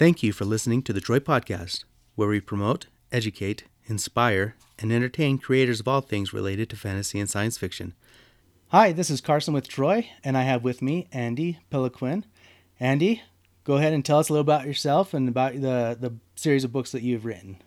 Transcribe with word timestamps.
Thank 0.00 0.22
you 0.22 0.32
for 0.32 0.46
listening 0.46 0.80
to 0.84 0.94
the 0.94 1.00
Troy 1.02 1.18
Podcast, 1.18 1.84
where 2.14 2.26
we 2.26 2.40
promote, 2.40 2.86
educate, 3.12 3.64
inspire, 3.84 4.54
and 4.78 4.90
entertain 4.90 5.36
creators 5.36 5.78
of 5.78 5.86
all 5.86 6.00
things 6.00 6.32
related 6.32 6.70
to 6.70 6.76
fantasy 6.76 7.20
and 7.20 7.28
science 7.28 7.58
fiction. 7.58 7.92
Hi, 8.68 8.92
this 8.92 9.10
is 9.10 9.20
Carson 9.20 9.52
with 9.52 9.68
Troy, 9.68 10.08
and 10.24 10.38
I 10.38 10.44
have 10.44 10.64
with 10.64 10.80
me 10.80 11.06
Andy 11.12 11.58
Peloquin. 11.68 12.24
Andy, 12.80 13.20
go 13.64 13.74
ahead 13.74 13.92
and 13.92 14.02
tell 14.02 14.18
us 14.18 14.30
a 14.30 14.32
little 14.32 14.40
about 14.40 14.64
yourself 14.64 15.12
and 15.12 15.28
about 15.28 15.52
the, 15.52 15.98
the 16.00 16.14
series 16.34 16.64
of 16.64 16.72
books 16.72 16.92
that 16.92 17.02
you've 17.02 17.26
written. 17.26 17.58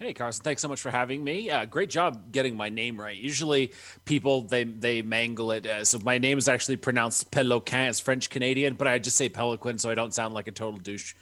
Hey 0.00 0.14
Carson, 0.14 0.42
thanks 0.42 0.62
so 0.62 0.68
much 0.68 0.80
for 0.80 0.90
having 0.90 1.22
me. 1.22 1.50
Uh, 1.50 1.66
great 1.66 1.90
job 1.90 2.32
getting 2.32 2.56
my 2.56 2.70
name 2.70 2.98
right. 2.98 3.14
Usually 3.14 3.74
people 4.06 4.40
they 4.40 4.64
they 4.64 5.02
mangle 5.02 5.52
it. 5.52 5.66
Uh, 5.66 5.84
so 5.84 5.98
my 5.98 6.16
name 6.16 6.38
is 6.38 6.48
actually 6.48 6.78
pronounced 6.78 7.30
Peloquin. 7.30 7.90
It's 7.90 8.00
French 8.00 8.30
Canadian, 8.30 8.76
but 8.76 8.86
I 8.86 8.98
just 8.98 9.18
say 9.18 9.28
Peloquin 9.28 9.76
so 9.76 9.90
I 9.90 9.94
don't 9.94 10.14
sound 10.14 10.32
like 10.32 10.48
a 10.48 10.52
total 10.52 10.80
douche. 10.80 11.12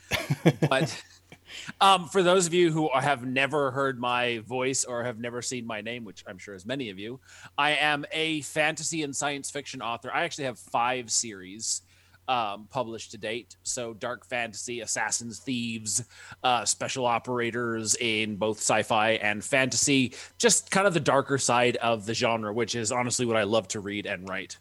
but 0.69 1.03
um, 1.81 2.07
for 2.07 2.23
those 2.23 2.47
of 2.47 2.53
you 2.53 2.71
who 2.71 2.89
have 2.97 3.25
never 3.25 3.69
heard 3.71 3.99
my 3.99 4.39
voice 4.47 4.85
or 4.85 5.03
have 5.03 5.19
never 5.19 5.41
seen 5.41 5.67
my 5.67 5.81
name, 5.81 6.05
which 6.05 6.23
I'm 6.25 6.37
sure 6.37 6.55
is 6.55 6.65
many 6.65 6.89
of 6.89 6.97
you, 6.97 7.19
I 7.57 7.71
am 7.71 8.05
a 8.13 8.39
fantasy 8.43 9.03
and 9.03 9.13
science 9.13 9.51
fiction 9.51 9.81
author. 9.81 10.09
I 10.13 10.23
actually 10.23 10.45
have 10.45 10.57
five 10.57 11.11
series 11.11 11.81
um, 12.29 12.67
published 12.69 13.11
to 13.11 13.17
date. 13.17 13.57
So, 13.63 13.93
dark 13.93 14.25
fantasy, 14.25 14.79
assassins, 14.81 15.39
thieves, 15.39 16.05
uh, 16.43 16.63
special 16.63 17.05
operators 17.05 17.95
in 17.95 18.37
both 18.37 18.59
sci 18.59 18.83
fi 18.83 19.11
and 19.13 19.43
fantasy, 19.43 20.13
just 20.37 20.71
kind 20.71 20.87
of 20.87 20.93
the 20.93 20.99
darker 20.99 21.37
side 21.37 21.75
of 21.77 22.05
the 22.05 22.13
genre, 22.13 22.53
which 22.53 22.75
is 22.75 22.91
honestly 22.91 23.25
what 23.25 23.35
I 23.35 23.43
love 23.43 23.67
to 23.69 23.79
read 23.79 24.05
and 24.05 24.29
write. 24.29 24.57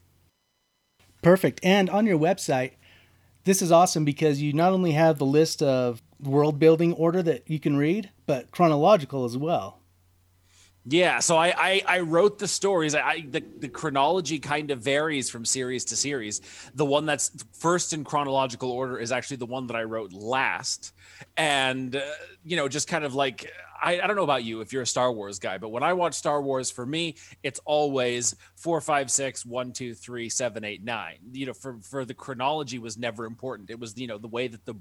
Perfect. 1.20 1.60
And 1.62 1.90
on 1.90 2.06
your 2.06 2.18
website, 2.18 2.72
this 3.44 3.60
is 3.60 3.70
awesome 3.70 4.04
because 4.04 4.40
you 4.40 4.52
not 4.52 4.72
only 4.72 4.92
have 4.92 5.18
the 5.18 5.26
list 5.26 5.62
of 5.62 6.02
world 6.20 6.58
building 6.58 6.94
order 6.94 7.22
that 7.22 7.48
you 7.48 7.60
can 7.60 7.76
read, 7.76 8.10
but 8.26 8.50
chronological 8.50 9.24
as 9.24 9.36
well. 9.36 9.77
Yeah, 10.90 11.18
so 11.18 11.36
I, 11.36 11.52
I, 11.56 11.82
I 11.86 12.00
wrote 12.00 12.38
the 12.38 12.48
stories. 12.48 12.94
I 12.94 13.26
the, 13.28 13.44
the 13.58 13.68
chronology 13.68 14.38
kind 14.38 14.70
of 14.70 14.80
varies 14.80 15.28
from 15.28 15.44
series 15.44 15.84
to 15.86 15.96
series. 15.96 16.40
The 16.74 16.84
one 16.86 17.04
that's 17.04 17.30
first 17.52 17.92
in 17.92 18.04
chronological 18.04 18.70
order 18.70 18.98
is 18.98 19.12
actually 19.12 19.36
the 19.36 19.46
one 19.46 19.66
that 19.66 19.76
I 19.76 19.82
wrote 19.82 20.14
last, 20.14 20.94
and 21.36 21.94
uh, 21.94 22.00
you 22.42 22.56
know 22.56 22.68
just 22.68 22.88
kind 22.88 23.04
of 23.04 23.14
like 23.14 23.50
I, 23.82 24.00
I 24.00 24.06
don't 24.06 24.16
know 24.16 24.24
about 24.24 24.44
you 24.44 24.60
if 24.60 24.72
you're 24.72 24.82
a 24.82 24.86
Star 24.86 25.12
Wars 25.12 25.38
guy, 25.38 25.58
but 25.58 25.70
when 25.70 25.82
I 25.82 25.92
watch 25.92 26.14
Star 26.14 26.40
Wars, 26.42 26.70
for 26.70 26.86
me, 26.86 27.16
it's 27.42 27.60
always 27.64 28.34
four, 28.56 28.80
five, 28.80 29.10
six, 29.10 29.44
one, 29.44 29.72
two, 29.72 29.94
three, 29.94 30.28
seven, 30.28 30.64
eight, 30.64 30.82
nine. 30.82 31.18
You 31.32 31.46
know, 31.46 31.52
for 31.52 31.78
for 31.82 32.04
the 32.04 32.14
chronology 32.14 32.78
was 32.78 32.98
never 32.98 33.24
important. 33.24 33.70
It 33.70 33.78
was 33.78 33.96
you 33.98 34.06
know 34.06 34.18
the 34.18 34.28
way 34.28 34.48
that 34.48 34.64
the 34.64 34.74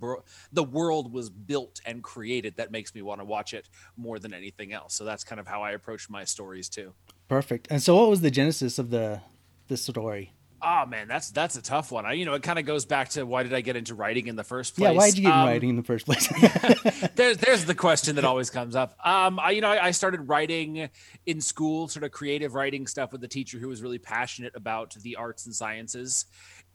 the 0.52 0.64
world 0.64 1.12
was 1.12 1.30
built 1.30 1.82
and 1.86 2.04
created 2.04 2.56
that 2.58 2.72
makes 2.72 2.94
me 2.96 3.02
want 3.02 3.22
to 3.22 3.26
watch 3.26 3.54
it 3.54 3.70
more 3.96 4.20
than 4.20 4.34
anything 4.34 4.74
else. 4.74 4.94
So 4.94 5.04
that's 5.04 5.24
kind 5.24 5.40
of 5.40 5.48
how 5.48 5.62
I 5.62 5.72
approach 5.72 6.10
my 6.10 6.24
stories 6.24 6.70
too. 6.70 6.94
Perfect. 7.28 7.68
And 7.70 7.82
so, 7.82 7.96
what 7.96 8.10
was 8.10 8.22
the 8.22 8.32
genesis 8.32 8.80
of 8.80 8.90
the 8.90 9.22
the 9.68 9.78
story? 9.78 10.32
Oh 10.60 10.86
man, 10.88 11.08
that's 11.08 11.30
that's 11.30 11.56
a 11.56 11.62
tough 11.62 11.92
one. 11.92 12.06
I, 12.06 12.14
you 12.14 12.26
know, 12.26 12.34
it 12.34 12.42
kind 12.42 12.58
of 12.58 12.66
goes 12.66 12.86
back 12.86 13.10
to 13.10 13.26
why 13.26 13.44
did 13.44 13.54
I 13.54 13.62
get 13.62 13.76
into 13.76 13.94
writing 13.94 14.28
in 14.28 14.36
the 14.36 14.44
first 14.44 14.76
place? 14.76 14.90
Yeah, 14.90 14.98
why 14.98 15.10
did 15.10 15.18
you 15.18 15.24
get 15.26 15.34
um, 15.34 15.42
into 15.42 15.52
writing 15.52 15.70
in 15.70 15.76
the 15.76 15.84
first 15.84 16.06
place? 16.06 16.28
there's 17.16 17.38
there's 17.38 17.66
the 17.66 17.76
question 17.76 18.16
that 18.16 18.26
always 18.26 18.50
comes 18.50 18.76
up. 18.76 18.98
Um, 19.06 19.40
I, 19.40 19.52
you 19.52 19.62
know, 19.62 19.70
I, 19.70 19.86
I, 19.86 19.92
started 19.92 20.28
writing 20.28 20.90
in 21.28 21.42
school, 21.42 21.88
sort 21.88 22.04
of 22.04 22.12
creative 22.12 22.56
writing 22.56 22.88
stuff 22.88 23.12
with 23.12 23.24
a 23.24 23.28
teacher 23.28 23.60
who 23.60 23.68
was 23.68 23.84
really 23.84 24.00
passionate 24.00 24.56
about 24.56 24.96
the 24.96 25.16
arts 25.16 25.46
and 25.46 25.54
sciences, 25.54 26.26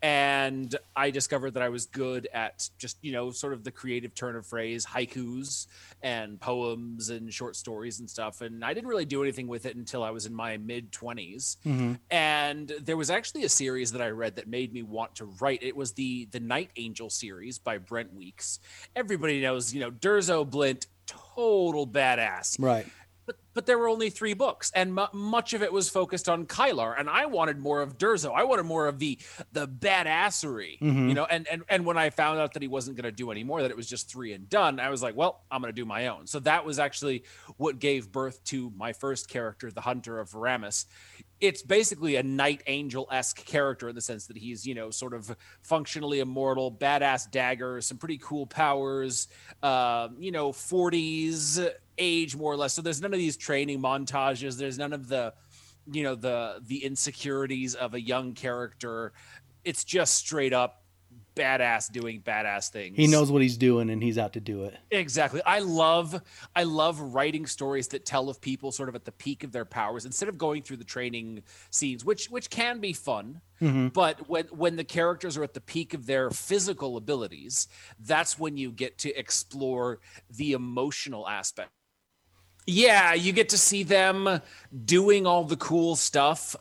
and 0.03 0.75
I 0.97 1.11
discovered 1.11 1.53
that 1.53 1.63
I 1.63 1.69
was 1.69 1.87
good 1.87 2.29
at 2.35 2.69
just 2.77 2.99
you 3.03 3.13
know 3.13 3.31
sort 3.31 3.53
of 3.53 3.63
the 3.63 3.71
creative 3.71 4.15
turn 4.15 4.35
of 4.35 4.47
phrase, 4.47 4.85
haikus 4.85 5.69
and 6.03 6.41
poems 6.41 7.09
and 7.09 7.33
short 7.33 7.55
stories 7.55 8.01
and 8.01 8.11
stuff. 8.11 8.41
And 8.41 8.65
I 8.65 8.75
didn't 8.75 8.89
really 8.89 9.05
do 9.05 9.23
anything 9.23 9.47
with 9.47 9.65
it 9.65 9.77
until 9.77 10.03
I 10.03 10.11
was 10.11 10.27
in 10.27 10.35
my 10.35 10.57
mid 10.57 10.91
20s. 10.91 11.57
Mm-hmm. 11.65 11.93
And 12.11 12.73
there 12.81 12.97
was 12.97 13.11
actually 13.11 13.45
a 13.45 13.49
series 13.49 13.93
that 13.93 14.03
I 14.03 14.09
read 14.09 14.37
that 14.37 14.49
made 14.49 14.73
me 14.73 14.83
want 14.83 15.15
to 15.17 15.27
write. 15.41 15.63
It 15.63 15.77
was 15.77 15.93
the 15.93 16.27
the 16.33 16.41
Night 16.41 16.71
Angel 16.77 17.09
series 17.09 17.59
by 17.59 17.79
Brent 17.79 18.13
Weeks. 18.13 18.59
Everybody 18.97 19.41
knows, 19.41 19.73
you 19.73 19.81
know, 19.81 19.93
Durzo 19.93 20.49
Blint, 20.49 20.89
total 21.07 21.87
badass. 21.87 22.61
Right 22.61 22.87
but 23.33 23.55
but 23.55 23.67
there 23.67 23.79
were 23.79 23.89
only 23.89 24.11
three 24.11 24.35
books 24.35 24.73
and 24.75 24.99
m- 24.99 25.09
much 25.13 25.53
of 25.53 25.63
it 25.63 25.73
was 25.73 25.89
focused 25.89 26.29
on 26.29 26.47
Kylar 26.47 26.95
and 26.99 27.09
I 27.09 27.27
wanted 27.27 27.59
more 27.59 27.83
of 27.83 27.99
Durzo. 27.99 28.33
I 28.35 28.45
wanted 28.45 28.65
more 28.65 28.87
of 28.87 28.99
the 28.99 29.19
the 29.53 29.69
badassery 29.69 30.79
mm-hmm. 30.81 31.09
you 31.09 31.15
know 31.15 31.25
and 31.25 31.47
and 31.49 31.63
and 31.69 31.85
when 31.85 31.99
I 31.99 32.11
found 32.11 32.39
out 32.41 32.55
that 32.55 32.63
he 32.63 32.69
wasn't 32.69 32.97
going 32.97 33.05
to 33.05 33.13
do 33.13 33.31
any 33.31 33.45
more 33.45 33.63
that 33.63 33.71
it 33.71 33.77
was 33.77 33.89
just 33.89 34.11
three 34.11 34.33
and 34.33 34.49
done 34.49 34.81
I 34.81 34.91
was 34.91 35.03
like 35.03 35.17
well 35.17 35.45
I'm 35.51 35.61
going 35.61 35.73
to 35.73 35.81
do 35.81 35.85
my 35.85 36.09
own. 36.09 36.27
So 36.27 36.41
that 36.41 36.65
was 36.65 36.79
actually 36.79 37.25
what 37.57 37.79
gave 37.79 38.11
birth 38.11 38.43
to 38.45 38.73
my 38.77 38.93
first 38.93 39.29
character 39.29 39.71
the 39.71 39.81
hunter 39.81 40.19
of 40.19 40.31
Voramis 40.31 40.87
it's 41.43 41.61
basically 41.61 42.15
a 42.17 42.23
night 42.23 42.63
angel 42.69 43.09
esque 43.11 43.45
character 43.45 43.89
in 43.89 43.97
the 43.97 44.01
sense 44.01 44.29
that 44.29 44.37
he's, 44.37 44.65
you 44.65 44.77
know, 44.77 44.91
sort 44.91 45.13
of 45.13 45.37
functionally 45.61 46.21
immortal, 46.21 46.71
badass 46.71 47.29
dagger, 47.29 47.81
some 47.81 47.99
pretty 47.99 48.19
cool 48.19 48.47
powers, 48.47 49.27
uh, 49.61 50.09
you 50.21 50.31
know, 50.31 50.53
40s 50.53 51.69
age 51.99 52.37
more 52.37 52.53
or 52.53 52.57
less. 52.57 52.75
So 52.75 52.81
there's 52.81 53.03
none 53.03 53.13
of 53.13 53.19
these 53.19 53.37
training 53.37 53.81
montages. 53.81 54.57
There's 54.57 54.79
none 54.79 54.93
of 54.93 55.09
the, 55.09 55.35
you 55.91 56.05
know, 56.05 56.15
the 56.15 56.61
the 56.65 56.85
insecurities 56.85 57.75
of 57.75 57.95
a 57.95 58.01
young 58.01 58.35
character. 58.35 59.13
It's 59.65 59.83
just 59.83 60.15
straight 60.15 60.53
up 60.53 60.82
badass 61.35 61.91
doing 61.91 62.21
badass 62.23 62.71
things. 62.71 62.97
He 62.97 63.07
knows 63.07 63.31
what 63.31 63.43
he's 63.43 63.57
doing 63.57 63.91
and 63.91 64.03
he's 64.03 64.19
out 64.19 64.33
to 64.35 64.41
do 64.41 64.65
it. 64.65 64.77
Exactly. 64.91 65.41
I 65.45 65.61
love 65.61 66.21
I 66.55 66.65
love 66.65 67.01
writing 67.01 67.47
stories 67.47 67.89
that 67.89 68.05
tell 68.05 68.29
of 68.29 68.41
people 68.41 68.73
sort 68.73 68.89
of 68.89 68.95
at 68.95 69.05
the 69.05 69.13
peak 69.13 69.45
of 69.45 69.53
their 69.53 69.65
powers 69.65 70.05
instead 70.05 70.29
of 70.29 70.39
going 70.39 70.63
through 70.63 70.79
the 70.79 70.85
training 70.85 71.43
scenes 71.71 72.05
which 72.05 72.31
which 72.31 72.51
can 72.51 72.81
be 72.81 72.93
fun. 72.93 73.41
Mm-hmm. 73.61 73.89
But 73.89 74.29
when 74.29 74.47
when 74.47 74.77
the 74.77 74.85
characters 74.85 75.37
are 75.37 75.45
at 75.45 75.55
the 75.55 75.61
peak 75.61 75.95
of 75.95 76.07
their 76.07 76.31
physical 76.31 76.97
abilities, 76.97 77.69
that's 78.01 78.39
when 78.39 78.57
you 78.57 78.71
get 78.71 78.99
to 78.99 79.17
explore 79.19 80.01
the 80.31 80.53
emotional 80.53 81.29
aspect. 81.29 81.71
Yeah, 82.67 83.15
you 83.15 83.33
get 83.33 83.49
to 83.51 83.59
see 83.59 83.83
them 83.83 84.41
doing 84.85 85.27
all 85.27 85.45
the 85.45 85.57
cool 85.57 85.97
stuff 85.97 86.55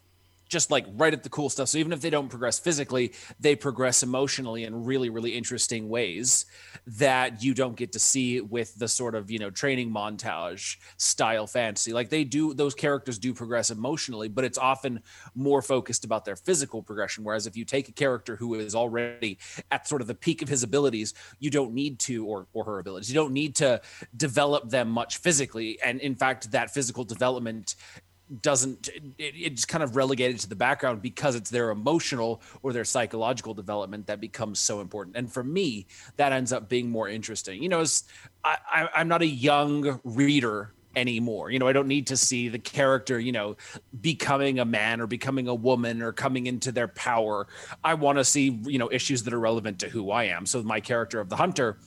just 0.51 0.69
like 0.69 0.85
right 0.97 1.13
at 1.13 1.23
the 1.23 1.29
cool 1.29 1.49
stuff. 1.49 1.69
So 1.69 1.77
even 1.77 1.93
if 1.93 2.01
they 2.01 2.09
don't 2.09 2.27
progress 2.27 2.59
physically, 2.59 3.13
they 3.39 3.55
progress 3.55 4.03
emotionally 4.03 4.65
in 4.65 4.83
really, 4.83 5.09
really 5.09 5.31
interesting 5.31 5.87
ways 5.87 6.45
that 6.85 7.41
you 7.41 7.53
don't 7.53 7.77
get 7.77 7.93
to 7.93 7.99
see 7.99 8.41
with 8.41 8.75
the 8.75 8.89
sort 8.89 9.15
of, 9.15 9.31
you 9.31 9.39
know, 9.39 9.49
training 9.49 9.89
montage 9.89 10.75
style 10.97 11.47
fantasy. 11.47 11.93
Like 11.93 12.09
they 12.09 12.25
do, 12.25 12.53
those 12.53 12.75
characters 12.75 13.17
do 13.17 13.33
progress 13.33 13.71
emotionally, 13.71 14.27
but 14.27 14.43
it's 14.43 14.57
often 14.57 15.01
more 15.33 15.61
focused 15.61 16.03
about 16.03 16.25
their 16.25 16.35
physical 16.35 16.83
progression. 16.83 17.23
Whereas 17.23 17.47
if 17.47 17.55
you 17.55 17.63
take 17.63 17.87
a 17.87 17.93
character 17.93 18.35
who 18.35 18.55
is 18.55 18.75
already 18.75 19.39
at 19.71 19.87
sort 19.87 20.01
of 20.01 20.07
the 20.07 20.15
peak 20.15 20.41
of 20.41 20.49
his 20.49 20.63
abilities, 20.63 21.13
you 21.39 21.49
don't 21.49 21.73
need 21.73 21.97
to, 21.99 22.25
or, 22.25 22.47
or 22.51 22.65
her 22.65 22.79
abilities, 22.79 23.09
you 23.09 23.15
don't 23.15 23.33
need 23.33 23.55
to 23.55 23.81
develop 24.17 24.69
them 24.69 24.89
much 24.89 25.17
physically. 25.19 25.79
And 25.81 26.01
in 26.01 26.15
fact, 26.15 26.51
that 26.51 26.73
physical 26.73 27.05
development 27.05 27.75
doesn't 28.41 28.87
it, 29.17 29.33
it's 29.35 29.65
kind 29.65 29.83
of 29.83 29.95
relegated 29.95 30.39
to 30.39 30.49
the 30.49 30.55
background 30.55 31.01
because 31.01 31.35
it's 31.35 31.49
their 31.49 31.69
emotional 31.71 32.41
or 32.63 32.71
their 32.71 32.85
psychological 32.85 33.53
development 33.53 34.07
that 34.07 34.21
becomes 34.21 34.59
so 34.59 34.79
important. 34.79 35.17
And 35.17 35.31
for 35.31 35.43
me 35.43 35.87
that 36.17 36.31
ends 36.31 36.53
up 36.53 36.69
being 36.69 36.89
more 36.89 37.09
interesting. 37.09 37.61
You 37.61 37.69
know 37.69 37.83
I, 38.43 38.89
i'm 38.95 39.07
not 39.07 39.21
a 39.21 39.27
young 39.27 39.99
reader 40.03 40.73
anymore. 40.95 41.51
You 41.51 41.59
know 41.59 41.67
i 41.67 41.73
don't 41.73 41.87
need 41.87 42.07
to 42.07 42.17
see 42.17 42.47
the 42.47 42.59
character 42.59 43.19
you 43.19 43.31
know 43.31 43.57
becoming 44.01 44.59
a 44.59 44.65
man 44.65 45.01
or 45.01 45.07
becoming 45.07 45.47
a 45.47 45.55
woman 45.55 46.01
or 46.01 46.13
coming 46.13 46.47
into 46.47 46.71
their 46.71 46.87
power. 46.87 47.47
I 47.83 47.95
want 47.95 48.17
to 48.17 48.23
see 48.23 48.61
you 48.63 48.77
know 48.77 48.91
issues 48.91 49.23
that 49.23 49.33
are 49.33 49.39
relevant 49.39 49.79
to 49.79 49.89
who 49.89 50.11
i 50.11 50.25
am. 50.25 50.45
So 50.45 50.63
my 50.63 50.79
character 50.79 51.19
of 51.19 51.29
the 51.29 51.35
hunter 51.35 51.79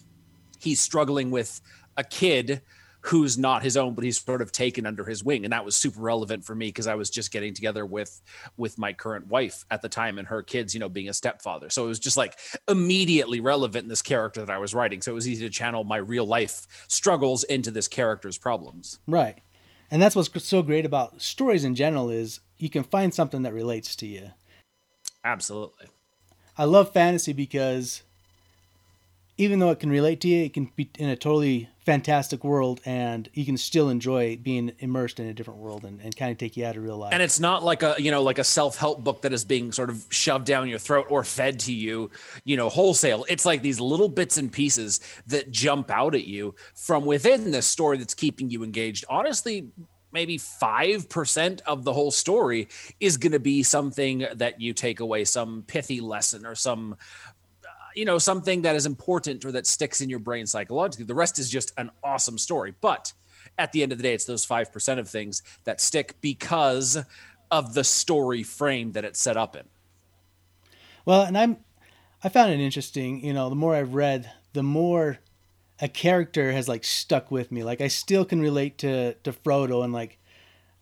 he's 0.58 0.80
struggling 0.80 1.30
with 1.30 1.60
a 1.96 2.04
kid 2.04 2.62
who's 3.04 3.36
not 3.36 3.62
his 3.62 3.76
own, 3.76 3.94
but 3.94 4.02
he's 4.02 4.18
sort 4.18 4.40
of 4.40 4.50
taken 4.50 4.86
under 4.86 5.04
his 5.04 5.22
wing. 5.22 5.44
And 5.44 5.52
that 5.52 5.64
was 5.64 5.76
super 5.76 6.00
relevant 6.00 6.42
for 6.42 6.54
me 6.54 6.68
because 6.68 6.86
I 6.86 6.94
was 6.94 7.10
just 7.10 7.30
getting 7.30 7.52
together 7.52 7.84
with 7.84 8.22
with 8.56 8.78
my 8.78 8.94
current 8.94 9.26
wife 9.26 9.66
at 9.70 9.82
the 9.82 9.90
time 9.90 10.18
and 10.18 10.26
her 10.28 10.42
kids, 10.42 10.72
you 10.72 10.80
know, 10.80 10.88
being 10.88 11.10
a 11.10 11.14
stepfather. 11.14 11.68
So 11.68 11.84
it 11.84 11.88
was 11.88 11.98
just 11.98 12.16
like 12.16 12.38
immediately 12.66 13.40
relevant 13.40 13.82
in 13.84 13.88
this 13.88 14.00
character 14.00 14.40
that 14.40 14.50
I 14.50 14.56
was 14.56 14.72
writing. 14.72 15.02
So 15.02 15.12
it 15.12 15.14
was 15.14 15.28
easy 15.28 15.44
to 15.44 15.50
channel 15.50 15.84
my 15.84 15.98
real 15.98 16.24
life 16.24 16.66
struggles 16.88 17.44
into 17.44 17.70
this 17.70 17.88
character's 17.88 18.38
problems. 18.38 18.98
Right. 19.06 19.38
And 19.90 20.00
that's 20.00 20.16
what's 20.16 20.46
so 20.46 20.62
great 20.62 20.86
about 20.86 21.20
stories 21.20 21.64
in 21.64 21.74
general 21.74 22.08
is 22.08 22.40
you 22.56 22.70
can 22.70 22.84
find 22.84 23.12
something 23.12 23.42
that 23.42 23.52
relates 23.52 23.94
to 23.96 24.06
you. 24.06 24.30
Absolutely. 25.22 25.88
I 26.56 26.64
love 26.64 26.92
fantasy 26.92 27.34
because 27.34 28.02
even 29.36 29.58
though 29.58 29.70
it 29.70 29.80
can 29.80 29.90
relate 29.90 30.20
to 30.20 30.28
you, 30.28 30.44
it 30.44 30.54
can 30.54 30.70
be 30.76 30.88
in 30.98 31.08
a 31.08 31.16
totally 31.16 31.68
fantastic 31.84 32.44
world 32.44 32.80
and 32.84 33.28
you 33.34 33.44
can 33.44 33.56
still 33.56 33.88
enjoy 33.88 34.36
being 34.36 34.72
immersed 34.78 35.20
in 35.20 35.26
a 35.26 35.34
different 35.34 35.58
world 35.58 35.84
and, 35.84 36.00
and 36.00 36.16
kind 36.16 36.30
of 36.30 36.38
take 36.38 36.56
you 36.56 36.64
out 36.64 36.76
of 36.76 36.82
real 36.82 36.96
life. 36.96 37.12
And 37.12 37.22
it's 37.22 37.40
not 37.40 37.62
like 37.62 37.82
a, 37.82 37.96
you 37.98 38.10
know, 38.10 38.22
like 38.22 38.38
a 38.38 38.44
self-help 38.44 39.02
book 39.02 39.22
that 39.22 39.32
is 39.32 39.44
being 39.44 39.72
sort 39.72 39.90
of 39.90 40.06
shoved 40.08 40.46
down 40.46 40.68
your 40.68 40.78
throat 40.78 41.06
or 41.10 41.24
fed 41.24 41.60
to 41.60 41.74
you, 41.74 42.10
you 42.44 42.56
know, 42.56 42.68
wholesale. 42.68 43.26
It's 43.28 43.44
like 43.44 43.60
these 43.60 43.80
little 43.80 44.08
bits 44.08 44.38
and 44.38 44.50
pieces 44.50 45.00
that 45.26 45.50
jump 45.50 45.90
out 45.90 46.14
at 46.14 46.24
you 46.24 46.54
from 46.74 47.04
within 47.04 47.50
the 47.50 47.60
story 47.60 47.98
that's 47.98 48.14
keeping 48.14 48.50
you 48.50 48.62
engaged. 48.62 49.04
Honestly, 49.10 49.68
maybe 50.14 50.38
5% 50.38 51.60
of 51.62 51.84
the 51.84 51.92
whole 51.92 52.12
story 52.12 52.68
is 53.00 53.16
going 53.18 53.32
to 53.32 53.40
be 53.40 53.62
something 53.64 54.26
that 54.36 54.60
you 54.60 54.72
take 54.72 55.00
away 55.00 55.24
some 55.24 55.64
pithy 55.66 56.00
lesson 56.00 56.46
or 56.46 56.54
some 56.54 56.96
you 57.94 58.04
know 58.04 58.18
something 58.18 58.62
that 58.62 58.76
is 58.76 58.86
important 58.86 59.44
or 59.44 59.52
that 59.52 59.66
sticks 59.66 60.00
in 60.00 60.10
your 60.10 60.18
brain 60.18 60.46
psychologically. 60.46 61.04
The 61.04 61.14
rest 61.14 61.38
is 61.38 61.50
just 61.50 61.72
an 61.76 61.90
awesome 62.02 62.38
story. 62.38 62.74
But 62.80 63.12
at 63.58 63.72
the 63.72 63.82
end 63.82 63.92
of 63.92 63.98
the 63.98 64.02
day 64.02 64.14
it's 64.14 64.24
those 64.24 64.46
5% 64.46 64.98
of 64.98 65.08
things 65.08 65.42
that 65.64 65.80
stick 65.80 66.16
because 66.20 66.98
of 67.50 67.74
the 67.74 67.84
story 67.84 68.42
frame 68.42 68.92
that 68.92 69.04
it's 69.04 69.20
set 69.20 69.36
up 69.36 69.54
in. 69.56 69.62
Well 71.04 71.22
and 71.22 71.36
i'm 71.36 71.58
i 72.22 72.28
found 72.28 72.50
it 72.50 72.60
interesting 72.60 73.22
you 73.22 73.34
know 73.34 73.50
the 73.50 73.54
more 73.54 73.74
i've 73.74 73.94
read 73.94 74.30
the 74.54 74.62
more 74.62 75.18
a 75.80 75.88
character 75.88 76.52
has 76.52 76.68
like 76.68 76.84
stuck 76.84 77.30
with 77.30 77.52
me. 77.52 77.62
Like 77.62 77.80
i 77.80 77.88
still 77.88 78.24
can 78.24 78.40
relate 78.40 78.78
to 78.78 79.14
to 79.14 79.32
frodo 79.32 79.84
and 79.84 79.92
like 79.92 80.18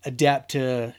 adapt 0.05 0.53
to 0.53 0.94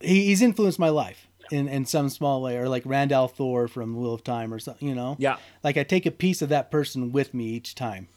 he, 0.00 0.26
he's 0.26 0.42
influenced 0.42 0.78
my 0.78 0.88
life 0.88 1.28
in, 1.50 1.68
in 1.68 1.84
some 1.86 2.08
small 2.08 2.42
way, 2.42 2.56
or 2.56 2.68
like 2.68 2.82
Rand 2.84 3.10
al'Thor 3.12 3.68
from 3.68 3.96
Wheel 3.96 4.14
of 4.14 4.24
Time, 4.24 4.52
or 4.52 4.58
something. 4.58 4.88
You 4.88 4.94
know, 4.94 5.16
yeah. 5.18 5.36
Like 5.62 5.76
I 5.76 5.82
take 5.82 6.06
a 6.06 6.10
piece 6.10 6.42
of 6.42 6.48
that 6.50 6.70
person 6.70 7.12
with 7.12 7.34
me 7.34 7.46
each 7.46 7.74
time. 7.74 8.08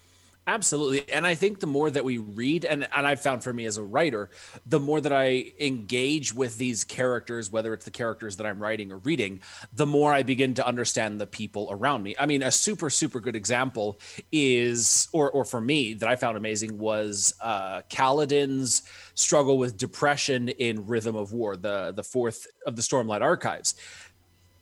Absolutely. 0.49 1.03
And 1.11 1.27
I 1.27 1.35
think 1.35 1.59
the 1.59 1.67
more 1.67 1.91
that 1.91 2.05
we 2.05 2.19
read, 2.19 2.63
and, 2.63 2.87
and 2.95 3.05
I've 3.05 3.19
found 3.19 3.43
for 3.43 3.51
me 3.51 3.65
as 3.65 3.75
a 3.75 3.83
writer, 3.83 4.29
the 4.65 4.79
more 4.79 5.01
that 5.01 5.11
I 5.11 5.51
engage 5.59 6.33
with 6.33 6.57
these 6.57 6.85
characters, 6.85 7.51
whether 7.51 7.73
it's 7.73 7.83
the 7.83 7.91
characters 7.91 8.37
that 8.37 8.47
I'm 8.47 8.57
writing 8.57 8.93
or 8.93 8.99
reading, 8.99 9.41
the 9.73 9.85
more 9.85 10.13
I 10.13 10.23
begin 10.23 10.53
to 10.53 10.65
understand 10.65 11.19
the 11.19 11.27
people 11.27 11.67
around 11.69 12.01
me. 12.01 12.15
I 12.17 12.25
mean, 12.27 12.43
a 12.43 12.51
super, 12.51 12.89
super 12.89 13.19
good 13.19 13.35
example 13.35 13.99
is, 14.31 15.09
or, 15.11 15.29
or 15.31 15.43
for 15.43 15.59
me, 15.59 15.93
that 15.95 16.07
I 16.07 16.15
found 16.15 16.37
amazing 16.37 16.77
was 16.77 17.33
uh, 17.41 17.81
Kaladin's 17.89 18.83
struggle 19.15 19.57
with 19.57 19.75
depression 19.75 20.47
in 20.47 20.87
Rhythm 20.87 21.17
of 21.17 21.33
War, 21.33 21.57
the, 21.57 21.91
the 21.93 22.03
fourth 22.03 22.47
of 22.65 22.77
the 22.77 22.81
Stormlight 22.81 23.21
Archives. 23.21 23.75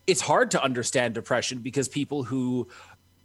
It's 0.07 0.21
hard 0.21 0.51
to 0.51 0.63
understand 0.63 1.13
depression 1.13 1.59
because 1.59 1.87
people 1.87 2.23
who 2.23 2.67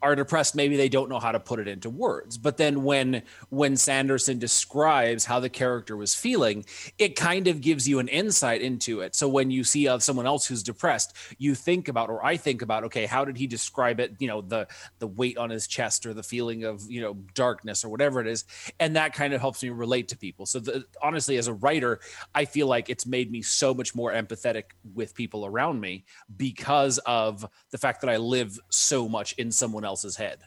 are 0.03 0.15
depressed 0.15 0.55
maybe 0.55 0.77
they 0.77 0.89
don't 0.89 1.09
know 1.09 1.19
how 1.19 1.33
to 1.33 1.41
put 1.41 1.59
it 1.59 1.69
into 1.69 1.91
words. 1.91 2.39
But 2.39 2.57
then 2.57 2.85
when 2.85 3.23
when 3.49 3.77
sanderson 3.77 4.39
describes 4.39 5.25
how 5.25 5.41
the 5.41 5.49
character 5.49 5.97
was 5.97 6.15
feeling 6.15 6.65
it 6.99 7.17
kind 7.17 7.49
of 7.49 7.61
gives 7.61 7.89
you 7.89 7.99
an 7.99 8.09
insight 8.09 8.63
into 8.63 9.01
it. 9.01 9.15
So 9.15 9.29
when 9.29 9.51
you 9.51 9.65
see 9.65 9.89
uh, 9.89 9.99
someone 9.99 10.27
else 10.27 10.47
who's 10.47 10.63
depressed 10.63 11.17
you 11.39 11.55
think 11.55 11.89
about 11.89 12.11
or 12.11 12.25
i 12.25 12.37
think 12.37 12.63
about 12.63 12.85
okay 12.85 13.07
how 13.07 13.25
did 13.25 13.37
he 13.37 13.47
describe 13.47 14.01
it? 14.01 14.17
You 14.19 14.29
know 14.29 14.41
the 14.41 14.69
the 14.99 15.07
weight 15.07 15.39
on 15.39 15.51
his 15.51 15.67
chest 15.67 16.07
or 16.07 16.15
the 16.15 16.23
feeling 16.23 16.65
of 16.65 16.89
you 16.91 17.01
know 17.01 17.15
darkness 17.35 17.85
or 17.85 17.89
whatever 17.89 18.21
it 18.21 18.27
is. 18.27 18.45
And 18.79 18.97
that 18.97 19.15
kind 19.15 19.35
of 19.35 19.41
helps 19.41 19.63
me 19.63 19.71
relate 19.71 20.09
to 20.09 20.17
people. 20.17 20.47
So 20.47 20.61
the, 20.61 20.85
honestly 21.03 21.37
as 21.37 21.49
a 21.49 21.55
writer 21.55 21.99
i 22.35 22.45
feel 22.45 22.67
like 22.67 22.89
it's 22.89 23.07
made 23.07 23.31
me 23.31 23.43
so 23.43 23.75
much 23.75 23.95
more 23.95 24.13
empathetic 24.13 24.65
with 24.95 25.15
people 25.15 25.45
around 25.45 25.81
me 25.81 26.05
because 26.37 26.99
of 26.99 27.45
the 27.71 27.79
fact 27.79 28.01
that 28.01 28.11
i 28.11 28.17
live 28.17 28.59
so 28.69 29.09
much 29.09 29.33
in 29.35 29.51
someone 29.51 29.85
else 29.85 29.90
else's 29.91 30.17
head. 30.17 30.39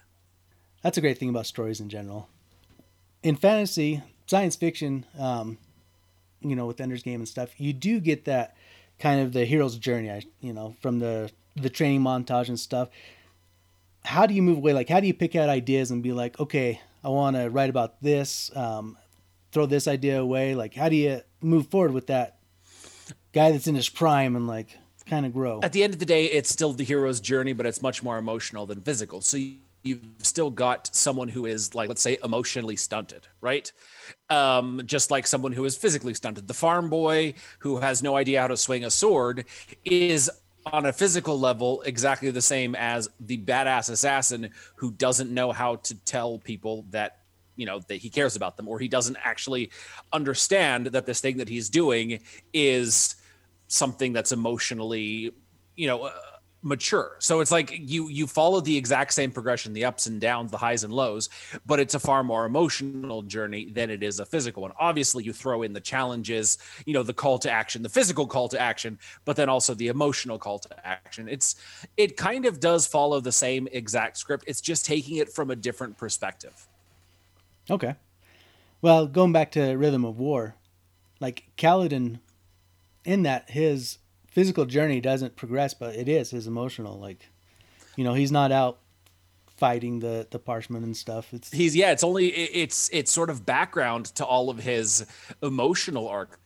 That's 0.82 0.98
a 0.98 1.02
great 1.02 1.18
thing 1.18 1.30
about 1.30 1.46
stories 1.46 1.80
in 1.82 1.90
general. 1.90 2.30
In 3.22 3.36
fantasy, 3.36 4.02
science 4.26 4.56
fiction, 4.56 5.06
um, 5.20 5.58
you 6.42 6.56
know, 6.56 6.66
with 6.66 6.80
Ender's 6.80 7.04
Game 7.04 7.20
and 7.20 7.28
stuff, 7.28 7.60
you 7.60 7.74
do 7.74 8.00
get 8.00 8.26
that 8.26 8.56
kind 9.00 9.20
of 9.22 9.34
the 9.34 9.46
hero's 9.46 9.78
journey, 9.78 10.26
you 10.40 10.54
know, 10.54 10.76
from 10.82 11.00
the 11.00 11.30
the 11.56 11.70
training 11.70 12.02
montage 12.02 12.48
and 12.48 12.60
stuff. 12.60 12.90
How 14.06 14.26
do 14.26 14.34
you 14.34 14.42
move 14.42 14.58
away? 14.58 14.74
Like, 14.74 14.90
how 14.90 15.00
do 15.00 15.08
you 15.08 15.14
pick 15.14 15.36
out 15.36 15.50
ideas 15.50 15.92
and 15.92 16.02
be 16.02 16.12
like, 16.12 16.40
okay, 16.40 16.82
I 17.04 17.10
want 17.10 17.36
to 17.36 17.50
write 17.50 17.70
about 17.70 18.02
this, 18.02 18.52
um, 18.56 18.98
throw 19.52 19.66
this 19.66 19.88
idea 19.88 20.20
away? 20.20 20.56
Like, 20.56 20.74
how 20.74 20.90
do 20.90 20.96
you 20.96 21.22
move 21.42 21.68
forward 21.68 21.92
with 21.92 22.08
that 22.08 22.38
guy 23.34 23.52
that's 23.52 23.68
in 23.68 23.76
his 23.76 23.90
prime 23.90 24.36
and 24.36 24.48
like 24.48 24.78
kind 25.06 25.26
of 25.26 25.34
grow. 25.34 25.60
At 25.62 25.74
the 25.74 25.84
end 25.84 25.94
of 25.94 26.00
the 26.00 26.06
day, 26.06 26.26
it's 26.26 26.50
still 26.50 26.74
the 26.74 26.84
hero's 26.84 27.20
journey, 27.20 27.54
but 27.54 27.66
it's 27.66 27.82
much 27.82 28.04
more 28.04 28.18
emotional 28.18 28.66
than 28.66 28.82
physical. 28.82 29.22
So 29.22 29.38
you, 29.38 29.58
you've 29.84 30.02
still 30.20 30.50
got 30.50 30.94
someone 30.96 31.28
who 31.28 31.46
is 31.46 31.76
like, 31.76 31.90
let's 31.90 32.02
say, 32.02 32.18
emotionally 32.24 32.76
stunted, 32.76 33.28
right? 33.42 33.72
Um, 34.30 34.82
just 34.86 35.12
like 35.12 35.28
someone 35.28 35.52
who 35.52 35.66
is 35.66 35.78
physically 35.78 36.14
stunted. 36.14 36.48
The 36.48 36.54
farm 36.54 36.90
boy 36.90 37.36
who 37.60 37.78
has 37.78 38.02
no 38.02 38.16
idea 38.16 38.42
how 38.42 38.48
to 38.48 38.58
swing 38.58 38.86
a 38.86 38.92
sword 38.92 39.46
is 39.84 40.30
on 40.66 40.86
a 40.86 40.94
physical 40.94 41.38
level 41.38 41.82
exactly 41.82 42.32
the 42.32 42.42
same 42.42 42.74
as 42.76 43.10
the 43.20 43.38
badass 43.38 43.90
assassin 43.90 44.50
who 44.76 44.92
doesn't 44.92 45.30
know 45.30 45.52
how 45.52 45.76
to 45.76 45.96
tell 46.06 46.40
people 46.40 46.86
that 46.92 47.20
you 47.58 47.66
know 47.66 47.80
that 47.88 47.96
he 47.96 48.10
cares 48.10 48.36
about 48.36 48.56
them 48.56 48.68
or 48.68 48.80
he 48.80 48.88
doesn't 48.88 49.18
actually 49.24 49.70
understand 50.14 50.88
that 50.88 51.06
this 51.06 51.20
thing 51.20 51.38
that 51.38 51.50
he's 51.50 51.70
doing 51.70 52.20
is 52.54 53.16
something 53.68 54.14
that's 54.14 54.32
emotionally, 54.32 55.32
you 55.76 55.88
know, 55.88 56.04
uh, 56.04 56.12
mature. 56.64 57.18
So 57.20 57.42
it's 57.42 57.52
like 57.52 57.72
you 57.78 58.08
you 58.08 58.26
follow 58.26 58.62
the 58.62 58.76
exact 58.76 59.14
same 59.14 59.32
progression, 59.32 59.74
the 59.74 59.86
ups 59.86 60.06
and 60.06 60.20
downs, 60.20 60.50
the 60.50 60.58
highs 60.58 60.84
and 60.84 60.94
lows, 60.94 61.30
but 61.66 61.80
it's 61.80 61.94
a 61.94 62.00
far 62.00 62.24
more 62.24 62.46
emotional 62.46 63.22
journey 63.22 63.70
than 63.70 63.90
it 63.90 64.02
is 64.02 64.20
a 64.20 64.26
physical 64.26 64.64
one. 64.64 64.72
Obviously, 64.80 65.24
you 65.24 65.34
throw 65.34 65.64
in 65.64 65.74
the 65.74 65.82
challenges, 65.82 66.58
you 66.86 66.94
know, 66.94 67.04
the 67.04 67.14
call 67.14 67.38
to 67.40 67.52
action, 67.52 67.84
the 67.84 67.90
physical 67.90 68.26
call 68.26 68.48
to 68.50 68.60
action, 68.60 68.98
but 69.26 69.36
then 69.36 69.50
also 69.50 69.74
the 69.74 69.90
emotional 69.90 70.40
call 70.40 70.60
to 70.60 70.88
action. 70.88 71.28
It's 71.28 71.56
it 71.98 72.18
kind 72.18 72.46
of 72.46 72.60
does 72.60 72.88
follow 72.88 73.20
the 73.20 73.32
same 73.32 73.68
exact 73.72 74.18
script. 74.18 74.46
It's 74.48 74.62
just 74.62 74.86
taking 74.86 75.18
it 75.18 75.30
from 75.30 75.52
a 75.52 75.56
different 75.56 75.98
perspective. 75.98 76.68
Okay. 77.70 77.96
Well, 78.82 79.08
going 79.08 79.32
back 79.32 79.52
to 79.52 79.76
Rhythm 79.76 80.04
of 80.04 80.20
War, 80.20 80.56
like 81.20 81.44
Kaladin 81.58 82.20
in 83.06 83.24
that 83.24 83.50
his 83.50 83.98
physical 84.28 84.66
journey 84.66 85.00
doesn't 85.00 85.36
progress, 85.36 85.74
but 85.74 85.96
it 85.96 86.10
is 86.10 86.32
his 86.32 86.48
emotional. 86.48 87.00
Like, 87.00 87.30
you 87.96 88.04
know, 88.04 88.14
he's 88.14 88.32
not 88.32 88.52
out 88.52 88.80
fighting 89.58 90.00
the 90.00 90.28
the 90.32 90.40
parshmen 90.40 90.84
and 90.84 90.98
stuff. 90.98 91.34
It's 91.34 91.52
he's 91.52 91.76
yeah. 91.76 91.92
It's 91.92 92.04
only 92.04 92.28
it's 92.28 92.90
it's 92.92 93.12
sort 93.12 93.30
of 93.30 93.46
background 93.46 94.08
to 94.16 94.26
all 94.26 94.50
of 94.50 94.60
his 94.60 95.06
emotional 95.42 96.08
arc. 96.08 96.40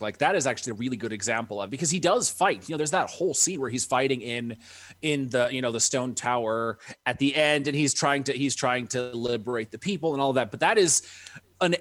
Like 0.00 0.18
that 0.18 0.34
is 0.34 0.46
actually 0.46 0.72
a 0.72 0.74
really 0.76 0.96
good 0.96 1.12
example 1.12 1.60
of 1.60 1.68
because 1.68 1.90
he 1.90 2.00
does 2.00 2.30
fight. 2.30 2.66
You 2.68 2.72
know, 2.72 2.78
there's 2.78 2.92
that 2.92 3.10
whole 3.10 3.34
scene 3.34 3.60
where 3.60 3.68
he's 3.68 3.84
fighting 3.84 4.22
in 4.22 4.56
in 5.02 5.28
the 5.28 5.48
you 5.52 5.60
know 5.60 5.70
the 5.70 5.80
stone 5.80 6.14
tower 6.14 6.78
at 7.04 7.18
the 7.18 7.36
end, 7.36 7.68
and 7.68 7.76
he's 7.76 7.92
trying 7.92 8.24
to 8.24 8.32
he's 8.32 8.56
trying 8.56 8.86
to 8.88 9.12
liberate 9.12 9.70
the 9.70 9.78
people 9.78 10.14
and 10.14 10.22
all 10.22 10.32
that. 10.32 10.50
But 10.50 10.60
that 10.60 10.78
is 10.78 11.02
an 11.60 11.76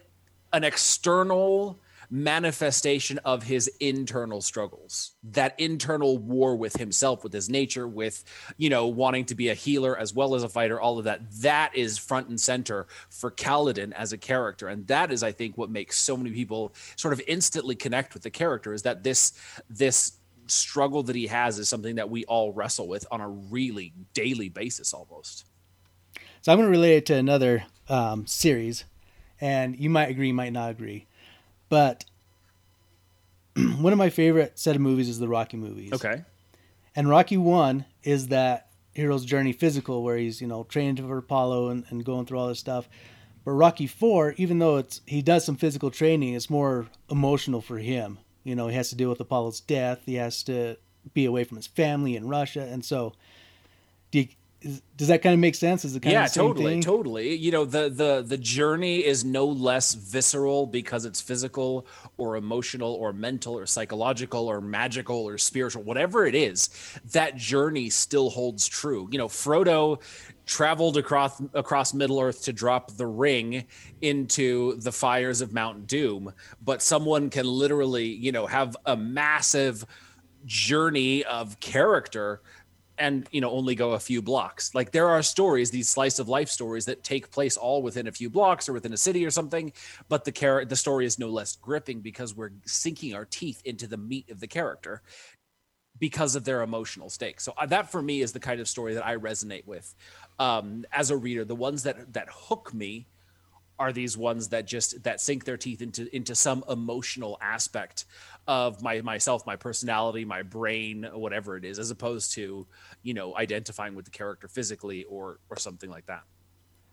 an 0.51 0.65
external 0.65 1.79
manifestation 2.09 3.19
of 3.19 3.43
his 3.43 3.69
internal 3.79 4.41
struggles, 4.41 5.11
that 5.23 5.53
internal 5.59 6.17
war 6.17 6.55
with 6.55 6.75
himself, 6.75 7.23
with 7.23 7.33
his 7.33 7.49
nature, 7.49 7.87
with, 7.87 8.23
you 8.57 8.69
know, 8.69 8.87
wanting 8.87 9.25
to 9.25 9.35
be 9.35 9.49
a 9.49 9.53
healer 9.53 9.97
as 9.97 10.13
well 10.13 10.33
as 10.35 10.43
a 10.43 10.49
fighter, 10.49 10.79
all 10.79 10.97
of 10.97 11.05
that. 11.05 11.21
That 11.41 11.75
is 11.75 11.97
front 11.97 12.29
and 12.29 12.39
center 12.39 12.87
for 13.09 13.29
Kaladin 13.31 13.93
as 13.93 14.11
a 14.11 14.17
character. 14.17 14.67
And 14.67 14.87
that 14.87 15.11
is, 15.11 15.21
I 15.21 15.31
think, 15.31 15.57
what 15.57 15.69
makes 15.69 15.97
so 15.97 16.17
many 16.17 16.31
people 16.31 16.73
sort 16.95 17.13
of 17.13 17.21
instantly 17.27 17.75
connect 17.75 18.13
with 18.13 18.23
the 18.23 18.31
character 18.31 18.73
is 18.73 18.81
that 18.83 19.03
this, 19.03 19.33
this, 19.69 20.13
struggle 20.51 21.03
that 21.03 21.15
he 21.15 21.27
has 21.27 21.59
is 21.59 21.69
something 21.69 21.95
that 21.95 22.09
we 22.09 22.25
all 22.25 22.51
wrestle 22.51 22.87
with 22.87 23.05
on 23.11 23.21
a 23.21 23.29
really 23.29 23.93
daily 24.13 24.49
basis 24.49 24.93
almost. 24.93 25.45
So 26.41 26.51
I'm 26.51 26.57
going 26.57 26.67
to 26.67 26.71
relate 26.71 26.97
it 26.97 27.05
to 27.07 27.15
another 27.15 27.65
um, 27.87 28.25
series, 28.25 28.85
and 29.41 29.77
you 29.77 29.89
might 29.89 30.09
agree, 30.09 30.31
might 30.31 30.53
not 30.53 30.71
agree. 30.71 31.05
But 31.69 32.05
one 33.55 33.93
of 33.93 33.99
my 33.99 34.09
favorite 34.09 34.59
set 34.59 34.75
of 34.75 34.81
movies 34.81 35.09
is 35.09 35.19
the 35.19 35.27
Rocky 35.27 35.57
movies. 35.57 35.93
Okay. 35.93 36.23
And 36.95 37.07
Rocky 37.07 37.37
One 37.37 37.85
is 38.03 38.27
that 38.27 38.69
hero's 38.93 39.23
journey 39.23 39.53
physical 39.53 40.03
where 40.03 40.17
he's, 40.17 40.41
you 40.41 40.47
know, 40.47 40.63
training 40.63 40.97
for 40.97 41.17
Apollo 41.17 41.69
and, 41.69 41.85
and 41.89 42.03
going 42.03 42.25
through 42.25 42.39
all 42.39 42.47
this 42.47 42.59
stuff. 42.59 42.89
But 43.45 43.51
Rocky 43.51 43.87
Four, 43.87 44.33
even 44.37 44.59
though 44.59 44.77
it's 44.77 45.01
he 45.05 45.21
does 45.21 45.45
some 45.45 45.55
physical 45.55 45.91
training, 45.91 46.33
it's 46.33 46.49
more 46.49 46.87
emotional 47.09 47.61
for 47.61 47.77
him. 47.77 48.19
You 48.43 48.55
know, 48.55 48.67
he 48.67 48.75
has 48.75 48.89
to 48.89 48.95
deal 48.95 49.09
with 49.09 49.19
Apollo's 49.19 49.59
death. 49.59 50.01
He 50.05 50.15
has 50.15 50.43
to 50.43 50.77
be 51.13 51.25
away 51.25 51.43
from 51.43 51.57
his 51.57 51.67
family 51.67 52.15
in 52.15 52.27
Russia, 52.27 52.67
and 52.69 52.83
so 52.83 53.13
do 54.11 54.19
you, 54.19 54.27
does 54.97 55.07
that 55.07 55.21
kind 55.21 55.33
of 55.33 55.39
make 55.39 55.55
sense? 55.55 55.85
Is 55.85 55.95
it 55.95 56.01
kind 56.01 56.15
of 56.15 56.19
yeah, 56.19 56.25
of 56.25 56.33
totally, 56.33 56.73
thing? 56.73 56.81
totally. 56.81 57.33
You 57.35 57.51
know, 57.51 57.63
the 57.63 57.89
the 57.89 58.23
the 58.25 58.37
journey 58.37 59.05
is 59.05 59.23
no 59.23 59.45
less 59.45 59.93
visceral 59.93 60.67
because 60.67 61.05
it's 61.05 61.21
physical 61.21 61.87
or 62.17 62.35
emotional 62.35 62.93
or 62.95 63.13
mental 63.13 63.57
or 63.57 63.65
psychological 63.65 64.47
or 64.47 64.59
magical 64.59 65.25
or 65.25 65.37
spiritual, 65.37 65.83
whatever 65.83 66.25
it 66.25 66.35
is. 66.35 66.69
That 67.13 67.37
journey 67.37 67.89
still 67.89 68.29
holds 68.29 68.67
true. 68.67 69.07
You 69.11 69.17
know, 69.17 69.29
Frodo 69.29 70.01
traveled 70.45 70.97
across 70.97 71.41
across 71.53 71.93
Middle 71.93 72.19
Earth 72.19 72.43
to 72.43 72.51
drop 72.51 72.91
the 72.97 73.07
ring 73.07 73.63
into 74.01 74.75
the 74.81 74.91
fires 74.91 75.39
of 75.39 75.53
Mount 75.53 75.87
Doom, 75.87 76.33
but 76.61 76.81
someone 76.81 77.29
can 77.29 77.45
literally, 77.45 78.07
you 78.07 78.33
know, 78.33 78.45
have 78.45 78.75
a 78.85 78.97
massive 78.97 79.85
journey 80.45 81.23
of 81.25 81.59
character 81.59 82.41
and 82.99 83.27
you 83.31 83.41
know 83.41 83.49
only 83.51 83.75
go 83.75 83.93
a 83.93 83.99
few 83.99 84.21
blocks. 84.21 84.75
Like 84.75 84.91
there 84.91 85.09
are 85.09 85.23
stories 85.23 85.71
these 85.71 85.89
slice 85.89 86.19
of 86.19 86.29
life 86.29 86.49
stories 86.49 86.85
that 86.85 87.03
take 87.03 87.31
place 87.31 87.57
all 87.57 87.81
within 87.81 88.07
a 88.07 88.11
few 88.11 88.29
blocks 88.29 88.69
or 88.69 88.73
within 88.73 88.93
a 88.93 88.97
city 88.97 89.25
or 89.25 89.31
something 89.31 89.71
but 90.07 90.25
the 90.25 90.31
char- 90.31 90.65
the 90.65 90.75
story 90.75 91.05
is 91.05 91.19
no 91.19 91.29
less 91.29 91.55
gripping 91.55 92.01
because 92.01 92.35
we're 92.35 92.51
sinking 92.65 93.13
our 93.13 93.25
teeth 93.25 93.61
into 93.65 93.87
the 93.87 93.97
meat 93.97 94.29
of 94.29 94.39
the 94.39 94.47
character 94.47 95.01
because 95.99 96.35
of 96.35 96.45
their 96.45 96.61
emotional 96.61 97.09
stakes. 97.09 97.43
So 97.43 97.53
uh, 97.57 97.65
that 97.67 97.91
for 97.91 98.01
me 98.01 98.21
is 98.21 98.31
the 98.31 98.39
kind 98.39 98.61
of 98.61 98.67
story 98.69 98.93
that 98.93 99.05
i 99.05 99.17
resonate 99.17 99.67
with. 99.67 99.93
Um, 100.37 100.85
as 100.91 101.11
a 101.11 101.17
reader 101.17 101.45
the 101.45 101.55
ones 101.55 101.83
that 101.83 102.13
that 102.13 102.27
hook 102.31 102.73
me 102.73 103.07
are 103.79 103.93
these 103.93 104.17
ones 104.17 104.49
that 104.49 104.67
just 104.67 105.01
that 105.03 105.21
sink 105.21 105.45
their 105.45 105.57
teeth 105.57 105.81
into 105.81 106.13
into 106.15 106.35
some 106.35 106.63
emotional 106.69 107.37
aspect 107.41 108.05
of 108.47 108.81
my 108.83 109.01
myself 109.01 109.45
my 109.47 109.55
personality 109.55 110.25
my 110.25 110.43
brain 110.43 111.07
whatever 111.13 111.55
it 111.55 111.63
is 111.63 111.79
as 111.79 111.89
opposed 111.89 112.33
to 112.33 112.67
you 113.01 113.13
know 113.13 113.35
identifying 113.37 113.95
with 113.95 114.05
the 114.05 114.11
character 114.11 114.47
physically 114.47 115.05
or 115.05 115.39
or 115.49 115.57
something 115.57 115.89
like 115.89 116.05
that. 116.05 116.23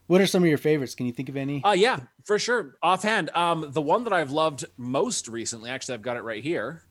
What 0.06 0.20
are 0.20 0.26
some 0.26 0.44
of 0.44 0.48
your 0.48 0.58
favorites? 0.58 0.94
Can 0.94 1.06
you 1.06 1.12
think 1.12 1.28
of 1.28 1.36
any? 1.36 1.62
Uh 1.64 1.72
yeah 1.72 1.98
for 2.24 2.38
sure. 2.38 2.76
Offhand 2.82 3.30
um 3.34 3.66
the 3.70 3.82
one 3.82 4.04
that 4.04 4.12
i've 4.12 4.30
loved 4.30 4.64
most 4.76 5.28
recently 5.28 5.68
actually 5.68 5.94
i've 5.94 6.02
got 6.02 6.16
it 6.16 6.22
right 6.22 6.42
here 6.42 6.84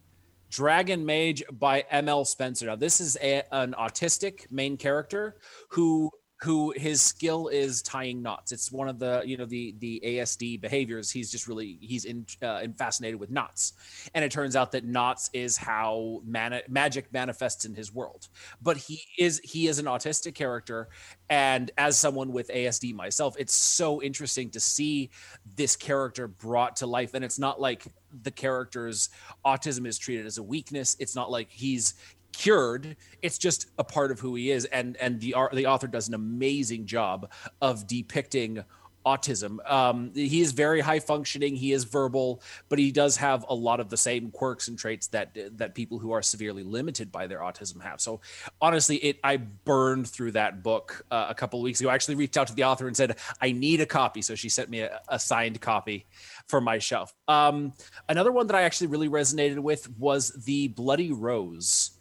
dragon 0.49 1.05
mage 1.05 1.43
by 1.51 1.83
ml 1.91 2.25
spencer. 2.27 2.65
Now 2.67 2.75
this 2.75 3.01
is 3.01 3.17
a, 3.21 3.43
an 3.51 3.73
autistic 3.77 4.51
main 4.51 4.77
character 4.77 5.37
who 5.69 6.11
who 6.45 6.71
his 6.77 7.01
skill 7.01 7.47
is 7.47 7.81
tying 7.81 8.21
knots. 8.21 8.51
It's 8.51 8.71
one 8.71 8.87
of 8.87 8.99
the 8.99 9.23
you 9.25 9.35
know 9.35 9.45
the 9.45 9.73
the 9.79 9.99
ASD 10.05 10.61
behaviors. 10.61 11.09
He's 11.09 11.31
just 11.31 11.47
really 11.47 11.79
he's 11.81 12.05
in, 12.05 12.27
uh, 12.43 12.59
in 12.63 12.73
fascinated 12.73 13.19
with 13.19 13.31
knots, 13.31 13.73
and 14.13 14.23
it 14.23 14.31
turns 14.31 14.55
out 14.55 14.71
that 14.73 14.85
knots 14.85 15.31
is 15.33 15.57
how 15.57 16.21
mana, 16.23 16.61
magic 16.69 17.11
manifests 17.11 17.65
in 17.65 17.73
his 17.73 17.91
world. 17.91 18.27
But 18.61 18.77
he 18.77 19.01
is 19.17 19.41
he 19.43 19.67
is 19.67 19.79
an 19.79 19.85
autistic 19.85 20.35
character, 20.35 20.89
and 21.31 21.71
as 21.79 21.97
someone 21.97 22.31
with 22.31 22.49
ASD 22.49 22.93
myself, 22.93 23.35
it's 23.39 23.53
so 23.53 24.03
interesting 24.03 24.51
to 24.51 24.59
see 24.59 25.09
this 25.55 25.75
character 25.75 26.27
brought 26.27 26.75
to 26.75 26.85
life. 26.85 27.15
And 27.15 27.25
it's 27.25 27.39
not 27.39 27.59
like 27.59 27.87
the 28.23 28.31
character's 28.31 29.09
autism 29.45 29.87
is 29.87 29.97
treated 29.97 30.25
as 30.25 30.37
a 30.37 30.43
weakness. 30.43 30.95
It's 30.99 31.15
not 31.15 31.31
like 31.31 31.49
he's 31.49 31.95
cured 32.38 32.98
it's 33.22 33.38
just 33.38 33.68
a 33.77 33.84
part 33.84 34.12
of 34.12 34.20
who 34.20 34.36
he 34.36 34.51
is. 34.51 34.65
And 34.65 34.98
and 34.98 35.20
the 35.20 35.36
the 35.54 35.65
author 35.65 35.88
does 35.88 36.08
an 36.08 36.13
amazing 36.13 36.86
job 36.86 37.32
of 37.62 37.88
depicting 37.88 38.63
autism. 39.06 39.60
Um, 39.70 40.12
he 40.15 40.42
is 40.42 40.51
very 40.51 40.82
high 40.82 41.00
functioning 41.00 41.56
he 41.56 41.74
is 41.74 41.84
verbal 41.84 42.42
but 42.70 42.80
he 42.80 42.92
does 42.92 43.15
have 43.18 43.46
a 43.50 43.54
lot 43.54 43.80
of 43.80 43.89
the 43.89 43.98
same 43.98 44.32
quirks 44.32 44.68
and 44.68 44.80
traits 44.80 45.08
that 45.08 45.38
that 45.58 45.75
people 45.75 46.00
who 46.00 46.12
are 46.12 46.24
severely 46.24 46.63
limited 46.63 47.12
by 47.12 47.27
their 47.27 47.39
autism 47.39 47.82
have. 47.84 48.01
So 48.01 48.20
honestly 48.62 48.98
it 48.98 49.20
i 49.24 49.38
burned 49.38 50.08
through 50.08 50.32
that 50.32 50.63
book 50.63 51.06
uh, 51.12 51.27
a 51.30 51.36
couple 51.36 51.60
of 51.60 51.63
weeks 51.63 51.80
ago. 51.80 51.89
I 51.89 51.94
actually 51.94 52.15
reached 52.15 52.36
out 52.36 52.48
to 52.48 52.56
the 52.56 52.63
author 52.63 52.88
and 52.88 52.98
said 52.98 53.18
i 53.39 53.51
need 53.51 53.80
a 53.80 53.86
copy. 53.86 54.24
So 54.24 54.34
she 54.34 54.50
sent 54.50 54.70
me 54.70 54.80
a, 54.80 55.00
a 55.08 55.20
signed 55.20 55.62
copy 55.62 56.08
for 56.48 56.60
my 56.60 56.80
shelf. 56.80 57.13
Um, 57.27 57.74
another 58.10 58.32
one 58.32 58.48
that 58.48 58.56
i 58.56 58.63
actually 58.63 58.88
really 58.88 59.10
resonated 59.10 59.60
with 59.60 59.88
was 59.98 60.32
the 60.46 60.70
bloody 60.70 61.12
rose 61.12 61.94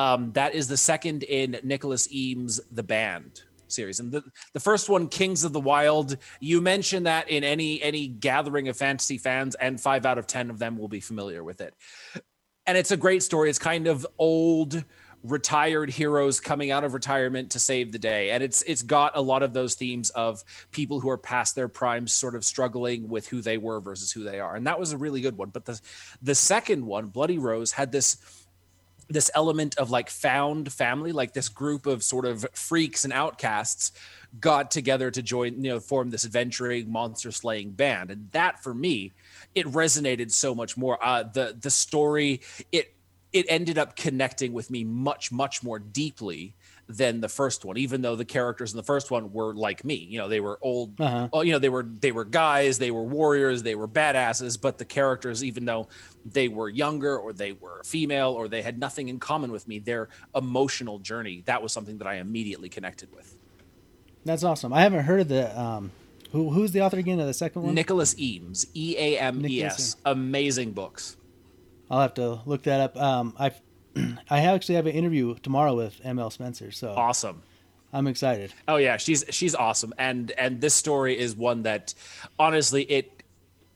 um, 0.00 0.32
that 0.32 0.54
is 0.54 0.66
the 0.66 0.78
second 0.78 1.24
in 1.24 1.58
Nicholas 1.62 2.10
Eames' 2.10 2.58
The 2.72 2.82
Band 2.82 3.42
series. 3.68 4.00
And 4.00 4.10
the, 4.10 4.24
the 4.54 4.60
first 4.60 4.88
one, 4.88 5.08
Kings 5.08 5.44
of 5.44 5.52
the 5.52 5.60
wild 5.60 6.16
you 6.40 6.62
mentioned 6.62 7.04
that 7.04 7.28
in 7.28 7.44
any 7.44 7.82
any 7.82 8.08
gathering 8.08 8.68
of 8.68 8.78
fantasy 8.78 9.18
fans, 9.18 9.56
and 9.56 9.78
five 9.78 10.06
out 10.06 10.16
of 10.16 10.26
ten 10.26 10.48
of 10.48 10.58
them 10.58 10.78
will 10.78 10.88
be 10.88 11.00
familiar 11.00 11.44
with 11.44 11.60
it. 11.60 11.74
And 12.64 12.78
it's 12.78 12.92
a 12.92 12.96
great 12.96 13.22
story. 13.22 13.50
It's 13.50 13.58
kind 13.58 13.88
of 13.88 14.06
old 14.16 14.82
retired 15.22 15.90
heroes 15.90 16.40
coming 16.40 16.70
out 16.70 16.82
of 16.82 16.94
retirement 16.94 17.50
to 17.50 17.58
save 17.58 17.92
the 17.92 17.98
day 17.98 18.30
and 18.30 18.42
it's 18.42 18.62
it's 18.62 18.80
got 18.80 19.14
a 19.14 19.20
lot 19.20 19.42
of 19.42 19.52
those 19.52 19.74
themes 19.74 20.08
of 20.10 20.42
people 20.70 20.98
who 20.98 21.10
are 21.10 21.18
past 21.18 21.54
their 21.54 21.68
primes 21.68 22.10
sort 22.10 22.34
of 22.34 22.42
struggling 22.42 23.06
with 23.06 23.28
who 23.28 23.42
they 23.42 23.58
were 23.58 23.80
versus 23.80 24.10
who 24.10 24.24
they 24.24 24.40
are 24.40 24.56
and 24.56 24.66
that 24.66 24.80
was 24.80 24.92
a 24.92 24.96
really 24.96 25.20
good 25.20 25.36
one 25.36 25.50
but 25.50 25.66
the 25.66 25.78
the 26.22 26.34
second 26.34 26.86
one 26.86 27.06
bloody 27.06 27.36
rose 27.36 27.70
had 27.70 27.92
this 27.92 28.39
this 29.10 29.30
element 29.34 29.76
of 29.76 29.90
like 29.90 30.08
found 30.08 30.72
family, 30.72 31.12
like 31.12 31.34
this 31.34 31.48
group 31.48 31.86
of 31.86 32.02
sort 32.02 32.24
of 32.24 32.46
freaks 32.54 33.04
and 33.04 33.12
outcasts 33.12 33.92
got 34.38 34.70
together 34.70 35.10
to 35.10 35.20
join, 35.20 35.62
you 35.62 35.70
know, 35.70 35.80
form 35.80 36.10
this 36.10 36.24
adventuring 36.24 36.90
monster 36.90 37.32
slaying 37.32 37.72
band. 37.72 38.10
And 38.10 38.30
that 38.30 38.62
for 38.62 38.72
me, 38.72 39.12
it 39.54 39.66
resonated 39.66 40.30
so 40.30 40.54
much 40.54 40.76
more. 40.76 41.04
Uh, 41.04 41.24
the 41.24 41.56
the 41.60 41.70
story, 41.70 42.40
it 42.70 42.94
it 43.32 43.46
ended 43.48 43.78
up 43.78 43.96
connecting 43.96 44.52
with 44.52 44.70
me 44.70 44.84
much, 44.84 45.30
much 45.30 45.62
more 45.62 45.78
deeply 45.78 46.54
than 46.96 47.20
the 47.20 47.28
first 47.28 47.64
one 47.64 47.76
even 47.76 48.02
though 48.02 48.16
the 48.16 48.24
characters 48.24 48.72
in 48.72 48.76
the 48.76 48.82
first 48.82 49.10
one 49.10 49.32
were 49.32 49.54
like 49.54 49.84
me. 49.84 49.94
You 49.94 50.18
know 50.18 50.28
they 50.28 50.40
were 50.40 50.58
old 50.62 51.00
uh-huh. 51.00 51.28
well, 51.32 51.44
you 51.44 51.52
know 51.52 51.58
they 51.58 51.68
were 51.68 51.82
they 51.82 52.12
were 52.12 52.24
guys 52.24 52.78
they 52.78 52.90
were 52.90 53.02
warriors 53.04 53.62
they 53.62 53.74
were 53.74 53.88
badasses 53.88 54.60
but 54.60 54.78
the 54.78 54.84
characters 54.84 55.44
even 55.44 55.64
though 55.64 55.88
they 56.24 56.48
were 56.48 56.68
younger 56.68 57.16
or 57.16 57.32
they 57.32 57.52
were 57.52 57.82
female 57.84 58.30
or 58.32 58.48
they 58.48 58.62
had 58.62 58.78
nothing 58.78 59.08
in 59.08 59.18
common 59.18 59.52
with 59.52 59.66
me 59.68 59.78
their 59.78 60.08
emotional 60.34 60.98
journey 60.98 61.42
that 61.46 61.62
was 61.62 61.72
something 61.72 61.98
that 61.98 62.06
i 62.06 62.16
immediately 62.16 62.68
connected 62.68 63.14
with. 63.14 63.36
That's 64.24 64.44
awesome. 64.44 64.72
I 64.72 64.82
haven't 64.82 65.04
heard 65.04 65.20
of 65.20 65.28
the 65.28 65.60
um 65.60 65.92
who 66.32 66.50
who's 66.50 66.72
the 66.72 66.82
author 66.82 66.98
again 66.98 67.18
of 67.20 67.26
the 67.26 67.34
second 67.34 67.62
one? 67.62 67.74
Nicholas 67.74 68.14
eames 68.18 68.66
e-a-m-e-s. 68.74 69.96
Amazing 70.04 70.72
books. 70.72 71.16
I'll 71.90 72.00
have 72.00 72.14
to 72.14 72.40
look 72.46 72.64
that 72.64 72.80
up. 72.80 72.96
Um 72.96 73.34
i've 73.38 73.60
I 74.30 74.40
actually 74.40 74.76
have 74.76 74.86
an 74.86 74.92
interview 74.92 75.34
tomorrow 75.36 75.74
with 75.74 76.00
ML 76.02 76.32
Spencer. 76.32 76.70
So 76.70 76.92
awesome. 76.92 77.42
I'm 77.92 78.06
excited. 78.06 78.52
Oh 78.68 78.76
yeah, 78.76 78.96
she's 78.98 79.24
she's 79.30 79.54
awesome, 79.54 79.92
and 79.98 80.30
and 80.32 80.60
this 80.60 80.74
story 80.74 81.18
is 81.18 81.34
one 81.34 81.64
that, 81.64 81.94
honestly, 82.38 82.84
it 82.84 83.20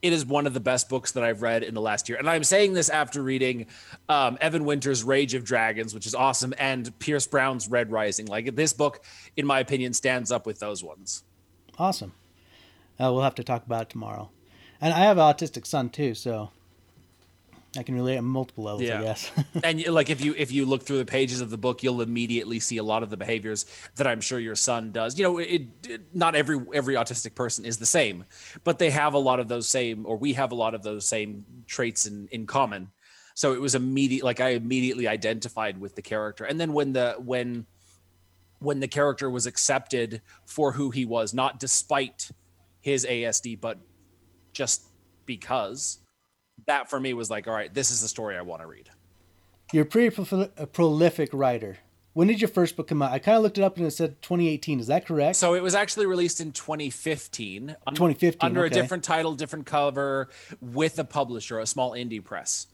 it 0.02 0.12
is 0.12 0.24
one 0.24 0.46
of 0.46 0.52
the 0.52 0.60
best 0.60 0.88
books 0.88 1.12
that 1.12 1.24
I've 1.24 1.40
read 1.42 1.62
in 1.62 1.72
the 1.74 1.80
last 1.80 2.08
year. 2.08 2.18
And 2.18 2.28
I'm 2.28 2.44
saying 2.44 2.74
this 2.74 2.90
after 2.90 3.22
reading 3.22 3.66
um, 4.08 4.36
Evan 4.40 4.66
Winter's 4.66 5.02
Rage 5.02 5.32
of 5.32 5.44
Dragons, 5.44 5.94
which 5.94 6.06
is 6.06 6.14
awesome, 6.14 6.52
and 6.58 6.96
Pierce 6.98 7.26
Brown's 7.26 7.68
Red 7.68 7.90
Rising. 7.90 8.26
Like 8.26 8.54
this 8.54 8.74
book, 8.74 9.02
in 9.36 9.46
my 9.46 9.60
opinion, 9.60 9.94
stands 9.94 10.30
up 10.30 10.44
with 10.46 10.60
those 10.60 10.84
ones. 10.84 11.24
Awesome. 11.78 12.12
Uh, 13.00 13.10
we'll 13.12 13.22
have 13.22 13.34
to 13.36 13.44
talk 13.44 13.64
about 13.64 13.82
it 13.82 13.90
tomorrow. 13.90 14.30
And 14.80 14.92
I 14.92 15.00
have 15.00 15.16
an 15.16 15.24
autistic 15.24 15.66
son 15.66 15.88
too, 15.88 16.14
so 16.14 16.50
I 17.76 17.82
can 17.82 17.94
relate 17.94 18.16
on 18.16 18.24
multiple 18.24 18.64
levels, 18.64 18.82
yeah. 18.82 19.00
I 19.00 19.02
guess. 19.02 19.30
and 19.64 19.86
like 19.88 20.10
if 20.10 20.24
you 20.24 20.34
if 20.36 20.52
you 20.52 20.66
look 20.66 20.82
through 20.82 20.98
the 20.98 21.04
pages 21.04 21.40
of 21.40 21.50
the 21.50 21.58
book, 21.58 21.82
you'll 21.82 22.02
immediately 22.02 22.60
see 22.60 22.76
a 22.78 22.82
lot 22.82 23.02
of 23.02 23.10
the 23.10 23.16
behaviors 23.16 23.66
that 23.96 24.06
I'm 24.06 24.20
sure 24.20 24.38
your 24.38 24.56
son 24.56 24.92
does. 24.92 25.18
You 25.18 25.24
know, 25.24 25.38
it, 25.38 25.62
it, 25.88 26.14
not 26.14 26.34
every 26.34 26.60
every 26.74 26.94
autistic 26.94 27.34
person 27.34 27.64
is 27.64 27.78
the 27.78 27.86
same, 27.86 28.24
but 28.64 28.78
they 28.78 28.90
have 28.90 29.14
a 29.14 29.18
lot 29.18 29.40
of 29.40 29.48
those 29.48 29.68
same, 29.68 30.06
or 30.06 30.16
we 30.16 30.34
have 30.34 30.52
a 30.52 30.54
lot 30.54 30.74
of 30.74 30.82
those 30.82 31.06
same 31.06 31.44
traits 31.66 32.06
in 32.06 32.28
in 32.30 32.46
common. 32.46 32.90
So 33.34 33.52
it 33.52 33.60
was 33.60 33.74
immediate, 33.74 34.24
like 34.24 34.40
I 34.40 34.50
immediately 34.50 35.08
identified 35.08 35.78
with 35.80 35.96
the 35.96 36.02
character. 36.02 36.44
And 36.44 36.60
then 36.60 36.72
when 36.72 36.92
the 36.92 37.16
when 37.18 37.66
when 38.60 38.80
the 38.80 38.88
character 38.88 39.28
was 39.28 39.46
accepted 39.46 40.22
for 40.46 40.72
who 40.72 40.90
he 40.90 41.04
was, 41.04 41.34
not 41.34 41.60
despite 41.60 42.30
his 42.80 43.04
ASD, 43.04 43.60
but 43.60 43.78
just 44.52 44.86
because 45.26 45.98
that 46.66 46.90
for 46.90 46.98
me 46.98 47.14
was 47.14 47.30
like, 47.30 47.46
all 47.46 47.54
right, 47.54 47.72
this 47.72 47.90
is 47.90 48.00
the 48.00 48.08
story 48.08 48.36
I 48.36 48.42
want 48.42 48.62
to 48.62 48.66
read. 48.66 48.88
You're 49.72 49.84
a 49.84 49.86
pretty 49.86 50.14
pro- 50.14 50.50
a 50.56 50.66
prolific 50.66 51.30
writer. 51.32 51.78
When 52.12 52.28
did 52.28 52.40
your 52.40 52.48
first 52.48 52.76
book 52.76 52.86
come 52.86 53.02
out? 53.02 53.10
I 53.10 53.18
kind 53.18 53.36
of 53.36 53.42
looked 53.42 53.58
it 53.58 53.64
up 53.64 53.76
and 53.76 53.86
it 53.86 53.90
said 53.90 54.22
2018. 54.22 54.78
Is 54.78 54.86
that 54.86 55.04
correct? 55.04 55.34
So 55.34 55.54
it 55.54 55.62
was 55.62 55.74
actually 55.74 56.06
released 56.06 56.40
in 56.40 56.52
2015. 56.52 57.76
2015 57.88 58.38
under 58.40 58.64
okay. 58.64 58.66
a 58.66 58.82
different 58.82 59.02
title, 59.02 59.34
different 59.34 59.66
cover, 59.66 60.28
with 60.60 60.98
a 61.00 61.04
publisher, 61.04 61.58
a 61.58 61.66
small 61.66 61.90
indie 61.90 62.22
press. 62.22 62.68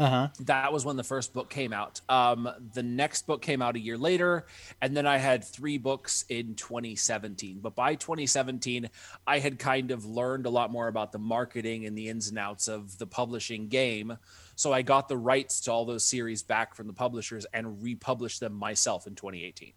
Uh-huh. 0.00 0.28
That 0.46 0.72
was 0.72 0.86
when 0.86 0.96
the 0.96 1.04
first 1.04 1.34
book 1.34 1.50
came 1.50 1.74
out. 1.74 2.00
Um, 2.08 2.48
the 2.72 2.82
next 2.82 3.26
book 3.26 3.42
came 3.42 3.60
out 3.60 3.76
a 3.76 3.78
year 3.78 3.98
later, 3.98 4.46
and 4.80 4.96
then 4.96 5.06
I 5.06 5.18
had 5.18 5.44
three 5.44 5.76
books 5.76 6.24
in 6.30 6.54
2017. 6.54 7.58
But 7.60 7.74
by 7.74 7.96
2017, 7.96 8.88
I 9.26 9.38
had 9.40 9.58
kind 9.58 9.90
of 9.90 10.06
learned 10.06 10.46
a 10.46 10.50
lot 10.50 10.72
more 10.72 10.88
about 10.88 11.12
the 11.12 11.18
marketing 11.18 11.84
and 11.84 11.98
the 11.98 12.08
ins 12.08 12.28
and 12.28 12.38
outs 12.38 12.66
of 12.66 12.96
the 12.96 13.06
publishing 13.06 13.68
game. 13.68 14.16
So 14.56 14.72
I 14.72 14.80
got 14.80 15.10
the 15.10 15.18
rights 15.18 15.60
to 15.62 15.72
all 15.72 15.84
those 15.84 16.02
series 16.02 16.42
back 16.42 16.74
from 16.74 16.86
the 16.86 16.94
publishers 16.94 17.44
and 17.52 17.82
republished 17.82 18.40
them 18.40 18.54
myself 18.54 19.06
in 19.06 19.16
2018. 19.16 19.74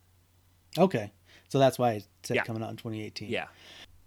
Okay, 0.77 1.11
so 1.49 1.59
that's 1.59 1.77
why 1.77 1.95
it 1.95 2.07
said 2.23 2.35
yeah. 2.35 2.43
coming 2.43 2.63
out 2.63 2.69
in 2.69 2.77
2018. 2.77 3.29
Yeah. 3.29 3.47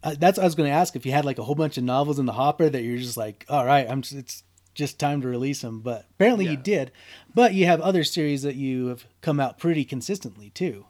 Uh, 0.02 0.14
that's 0.18 0.38
what 0.38 0.44
I 0.44 0.46
was 0.46 0.54
going 0.54 0.70
to 0.70 0.74
ask 0.74 0.96
if 0.96 1.04
you 1.04 1.12
had 1.12 1.26
like 1.26 1.38
a 1.38 1.44
whole 1.44 1.54
bunch 1.54 1.76
of 1.76 1.84
novels 1.84 2.18
in 2.18 2.24
the 2.24 2.32
hopper 2.32 2.70
that 2.70 2.82
you're 2.82 2.96
just 2.96 3.18
like, 3.18 3.44
all 3.50 3.66
right, 3.66 3.86
I'm 3.88 4.00
just, 4.00 4.14
it's 4.14 4.42
just 4.76 5.00
time 5.00 5.20
to 5.22 5.28
release 5.28 5.62
them. 5.62 5.80
But 5.80 6.06
apparently 6.12 6.44
yeah. 6.44 6.52
you 6.52 6.56
did. 6.58 6.92
But 7.34 7.54
you 7.54 7.66
have 7.66 7.80
other 7.80 8.04
series 8.04 8.42
that 8.42 8.54
you 8.54 8.86
have 8.86 9.04
come 9.20 9.40
out 9.40 9.58
pretty 9.58 9.84
consistently 9.84 10.50
too. 10.50 10.86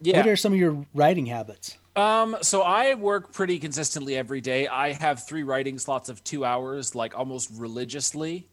Yeah. 0.00 0.18
What 0.18 0.28
are 0.28 0.36
some 0.36 0.52
of 0.52 0.58
your 0.58 0.86
writing 0.94 1.26
habits? 1.26 1.78
Um, 1.96 2.36
so 2.42 2.62
I 2.62 2.94
work 2.94 3.32
pretty 3.32 3.58
consistently 3.58 4.16
every 4.16 4.40
day. 4.40 4.66
I 4.66 4.92
have 4.92 5.26
three 5.26 5.44
writing 5.44 5.78
slots 5.78 6.08
of 6.08 6.22
two 6.22 6.44
hours, 6.44 6.94
like 6.94 7.16
almost 7.16 7.50
religiously 7.54 8.48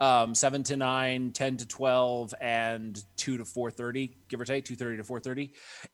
um, 0.00 0.34
7 0.34 0.62
to 0.64 0.76
9 0.76 1.32
10 1.32 1.56
to 1.58 1.66
12 1.66 2.34
and 2.40 3.02
2 3.16 3.38
to 3.38 3.44
4.30 3.44 4.10
give 4.28 4.40
or 4.40 4.44
take 4.44 4.64
2.30 4.64 4.96
to 4.98 5.02
4.30 5.02 5.50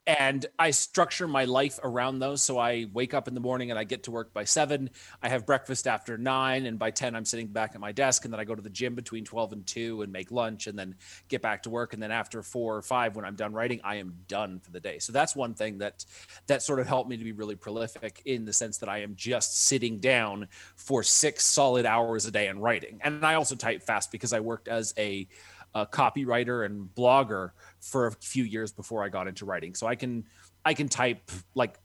and 0.06 0.46
i 0.58 0.70
structure 0.70 1.28
my 1.28 1.44
life 1.44 1.78
around 1.82 2.18
those. 2.18 2.42
So 2.42 2.58
i 2.58 2.86
wake 2.92 3.14
up 3.14 3.28
in 3.28 3.34
the 3.34 3.40
morning 3.40 3.70
and 3.70 3.78
i 3.78 3.84
get 3.84 4.04
to 4.04 4.10
work 4.10 4.32
by 4.32 4.44
7 4.44 4.90
i 5.22 5.28
have 5.28 5.46
breakfast 5.46 5.86
after 5.86 6.18
9 6.18 6.66
and 6.66 6.78
by 6.78 6.90
10 6.90 7.14
i'm 7.14 7.24
sitting 7.24 7.46
back 7.46 7.72
at 7.74 7.80
my 7.80 7.92
desk. 7.92 8.24
And 8.24 8.32
then 8.32 8.40
i 8.40 8.44
go 8.44 8.54
to 8.54 8.62
the 8.62 8.70
gym 8.70 8.94
between 8.94 9.24
12 9.24 9.52
and 9.52 9.66
2 9.66 10.02
and 10.02 10.12
make 10.12 10.30
lunch 10.30 10.66
and 10.66 10.78
then 10.78 10.94
get 11.28 11.42
back 11.42 11.62
to 11.64 11.70
work. 11.70 11.94
And 11.94 12.02
then 12.02 12.12
after 12.12 12.42
4 12.42 12.76
or 12.76 12.82
5 12.82 13.16
when 13.16 13.24
i'm 13.24 13.36
done 13.36 13.52
writing 13.52 13.80
i 13.84 13.96
am 13.96 14.14
done 14.28 14.60
for 14.60 14.70
the 14.70 14.80
day. 14.80 14.98
So 14.98 15.12
that's 15.12 15.34
one 15.36 15.54
thing 15.54 15.78
that 15.78 16.04
that 16.46 16.62
sort 16.62 16.80
of 16.80 16.86
helped 16.86 17.08
me 17.08 17.16
to 17.16 17.24
be 17.24 17.32
really 17.32 17.56
prolific 17.56 18.22
in 18.24 18.44
the 18.44 18.52
sense 18.52 18.78
that 18.78 18.88
i 18.88 18.98
am 18.98 19.14
just 19.16 19.66
sitting 19.66 19.98
down 19.98 20.48
for 20.76 21.02
six 21.02 21.44
solid 21.46 21.86
hours 21.86 22.26
a 22.26 22.30
day 22.30 22.48
and 22.48 22.62
writing. 22.62 23.00
And 23.02 23.24
i 23.24 23.34
also 23.34 23.54
type 23.54 23.82
fast 23.82 24.10
because 24.10 24.32
I 24.32 24.40
worked 24.40 24.68
as 24.68 24.94
a, 24.98 25.28
a 25.74 25.86
copywriter 25.86 26.64
and 26.64 26.88
blogger 26.94 27.50
for 27.82 28.06
a 28.06 28.12
few 28.12 28.44
years 28.44 28.72
before 28.72 29.04
I 29.04 29.08
got 29.08 29.28
into 29.28 29.44
writing. 29.44 29.74
So 29.74 29.86
I 29.86 29.94
can 29.94 30.24
I 30.64 30.74
can 30.74 30.88
type 30.88 31.30
like 31.54 31.78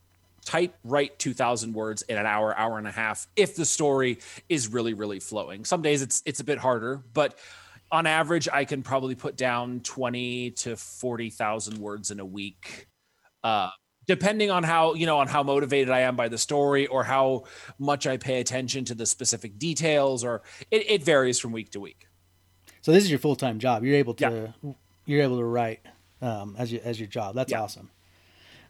type 0.45 0.75
write 0.85 1.19
2000 1.19 1.73
words 1.73 2.03
in 2.03 2.17
an 2.17 2.25
hour 2.25 2.57
hour 2.57 2.77
and 2.77 2.87
a 2.87 2.91
half 2.91 3.27
if 3.35 3.57
the 3.57 3.65
story 3.65 4.17
is 4.47 4.69
really 4.69 4.93
really 4.93 5.19
flowing 5.19 5.65
some 5.65 5.81
days 5.81 6.01
it's 6.01 6.23
it's 6.25 6.39
a 6.39 6.43
bit 6.43 6.57
harder 6.57 7.03
but 7.13 7.37
on 7.91 8.07
average 8.07 8.47
i 8.53 8.63
can 8.63 8.81
probably 8.81 9.13
put 9.13 9.35
down 9.35 9.81
20 9.81 10.51
to 10.51 10.77
40,000 10.77 11.77
words 11.79 12.11
in 12.11 12.21
a 12.21 12.25
week 12.25 12.87
uh, 13.43 13.71
depending 14.05 14.49
on 14.49 14.63
how 14.63 14.93
you 14.93 15.05
know 15.05 15.17
on 15.17 15.27
how 15.27 15.43
motivated 15.43 15.89
i 15.89 15.99
am 15.99 16.15
by 16.15 16.29
the 16.29 16.37
story 16.37 16.87
or 16.87 17.03
how 17.03 17.43
much 17.77 18.07
i 18.07 18.15
pay 18.15 18.39
attention 18.39 18.85
to 18.85 18.95
the 18.95 19.05
specific 19.05 19.59
details 19.59 20.23
or 20.23 20.43
it, 20.71 20.89
it 20.89 21.03
varies 21.03 21.37
from 21.37 21.51
week 21.51 21.71
to 21.71 21.81
week 21.81 22.07
so 22.87 22.93
this 22.93 23.03
is 23.03 23.09
your 23.09 23.19
full 23.19 23.35
time 23.35 23.59
job. 23.59 23.83
You're 23.83 23.97
able 23.97 24.13
to 24.13 24.53
yeah. 24.63 24.71
You're 25.07 25.23
able 25.23 25.37
to 25.37 25.45
write 25.45 25.79
um, 26.21 26.55
as 26.59 26.71
your 26.71 26.81
as 26.83 26.99
your 26.99 27.07
job. 27.07 27.33
That's 27.33 27.51
yeah. 27.51 27.61
awesome. 27.61 27.89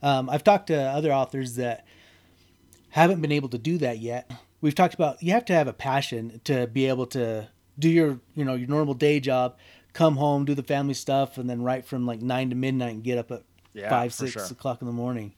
Um, 0.02 0.30
I've 0.30 0.44
talked 0.44 0.68
to 0.68 0.80
other 0.80 1.12
authors 1.12 1.56
that 1.56 1.86
haven't 2.90 3.20
been 3.20 3.32
able 3.32 3.50
to 3.50 3.58
do 3.58 3.78
that 3.80 4.00
yet. 4.00 4.32
We've 4.62 4.76
talked 4.76 4.94
about 4.94 5.22
you 5.22 5.34
have 5.34 5.46
to 5.46 5.54
have 5.54 5.68
a 5.68 5.74
passion 5.74 6.40
to 6.46 6.68
be 6.68 6.86
able 6.86 7.08
to 7.08 7.50
do 7.78 7.90
your 7.90 8.20
you 8.36 8.46
know 8.46 8.54
your 8.54 8.70
normal 8.70 8.94
day 8.94 9.20
job, 9.20 9.58
come 9.94 10.16
home, 10.16 10.46
do 10.46 10.56
the 10.56 10.64
family 10.64 10.94
stuff, 10.94 11.38
and 11.38 11.50
then 11.50 11.64
write 11.64 11.86
from 11.86 12.06
like 12.06 12.22
nine 12.22 12.50
to 12.52 12.56
midnight 12.56 12.94
and 12.94 13.04
get 13.04 13.18
up 13.18 13.32
at 13.32 13.44
yeah, 13.74 13.90
five 13.90 14.14
six 14.14 14.32
sure. 14.32 14.46
o'clock 14.46 14.82
in 14.82 14.88
the 14.88 14.94
morning. 14.94 15.34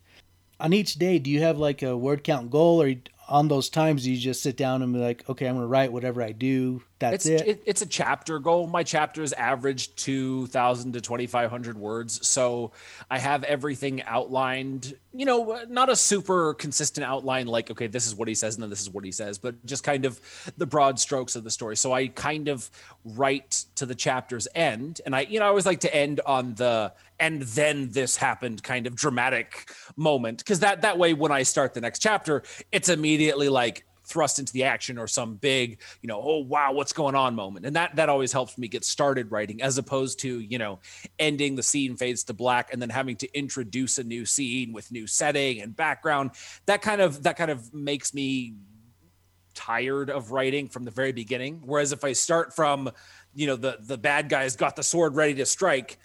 On 0.60 0.74
each 0.74 0.96
day, 0.96 1.20
do 1.20 1.30
you 1.30 1.42
have 1.42 1.58
like 1.58 1.82
a 1.82 1.96
word 1.96 2.24
count 2.24 2.52
goal, 2.52 2.82
or 2.82 2.94
on 3.30 3.48
those 3.48 3.70
times 3.70 4.08
you 4.08 4.18
just 4.18 4.42
sit 4.42 4.58
down 4.58 4.82
and 4.82 4.92
be 4.92 5.00
like, 5.00 5.24
okay, 5.30 5.48
I'm 5.48 5.54
going 5.54 5.64
to 5.64 5.68
write 5.68 5.94
whatever 5.94 6.22
I 6.22 6.32
do. 6.32 6.82
That's 6.98 7.28
it's, 7.28 7.42
it. 7.44 7.48
it. 7.48 7.64
It's 7.66 7.82
a 7.84 7.86
chapter 7.86 8.40
goal. 8.40 8.66
My 8.66 8.82
chapters 8.82 9.34
average 9.34 9.96
2,000 9.96 10.94
to 10.94 11.02
2,500 11.02 11.78
words. 11.78 12.28
So 12.28 12.72
I 13.10 13.20
have 13.20 13.44
everything 13.44 14.02
outlined, 14.04 14.96
you 15.14 15.26
know, 15.26 15.64
not 15.70 15.90
a 15.90 15.96
super 15.96 16.56
consistent 16.56 17.06
outline 17.06 17.46
like, 17.46 17.70
okay, 17.70 17.88
this 17.88 18.08
is 18.08 18.16
what 18.16 18.28
he 18.28 18.34
says 18.34 18.56
and 18.56 18.64
then 18.64 18.70
this 18.72 18.82
is 18.82 18.90
what 18.90 19.06
he 19.06 19.12
says, 19.12 19.38
but 19.38 19.64
just 19.64 19.84
kind 19.84 20.06
of 20.06 20.20
the 20.58 20.66
broad 20.66 21.00
strokes 21.00 21.36
of 21.36 21.44
the 21.44 21.52
story. 21.52 21.78
So 21.78 21.94
I 21.94 22.08
kind 22.08 22.48
of 22.48 22.70
write 23.06 23.66
to 23.76 23.86
the 23.86 23.96
chapter's 23.96 24.48
end. 24.56 25.02
And 25.06 25.16
I, 25.16 25.22
you 25.22 25.40
know, 25.40 25.46
I 25.46 25.50
always 25.50 25.68
like 25.68 25.82
to 25.82 25.96
end 25.96 26.20
on 26.26 26.56
the, 26.56 26.92
and 27.20 27.42
then 27.42 27.90
this 27.92 28.16
happened 28.16 28.64
kind 28.64 28.88
of 28.88 28.96
dramatic 28.96 29.72
moment. 29.96 30.44
Cause 30.46 30.60
that, 30.60 30.82
that 30.82 30.98
way, 30.98 31.14
when 31.14 31.32
I 31.32 31.44
start 31.44 31.74
the 31.74 31.82
next 31.82 32.00
chapter, 32.00 32.44
it's 32.72 32.90
immediately 32.90 33.50
like, 33.50 33.86
thrust 34.10 34.40
into 34.40 34.52
the 34.52 34.64
action 34.64 34.98
or 34.98 35.08
some 35.08 35.36
big, 35.36 35.80
you 36.02 36.08
know, 36.08 36.20
oh 36.22 36.40
wow, 36.40 36.74
what's 36.74 36.92
going 36.92 37.16
on 37.16 37.36
moment. 37.36 37.66
And 37.66 37.76
that 37.76 37.96
that 37.96 38.10
always 38.10 38.32
helps 38.32 38.58
me 38.58 38.68
get 38.68 38.84
started 38.84 39.32
writing 39.32 39.62
as 39.62 39.78
opposed 39.78 40.20
to, 40.22 40.40
you 40.40 40.58
know, 40.58 40.80
ending 41.20 41.56
the 41.56 41.64
scene 41.64 41.96
fades 41.96 42.24
to 42.26 42.34
black 42.34 42.74
and 42.74 42.82
then 42.82 42.90
having 42.90 43.16
to 43.18 43.38
introduce 43.38 44.00
a 44.00 44.04
new 44.04 44.26
scene 44.26 44.74
with 44.74 44.92
new 44.92 45.06
setting 45.06 45.62
and 45.62 45.76
background. 45.76 46.32
That 46.66 46.82
kind 46.82 47.02
of 47.02 47.24
that 47.24 47.38
kind 47.38 47.52
of 47.52 47.72
makes 47.74 48.14
me 48.14 48.56
tired 49.54 50.10
of 50.10 50.32
writing 50.32 50.70
from 50.70 50.86
the 50.86 50.92
very 50.92 51.12
beginning. 51.12 51.62
Whereas 51.64 51.92
if 51.92 52.04
I 52.04 52.14
start 52.14 52.56
from, 52.56 52.90
you 53.36 53.46
know, 53.46 53.56
the 53.56 53.78
the 53.80 53.98
bad 53.98 54.28
guy's 54.28 54.56
got 54.56 54.76
the 54.76 54.84
sword 54.84 55.16
ready 55.16 55.36
to 55.36 55.46
strike, 55.46 56.00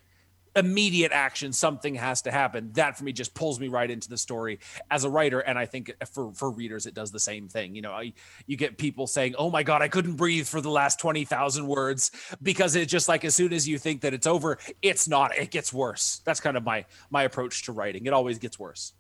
immediate 0.57 1.13
action 1.13 1.53
something 1.53 1.95
has 1.95 2.23
to 2.23 2.31
happen. 2.31 2.71
That 2.75 2.97
for 2.97 3.05
me 3.05 3.13
just 3.13 3.35
pulls 3.35 3.59
me 3.59 3.69
right 3.69 3.91
into 3.91 4.09
the 4.09 4.19
story 4.19 4.61
as 4.91 5.05
a 5.05 5.11
writer. 5.11 5.41
And 5.41 5.59
i 5.59 5.67
think 5.67 5.93
for 6.13 6.33
for 6.33 6.51
readers 6.51 6.87
it 6.87 6.95
does 6.95 7.11
the 7.11 7.21
same 7.21 7.49
thing. 7.49 7.75
You 7.75 7.83
know 7.83 7.93
I, 7.93 8.13
you 8.47 8.57
get 8.57 8.79
people 8.79 9.07
saying 9.07 9.35
oh 9.39 9.51
my 9.51 9.63
god 9.63 9.83
i 9.83 9.89
couldn't 9.89 10.17
breathe 10.17 10.47
for 10.47 10.61
the 10.61 10.71
last 10.71 10.99
20,000 11.01 11.67
words 11.67 12.11
because 12.43 12.77
it's 12.77 12.91
just 12.91 13.09
like 13.09 13.25
as 13.25 13.35
soon 13.35 13.53
as 13.53 13.69
you 13.69 13.79
think 13.79 14.03
that 14.03 14.15
it's 14.15 14.27
over 14.27 14.59
it's 14.83 15.09
not. 15.09 15.37
It 15.37 15.51
gets 15.51 15.73
worse. 15.73 16.21
That's 16.25 16.41
kind 16.41 16.57
of 16.57 16.65
my 16.65 16.85
my 17.11 17.23
approach 17.23 17.65
to 17.65 17.73
writing. 17.73 18.07
It 18.07 18.13
always 18.13 18.39
gets 18.39 18.59
worse. 18.59 18.93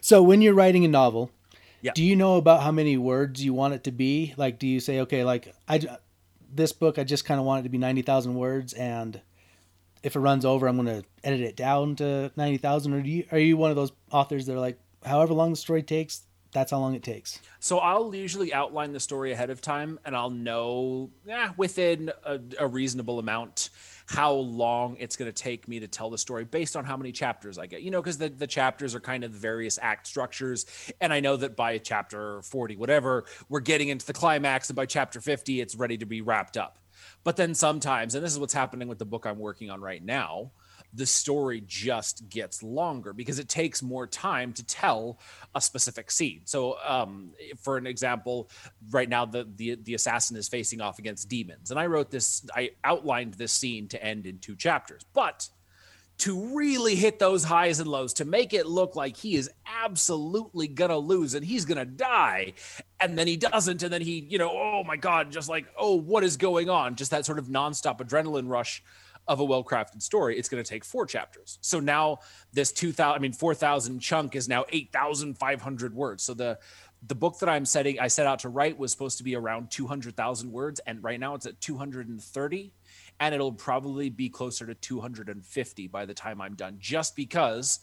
So 0.00 0.22
when 0.22 0.42
you're 0.42 0.54
writing 0.54 0.84
a 0.84 0.88
novel 0.88 1.30
yeah. 1.82 1.92
do 1.94 2.04
you 2.04 2.16
know 2.16 2.36
about 2.36 2.62
how 2.62 2.72
many 2.72 2.96
words 2.96 3.42
you 3.42 3.54
want 3.54 3.74
it 3.74 3.84
to 3.84 3.92
be? 3.92 4.34
Like 4.36 4.58
do 4.58 4.66
you 4.66 4.80
say 4.80 5.00
okay 5.00 5.24
like 5.24 5.54
i 5.68 5.80
this 6.52 6.72
book 6.72 6.98
i 6.98 7.04
just 7.04 7.24
kind 7.24 7.38
of 7.38 7.46
want 7.46 7.60
it 7.60 7.62
to 7.62 7.68
be 7.68 7.78
90,000 7.78 8.34
words 8.34 8.72
and 8.72 9.20
if 10.02 10.16
it 10.16 10.20
runs 10.20 10.44
over, 10.44 10.66
I'm 10.66 10.76
going 10.76 11.02
to 11.02 11.06
edit 11.24 11.40
it 11.40 11.56
down 11.56 11.96
to 11.96 12.32
90,000? 12.36 12.92
Or 12.92 13.02
do 13.02 13.10
you, 13.10 13.24
are 13.32 13.38
you 13.38 13.56
one 13.56 13.70
of 13.70 13.76
those 13.76 13.92
authors 14.10 14.46
that 14.46 14.54
are 14.54 14.60
like, 14.60 14.78
however 15.04 15.34
long 15.34 15.50
the 15.50 15.56
story 15.56 15.82
takes, 15.82 16.22
that's 16.52 16.72
how 16.72 16.78
long 16.78 16.94
it 16.94 17.02
takes? 17.02 17.40
So 17.60 17.78
I'll 17.78 18.14
usually 18.14 18.52
outline 18.52 18.92
the 18.92 19.00
story 19.00 19.32
ahead 19.32 19.50
of 19.50 19.60
time 19.60 20.00
and 20.04 20.16
I'll 20.16 20.30
know 20.30 21.10
eh, 21.28 21.48
within 21.56 22.10
a, 22.24 22.40
a 22.58 22.66
reasonable 22.66 23.18
amount 23.18 23.70
how 24.06 24.32
long 24.32 24.96
it's 24.98 25.16
going 25.16 25.30
to 25.30 25.42
take 25.42 25.68
me 25.68 25.78
to 25.78 25.86
tell 25.86 26.10
the 26.10 26.18
story 26.18 26.44
based 26.44 26.74
on 26.74 26.84
how 26.84 26.96
many 26.96 27.12
chapters 27.12 27.58
I 27.58 27.66
get. 27.66 27.82
You 27.82 27.92
know, 27.92 28.02
because 28.02 28.18
the, 28.18 28.28
the 28.28 28.46
chapters 28.46 28.94
are 28.94 29.00
kind 29.00 29.22
of 29.22 29.32
the 29.32 29.38
various 29.38 29.78
act 29.80 30.08
structures. 30.08 30.66
And 31.00 31.12
I 31.12 31.20
know 31.20 31.36
that 31.36 31.54
by 31.54 31.78
chapter 31.78 32.42
40, 32.42 32.76
whatever, 32.76 33.24
we're 33.48 33.60
getting 33.60 33.88
into 33.88 34.04
the 34.04 34.12
climax. 34.12 34.68
And 34.68 34.74
by 34.74 34.86
chapter 34.86 35.20
50, 35.20 35.60
it's 35.60 35.76
ready 35.76 35.96
to 35.98 36.06
be 36.06 36.22
wrapped 36.22 36.56
up. 36.56 36.79
But 37.22 37.36
then 37.36 37.54
sometimes, 37.54 38.14
and 38.14 38.24
this 38.24 38.32
is 38.32 38.38
what's 38.38 38.54
happening 38.54 38.88
with 38.88 38.98
the 38.98 39.04
book 39.04 39.26
I'm 39.26 39.38
working 39.38 39.70
on 39.70 39.80
right 39.80 40.02
now, 40.02 40.52
the 40.92 41.06
story 41.06 41.62
just 41.66 42.28
gets 42.28 42.62
longer 42.62 43.12
because 43.12 43.38
it 43.38 43.48
takes 43.48 43.82
more 43.82 44.06
time 44.06 44.52
to 44.54 44.64
tell 44.64 45.18
a 45.54 45.60
specific 45.60 46.10
scene. 46.10 46.42
So, 46.46 46.76
um, 46.84 47.32
for 47.60 47.76
an 47.76 47.86
example, 47.86 48.50
right 48.90 49.08
now 49.08 49.24
the, 49.24 49.46
the 49.56 49.76
the 49.76 49.94
assassin 49.94 50.36
is 50.36 50.48
facing 50.48 50.80
off 50.80 50.98
against 50.98 51.28
demons, 51.28 51.70
and 51.70 51.78
I 51.78 51.86
wrote 51.86 52.10
this. 52.10 52.44
I 52.54 52.70
outlined 52.82 53.34
this 53.34 53.52
scene 53.52 53.88
to 53.88 54.02
end 54.02 54.26
in 54.26 54.38
two 54.38 54.56
chapters, 54.56 55.02
but 55.12 55.48
to 56.20 56.56
really 56.56 56.94
hit 56.94 57.18
those 57.18 57.44
highs 57.44 57.80
and 57.80 57.88
lows, 57.88 58.12
to 58.14 58.26
make 58.26 58.52
it 58.52 58.66
look 58.66 58.94
like 58.94 59.16
he 59.16 59.36
is 59.36 59.50
absolutely 59.66 60.68
gonna 60.68 60.98
lose 60.98 61.34
and 61.34 61.44
he's 61.44 61.64
gonna 61.64 61.84
die. 61.84 62.52
And 63.00 63.18
then 63.18 63.26
he 63.26 63.36
doesn't. 63.36 63.82
And 63.82 63.92
then 63.92 64.02
he, 64.02 64.20
you 64.20 64.38
know, 64.38 64.50
oh 64.50 64.84
my 64.84 64.96
God, 64.96 65.32
just 65.32 65.48
like, 65.48 65.66
oh, 65.78 65.94
what 65.94 66.22
is 66.22 66.36
going 66.36 66.68
on? 66.68 66.94
Just 66.94 67.10
that 67.12 67.24
sort 67.24 67.38
of 67.38 67.46
nonstop 67.46 68.00
adrenaline 68.00 68.48
rush 68.48 68.82
of 69.28 69.40
a 69.40 69.44
well 69.44 69.64
crafted 69.64 70.02
story. 70.02 70.38
It's 70.38 70.50
gonna 70.50 70.62
take 70.62 70.84
four 70.84 71.06
chapters. 71.06 71.58
So 71.62 71.80
now 71.80 72.18
this 72.52 72.70
2000, 72.70 73.16
I 73.16 73.18
mean, 73.18 73.32
4,000 73.32 74.00
chunk 74.00 74.36
is 74.36 74.46
now 74.46 74.66
8,500 74.68 75.94
words. 75.94 76.22
So 76.22 76.34
the, 76.34 76.58
the 77.06 77.14
book 77.14 77.38
that 77.38 77.48
I'm 77.48 77.64
setting, 77.64 77.98
I 77.98 78.08
set 78.08 78.26
out 78.26 78.40
to 78.40 78.50
write 78.50 78.78
was 78.78 78.92
supposed 78.92 79.16
to 79.18 79.24
be 79.24 79.36
around 79.36 79.70
200,000 79.70 80.52
words. 80.52 80.80
And 80.86 81.02
right 81.02 81.18
now 81.18 81.34
it's 81.34 81.46
at 81.46 81.58
230 81.62 82.72
and 83.20 83.34
it'll 83.34 83.52
probably 83.52 84.08
be 84.08 84.30
closer 84.30 84.66
to 84.66 84.74
250 84.74 85.86
by 85.88 86.06
the 86.06 86.14
time 86.14 86.40
I'm 86.40 86.54
done, 86.54 86.76
just 86.80 87.14
because 87.14 87.80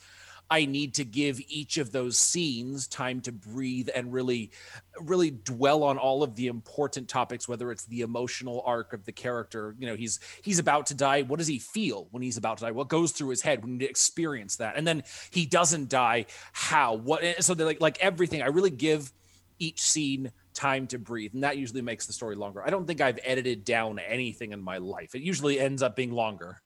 I 0.50 0.66
need 0.66 0.96
to 0.96 1.06
give 1.06 1.42
each 1.50 1.78
of 1.78 1.92
those 1.92 2.18
scenes 2.18 2.88
time 2.88 3.22
to 3.22 3.32
breathe 3.32 3.90
and 3.94 4.14
really, 4.14 4.52
really 5.00 5.30
dwell 5.30 5.84
on 5.84 5.98
all 5.98 6.24
of 6.24 6.36
the 6.36 6.48
important 6.48 7.10
topics, 7.10 7.48
whether 7.48 7.70
it's 7.72 7.86
the 7.86 8.02
emotional 8.02 8.64
arc 8.66 8.94
of 8.94 9.06
the 9.06 9.12
character. 9.12 9.76
You 9.78 9.88
know, 9.88 9.96
he's 9.96 10.20
he's 10.42 10.60
about 10.60 10.88
to 10.88 10.96
die. 10.96 11.24
What 11.24 11.38
does 11.38 11.48
he 11.48 11.60
feel 11.60 12.08
when 12.12 12.24
he's 12.24 12.38
about 12.38 12.60
to 12.60 12.66
die? 12.66 12.72
What 12.72 12.88
goes 12.88 13.12
through 13.12 13.30
his 13.30 13.42
head 13.42 13.62
when 13.62 13.80
he 13.80 13.86
experience 13.86 14.56
that? 14.58 14.78
And 14.78 14.88
then 14.88 15.04
he 15.32 15.46
doesn't 15.46 15.90
die. 15.90 16.28
How? 16.54 16.96
What? 16.96 17.44
So 17.44 17.54
like 17.54 17.82
like 17.82 17.98
everything. 18.00 18.42
I 18.42 18.48
really 18.48 18.70
give 18.72 19.12
each 19.60 19.82
scene 19.82 20.32
time 20.58 20.88
to 20.88 20.98
breathe. 20.98 21.34
And 21.34 21.44
that 21.44 21.58
usually 21.58 21.82
makes 21.82 22.08
the 22.08 22.14
story 22.14 22.36
longer. 22.36 22.66
I 22.66 22.70
don't 22.70 22.86
think 22.86 23.00
I've 23.00 23.20
edited 23.24 23.64
down 23.64 24.00
anything 24.00 24.52
in 24.52 24.62
my 24.62 24.80
life. 24.80 25.16
It 25.16 25.22
usually 25.22 25.60
ends 25.60 25.82
up 25.82 25.96
being 25.96 26.12
longer. 26.12 26.62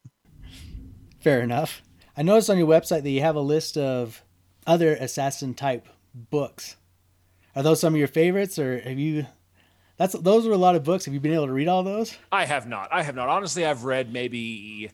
Fair 1.20 1.42
enough. 1.42 1.84
I 2.16 2.24
noticed 2.24 2.50
on 2.50 2.58
your 2.58 2.68
website 2.68 3.04
that 3.04 3.10
you 3.10 3.22
have 3.22 3.36
a 3.36 3.42
list 3.42 3.78
of 3.78 4.24
other 4.66 4.96
assassin 4.96 5.54
type 5.54 5.88
books. 6.14 6.78
Are 7.56 7.64
those 7.64 7.82
some 7.82 7.94
of 7.94 8.00
your 8.00 8.08
favorites 8.08 8.58
or 8.58 8.80
have 8.80 8.98
you 8.98 9.28
that's 9.98 10.14
those 10.14 10.48
are 10.48 10.52
a 10.52 10.58
lot 10.58 10.76
of 10.76 10.84
books. 10.84 11.06
Have 11.06 11.14
you 11.14 11.20
been 11.20 11.34
able 11.34 11.46
to 11.46 11.54
read 11.54 11.68
all 11.68 11.84
those? 11.84 12.18
I 12.32 12.46
have 12.46 12.68
not. 12.68 12.90
I 12.92 13.04
have 13.04 13.14
not. 13.14 13.30
Honestly, 13.30 13.66
I've 13.66 13.84
read 13.84 14.12
maybe 14.12 14.90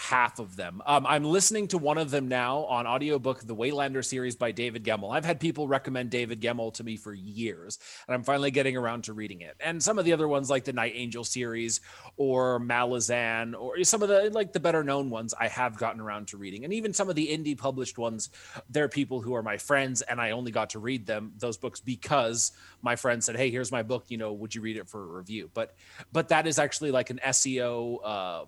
half 0.00 0.38
of 0.38 0.56
them. 0.56 0.80
Um, 0.86 1.06
I'm 1.06 1.24
listening 1.24 1.68
to 1.68 1.78
one 1.78 1.98
of 1.98 2.10
them 2.10 2.26
now 2.26 2.60
on 2.64 2.86
audiobook, 2.86 3.46
the 3.46 3.54
Waylander 3.54 4.02
series 4.02 4.34
by 4.34 4.50
David 4.50 4.82
Gemmell. 4.82 5.14
I've 5.14 5.26
had 5.26 5.38
people 5.38 5.68
recommend 5.68 6.08
David 6.08 6.40
Gemmell 6.40 6.72
to 6.74 6.84
me 6.84 6.96
for 6.96 7.12
years, 7.12 7.78
and 8.08 8.14
I'm 8.14 8.22
finally 8.22 8.50
getting 8.50 8.78
around 8.78 9.04
to 9.04 9.12
reading 9.12 9.42
it. 9.42 9.56
And 9.60 9.82
some 9.82 9.98
of 9.98 10.06
the 10.06 10.14
other 10.14 10.26
ones, 10.26 10.48
like 10.48 10.64
the 10.64 10.72
Night 10.72 10.94
Angel 10.94 11.22
series 11.22 11.82
or 12.16 12.58
Malazan, 12.60 13.54
or 13.54 13.84
some 13.84 14.02
of 14.02 14.08
the 14.08 14.30
like 14.30 14.54
the 14.54 14.60
better 14.60 14.82
known 14.82 15.10
ones, 15.10 15.34
I 15.38 15.48
have 15.48 15.76
gotten 15.76 16.00
around 16.00 16.28
to 16.28 16.38
reading. 16.38 16.64
And 16.64 16.72
even 16.72 16.94
some 16.94 17.10
of 17.10 17.14
the 17.14 17.28
indie 17.28 17.56
published 17.56 17.98
ones, 17.98 18.30
there 18.70 18.84
are 18.84 18.88
people 18.88 19.20
who 19.20 19.34
are 19.34 19.42
my 19.42 19.58
friends, 19.58 20.00
and 20.00 20.18
I 20.18 20.30
only 20.30 20.50
got 20.50 20.70
to 20.70 20.78
read 20.78 21.04
them 21.04 21.32
those 21.36 21.58
books 21.58 21.78
because 21.78 22.52
my 22.80 22.96
friend 22.96 23.22
said, 23.22 23.36
"Hey, 23.36 23.50
here's 23.50 23.70
my 23.70 23.82
book. 23.82 24.06
You 24.08 24.16
know, 24.16 24.32
would 24.32 24.54
you 24.54 24.62
read 24.62 24.78
it 24.78 24.88
for 24.88 25.02
a 25.02 25.18
review?" 25.18 25.50
But 25.52 25.74
but 26.10 26.28
that 26.28 26.46
is 26.46 26.58
actually 26.58 26.90
like 26.90 27.10
an 27.10 27.20
SEO. 27.22 27.98
Uh, 28.02 28.44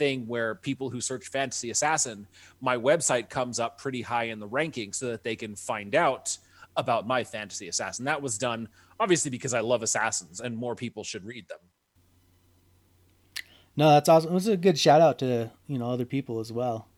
thing 0.00 0.26
where 0.26 0.54
people 0.54 0.88
who 0.88 0.98
search 0.98 1.28
fantasy 1.28 1.68
assassin 1.70 2.26
my 2.62 2.74
website 2.74 3.28
comes 3.28 3.60
up 3.60 3.76
pretty 3.76 4.00
high 4.00 4.24
in 4.24 4.40
the 4.40 4.46
ranking 4.46 4.94
so 4.94 5.08
that 5.08 5.22
they 5.22 5.36
can 5.36 5.54
find 5.54 5.94
out 5.94 6.38
about 6.74 7.06
my 7.06 7.22
fantasy 7.22 7.68
assassin. 7.68 8.06
That 8.06 8.22
was 8.22 8.38
done 8.38 8.68
obviously 8.98 9.30
because 9.30 9.54
i 9.54 9.60
love 9.60 9.82
assassins 9.82 10.40
and 10.40 10.56
more 10.56 10.74
people 10.74 11.04
should 11.04 11.24
read 11.26 11.46
them. 11.48 11.58
No 13.76 13.90
that's 13.90 14.08
awesome. 14.08 14.30
It 14.30 14.34
was 14.34 14.48
a 14.48 14.56
good 14.56 14.78
shout 14.78 15.02
out 15.02 15.18
to 15.18 15.50
you 15.66 15.78
know 15.78 15.90
other 15.90 16.06
people 16.06 16.40
as 16.40 16.50
well. 16.50 16.88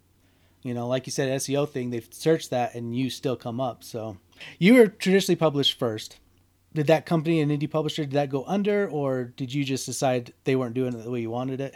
You 0.62 0.72
know 0.72 0.86
like 0.86 1.08
you 1.08 1.10
said 1.10 1.28
seo 1.40 1.68
thing 1.68 1.90
they've 1.90 2.08
searched 2.12 2.50
that 2.50 2.76
and 2.76 2.96
you 2.96 3.10
still 3.10 3.36
come 3.36 3.60
up. 3.60 3.82
So 3.82 4.16
you 4.60 4.74
were 4.74 4.86
traditionally 4.86 5.36
published 5.36 5.76
first. 5.76 6.20
Did 6.72 6.86
that 6.86 7.04
company 7.04 7.40
an 7.40 7.50
indie 7.50 7.68
publisher 7.68 8.04
did 8.04 8.12
that 8.12 8.30
go 8.30 8.44
under 8.46 8.88
or 8.88 9.24
did 9.24 9.52
you 9.52 9.64
just 9.64 9.86
decide 9.86 10.32
they 10.44 10.54
weren't 10.54 10.74
doing 10.74 10.94
it 10.94 11.02
the 11.02 11.10
way 11.10 11.20
you 11.20 11.30
wanted 11.30 11.60
it 11.60 11.74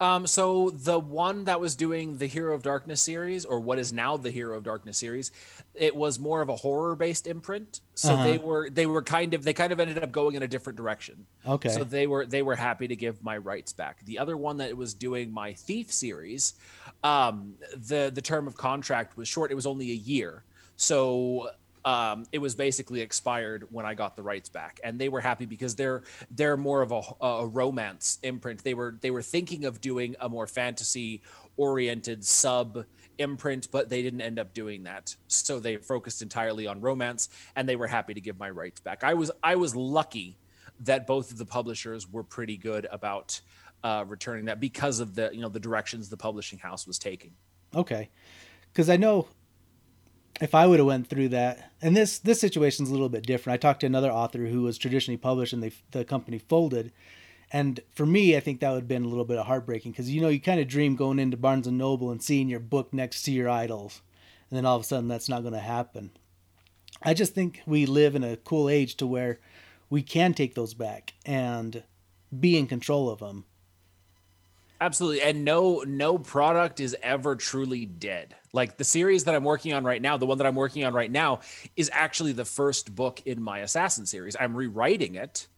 um, 0.00 0.26
so 0.26 0.70
the 0.70 0.98
one 0.98 1.44
that 1.44 1.60
was 1.60 1.74
doing 1.74 2.18
the 2.18 2.26
Hero 2.26 2.54
of 2.54 2.62
Darkness 2.62 3.02
series, 3.02 3.44
or 3.44 3.58
what 3.58 3.78
is 3.78 3.92
now 3.92 4.16
the 4.16 4.30
Hero 4.30 4.56
of 4.56 4.62
Darkness 4.62 4.96
series, 4.96 5.32
it 5.74 5.94
was 5.94 6.20
more 6.20 6.40
of 6.40 6.48
a 6.48 6.54
horror-based 6.54 7.26
imprint. 7.26 7.80
So 7.94 8.14
uh-huh. 8.14 8.24
they 8.24 8.38
were 8.38 8.70
they 8.70 8.86
were 8.86 9.02
kind 9.02 9.34
of 9.34 9.42
they 9.42 9.52
kind 9.52 9.72
of 9.72 9.80
ended 9.80 10.02
up 10.02 10.12
going 10.12 10.36
in 10.36 10.42
a 10.44 10.48
different 10.48 10.76
direction. 10.76 11.26
Okay. 11.46 11.68
So 11.68 11.82
they 11.82 12.06
were 12.06 12.26
they 12.26 12.42
were 12.42 12.54
happy 12.54 12.86
to 12.86 12.94
give 12.94 13.24
my 13.24 13.38
rights 13.38 13.72
back. 13.72 14.04
The 14.04 14.20
other 14.20 14.36
one 14.36 14.58
that 14.58 14.76
was 14.76 14.94
doing 14.94 15.32
my 15.32 15.54
Thief 15.54 15.92
series, 15.92 16.54
um, 17.02 17.54
the 17.74 18.12
the 18.14 18.22
term 18.22 18.46
of 18.46 18.56
contract 18.56 19.16
was 19.16 19.26
short. 19.26 19.50
It 19.50 19.56
was 19.56 19.66
only 19.66 19.90
a 19.90 19.94
year. 19.94 20.44
So 20.76 21.50
um, 21.84 22.24
it 22.32 22.38
was 22.38 22.54
basically 22.54 23.00
expired 23.00 23.66
when 23.70 23.86
I 23.86 23.94
got 23.94 24.16
the 24.16 24.22
rights 24.22 24.48
back, 24.48 24.80
and 24.82 24.98
they 24.98 25.08
were 25.08 25.20
happy 25.20 25.46
because 25.46 25.74
they're 25.74 26.02
they're 26.30 26.56
more 26.56 26.82
of 26.82 26.92
a, 26.92 27.02
a 27.24 27.46
romance 27.46 28.18
imprint. 28.22 28.64
They 28.64 28.74
were 28.74 28.96
they 29.00 29.10
were 29.10 29.22
thinking 29.22 29.64
of 29.64 29.80
doing 29.80 30.16
a 30.20 30.28
more 30.28 30.46
fantasy 30.46 31.22
oriented 31.56 32.24
sub 32.24 32.84
imprint, 33.18 33.68
but 33.70 33.88
they 33.88 34.02
didn't 34.02 34.20
end 34.20 34.38
up 34.38 34.54
doing 34.54 34.84
that. 34.84 35.14
So 35.26 35.60
they 35.60 35.76
focused 35.76 36.22
entirely 36.22 36.66
on 36.66 36.80
romance, 36.80 37.28
and 37.56 37.68
they 37.68 37.76
were 37.76 37.86
happy 37.86 38.14
to 38.14 38.20
give 38.20 38.38
my 38.38 38.50
rights 38.50 38.80
back. 38.80 39.04
I 39.04 39.14
was 39.14 39.30
I 39.42 39.56
was 39.56 39.74
lucky 39.76 40.38
that 40.80 41.06
both 41.06 41.30
of 41.32 41.38
the 41.38 41.46
publishers 41.46 42.10
were 42.10 42.22
pretty 42.22 42.56
good 42.56 42.86
about 42.90 43.40
uh, 43.82 44.04
returning 44.06 44.46
that 44.46 44.60
because 44.60 45.00
of 45.00 45.14
the 45.14 45.30
you 45.32 45.40
know 45.40 45.48
the 45.48 45.60
directions 45.60 46.08
the 46.08 46.16
publishing 46.16 46.58
house 46.58 46.86
was 46.86 46.98
taking. 46.98 47.32
Okay, 47.74 48.08
because 48.72 48.88
I 48.88 48.96
know 48.96 49.28
if 50.40 50.54
I 50.54 50.66
would 50.66 50.78
have 50.78 50.86
went 50.86 51.08
through 51.08 51.30
that, 51.30 51.72
and 51.82 51.96
this 51.96 52.18
this 52.18 52.40
situation 52.40 52.84
is 52.84 52.90
a 52.90 52.92
little 52.92 53.08
bit 53.08 53.26
different. 53.26 53.54
I 53.54 53.58
talked 53.58 53.80
to 53.80 53.86
another 53.86 54.10
author 54.10 54.46
who 54.46 54.62
was 54.62 54.78
traditionally 54.78 55.16
published, 55.16 55.52
and 55.52 55.62
they, 55.62 55.72
the 55.90 56.04
company 56.04 56.38
folded. 56.38 56.92
And 57.50 57.80
for 57.94 58.04
me, 58.04 58.36
I 58.36 58.40
think 58.40 58.60
that 58.60 58.70
would 58.70 58.82
have 58.82 58.88
been 58.88 59.04
a 59.04 59.08
little 59.08 59.24
bit 59.24 59.38
of 59.38 59.46
heartbreaking 59.46 59.92
because 59.92 60.10
you 60.10 60.20
know 60.20 60.28
you 60.28 60.40
kind 60.40 60.60
of 60.60 60.68
dream 60.68 60.96
going 60.96 61.18
into 61.18 61.36
Barnes 61.36 61.66
and 61.66 61.78
Noble 61.78 62.10
and 62.10 62.22
seeing 62.22 62.48
your 62.48 62.60
book 62.60 62.92
next 62.92 63.22
to 63.22 63.32
your 63.32 63.48
idols, 63.48 64.02
and 64.50 64.56
then 64.56 64.66
all 64.66 64.76
of 64.76 64.82
a 64.82 64.84
sudden 64.84 65.08
that's 65.08 65.28
not 65.28 65.42
going 65.42 65.54
to 65.54 65.60
happen. 65.60 66.10
I 67.02 67.14
just 67.14 67.34
think 67.34 67.62
we 67.66 67.86
live 67.86 68.14
in 68.14 68.24
a 68.24 68.36
cool 68.36 68.68
age 68.68 68.96
to 68.96 69.06
where 69.06 69.38
we 69.88 70.02
can 70.02 70.34
take 70.34 70.54
those 70.54 70.74
back 70.74 71.14
and 71.24 71.82
be 72.38 72.58
in 72.58 72.66
control 72.66 73.08
of 73.08 73.20
them 73.20 73.44
Absolutely. 74.80 75.22
And 75.22 75.44
no 75.44 75.82
no 75.86 76.18
product 76.18 76.78
is 76.78 76.96
ever 77.02 77.34
truly 77.34 77.84
dead. 77.84 78.36
Like 78.52 78.76
the 78.76 78.84
series 78.84 79.24
that 79.24 79.34
I'm 79.34 79.44
working 79.44 79.72
on 79.72 79.84
right 79.84 80.00
now, 80.00 80.16
the 80.16 80.26
one 80.26 80.38
that 80.38 80.46
I'm 80.46 80.54
working 80.54 80.84
on 80.84 80.94
right 80.94 81.10
now 81.10 81.40
is 81.76 81.90
actually 81.92 82.32
the 82.32 82.44
first 82.44 82.94
book 82.94 83.20
in 83.26 83.42
my 83.42 83.60
Assassin 83.60 84.06
series. 84.06 84.36
I'm 84.38 84.56
rewriting 84.56 85.16
it 85.16 85.48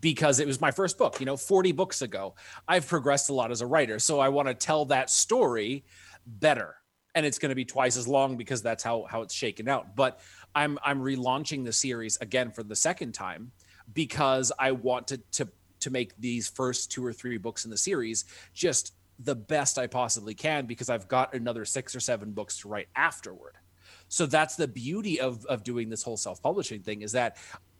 because 0.00 0.40
it 0.40 0.46
was 0.46 0.60
my 0.60 0.70
first 0.70 0.96
book, 0.96 1.20
you 1.20 1.26
know, 1.26 1.36
40 1.36 1.72
books 1.72 2.00
ago. 2.00 2.34
I've 2.66 2.88
progressed 2.88 3.28
a 3.28 3.34
lot 3.34 3.50
as 3.50 3.60
a 3.60 3.66
writer, 3.66 3.98
so 3.98 4.18
I 4.18 4.30
want 4.30 4.48
to 4.48 4.54
tell 4.54 4.86
that 4.86 5.10
story 5.10 5.84
better. 6.26 6.76
And 7.14 7.26
it's 7.26 7.38
going 7.38 7.50
to 7.50 7.54
be 7.54 7.66
twice 7.66 7.96
as 7.96 8.08
long 8.08 8.36
because 8.36 8.62
that's 8.62 8.82
how 8.82 9.04
how 9.10 9.20
it's 9.22 9.34
shaken 9.34 9.68
out. 9.68 9.94
But 9.94 10.20
I'm 10.54 10.78
I'm 10.82 11.00
relaunching 11.00 11.66
the 11.66 11.72
series 11.72 12.16
again 12.22 12.50
for 12.50 12.62
the 12.62 12.76
second 12.76 13.12
time 13.12 13.52
because 13.92 14.52
I 14.58 14.72
want 14.72 15.08
to 15.08 15.18
to 15.32 15.48
to 15.84 15.90
make 15.90 16.16
these 16.18 16.48
first 16.48 16.90
two 16.90 17.04
or 17.04 17.12
three 17.12 17.38
books 17.38 17.64
in 17.64 17.70
the 17.70 17.76
series 17.76 18.24
just 18.52 18.94
the 19.18 19.34
best 19.34 19.78
I 19.78 19.86
possibly 19.86 20.34
can 20.34 20.66
because 20.66 20.90
I've 20.90 21.08
got 21.08 21.34
another 21.34 21.64
six 21.64 21.94
or 21.94 22.00
seven 22.00 22.32
books 22.32 22.58
to 22.58 22.68
write 22.68 22.88
afterward. 22.96 23.54
So 24.08 24.26
that's 24.26 24.56
the 24.56 24.68
beauty 24.68 25.20
of 25.20 25.44
of 25.46 25.62
doing 25.62 25.88
this 25.88 26.02
whole 26.02 26.16
self-publishing 26.16 26.82
thing 26.82 27.02
is 27.02 27.12
that 27.12 27.36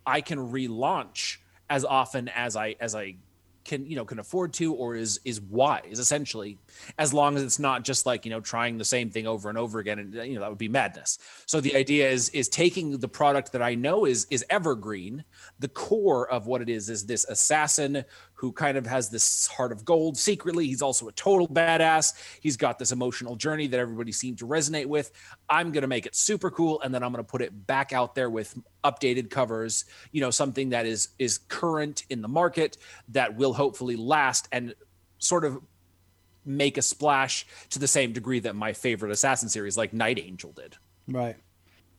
I 0.07 0.21
can 0.21 0.39
relaunch 0.39 1.39
as 1.69 1.85
often 1.85 2.29
as 2.29 2.57
I 2.57 2.77
as 2.81 2.95
I 2.95 3.17
can 3.65 3.87
you 3.87 3.97
know 3.97 4.05
can 4.05 4.19
afford 4.19 4.53
to 4.53 4.75
or 4.75 4.95
is 4.95 5.21
is 5.25 5.41
wise 5.41 5.99
essentially 5.99 6.59
as 6.99 7.15
long 7.15 7.37
as 7.37 7.43
it's 7.43 7.59
not 7.59 7.85
just 7.85 8.07
like 8.07 8.25
you 8.25 8.31
know 8.31 8.41
trying 8.41 8.79
the 8.79 8.85
same 8.85 9.11
thing 9.11 9.27
over 9.27 9.49
and 9.49 9.59
over 9.59 9.79
again 9.79 9.99
and 9.99 10.15
you 10.15 10.35
know 10.35 10.41
that 10.41 10.49
would 10.51 10.59
be 10.59 10.69
madness. 10.69 11.19
So 11.47 11.61
the 11.61 11.75
idea 11.75 12.11
is 12.11 12.29
is 12.31 12.49
taking 12.49 12.99
the 12.99 13.09
product 13.09 13.53
that 13.53 13.63
i 13.63 13.75
know 13.75 14.05
is 14.05 14.27
is 14.31 14.45
evergreen 14.51 15.25
the 15.59 15.69
core 15.69 16.31
of 16.31 16.47
what 16.47 16.61
it 16.61 16.69
is 16.69 16.89
is 16.89 17.07
this 17.07 17.25
assassin 17.25 18.05
who 18.35 18.53
kind 18.53 18.77
of 18.77 18.87
has 18.87 19.09
this 19.09 19.47
heart 19.47 19.73
of 19.73 19.85
gold 19.85 20.19
secretly. 20.19 20.67
He's 20.67 20.83
also 20.83 21.09
a 21.09 21.13
total 21.13 21.49
badass. 21.49 22.15
He's 22.41 22.57
got 22.57 22.79
this 22.79 22.93
emotional 22.93 23.37
journey 23.37 23.67
that 23.69 23.81
everybody 23.81 24.13
seemed 24.13 24.39
to 24.39 24.47
resonate 24.47 24.87
with. 24.87 25.13
I'm 25.49 25.73
going 25.73 25.83
to 25.83 25.89
make 25.89 26.07
it 26.07 26.15
super 26.15 26.51
cool 26.51 26.81
and 26.83 26.95
then 26.95 27.03
I'm 27.03 27.13
going 27.13 27.25
to 27.25 27.31
put 27.31 27.43
it 27.43 27.67
back 27.67 27.93
out 27.93 28.15
there 28.15 28.29
with 28.29 28.59
updated 28.83 29.31
covers, 29.31 29.85
you 30.13 30.21
know, 30.21 30.31
something 30.31 30.71
that 30.71 30.85
is 30.85 31.09
is 31.19 31.39
current 31.49 32.05
in 32.11 32.23
the 32.23 32.29
market 32.29 32.77
that 33.09 33.37
will 33.37 33.55
hopefully 33.55 33.97
last 33.97 34.49
and 34.53 34.75
sort 35.19 35.45
of 35.45 35.61
make 36.45 36.77
a 36.77 36.83
splash 36.83 37.47
to 37.71 37.79
the 37.79 37.89
same 37.89 38.13
degree 38.13 38.41
that 38.41 38.55
my 38.55 38.73
favorite 38.73 39.13
assassin 39.13 39.49
series 39.49 39.77
like 39.77 39.93
Night 39.93 40.19
Angel 40.19 40.53
did. 40.53 40.77
Right. 41.09 41.37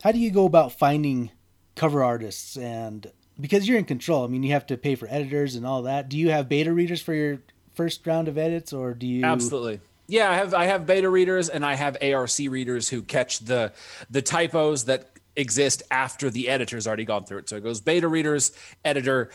How 0.03 0.11
do 0.11 0.19
you 0.19 0.31
go 0.31 0.45
about 0.45 0.73
finding 0.73 1.31
cover 1.75 2.03
artists 2.03 2.57
and 2.57 3.11
because 3.39 3.67
you're 3.67 3.77
in 3.77 3.85
control. 3.85 4.23
I 4.23 4.27
mean, 4.27 4.43
you 4.43 4.51
have 4.53 4.65
to 4.67 4.77
pay 4.77 4.95
for 4.95 5.07
editors 5.09 5.55
and 5.55 5.65
all 5.65 5.83
that. 5.83 6.09
Do 6.09 6.17
you 6.17 6.29
have 6.31 6.49
beta 6.49 6.71
readers 6.73 7.01
for 7.01 7.13
your 7.13 7.39
first 7.73 8.05
round 8.07 8.27
of 8.27 8.37
edits, 8.37 8.73
or 8.73 8.93
do 8.93 9.07
you? 9.07 9.23
Absolutely. 9.23 9.79
Yeah, 10.07 10.29
I 10.29 10.35
have 10.35 10.53
I 10.53 10.65
have 10.65 10.85
beta 10.85 11.09
readers 11.09 11.49
and 11.49 11.65
I 11.65 11.73
have 11.75 11.97
ARC 12.01 12.37
readers 12.39 12.89
who 12.89 13.01
catch 13.01 13.39
the 13.39 13.73
the 14.09 14.21
typos 14.21 14.85
that 14.85 15.09
exist 15.35 15.83
after 15.91 16.29
the 16.29 16.47
editor's 16.47 16.87
already 16.87 17.05
gone 17.05 17.25
through 17.25 17.39
it. 17.39 17.49
So 17.49 17.57
it 17.57 17.63
goes 17.63 17.81
beta 17.81 18.07
readers, 18.07 18.51
editor, 18.85 19.31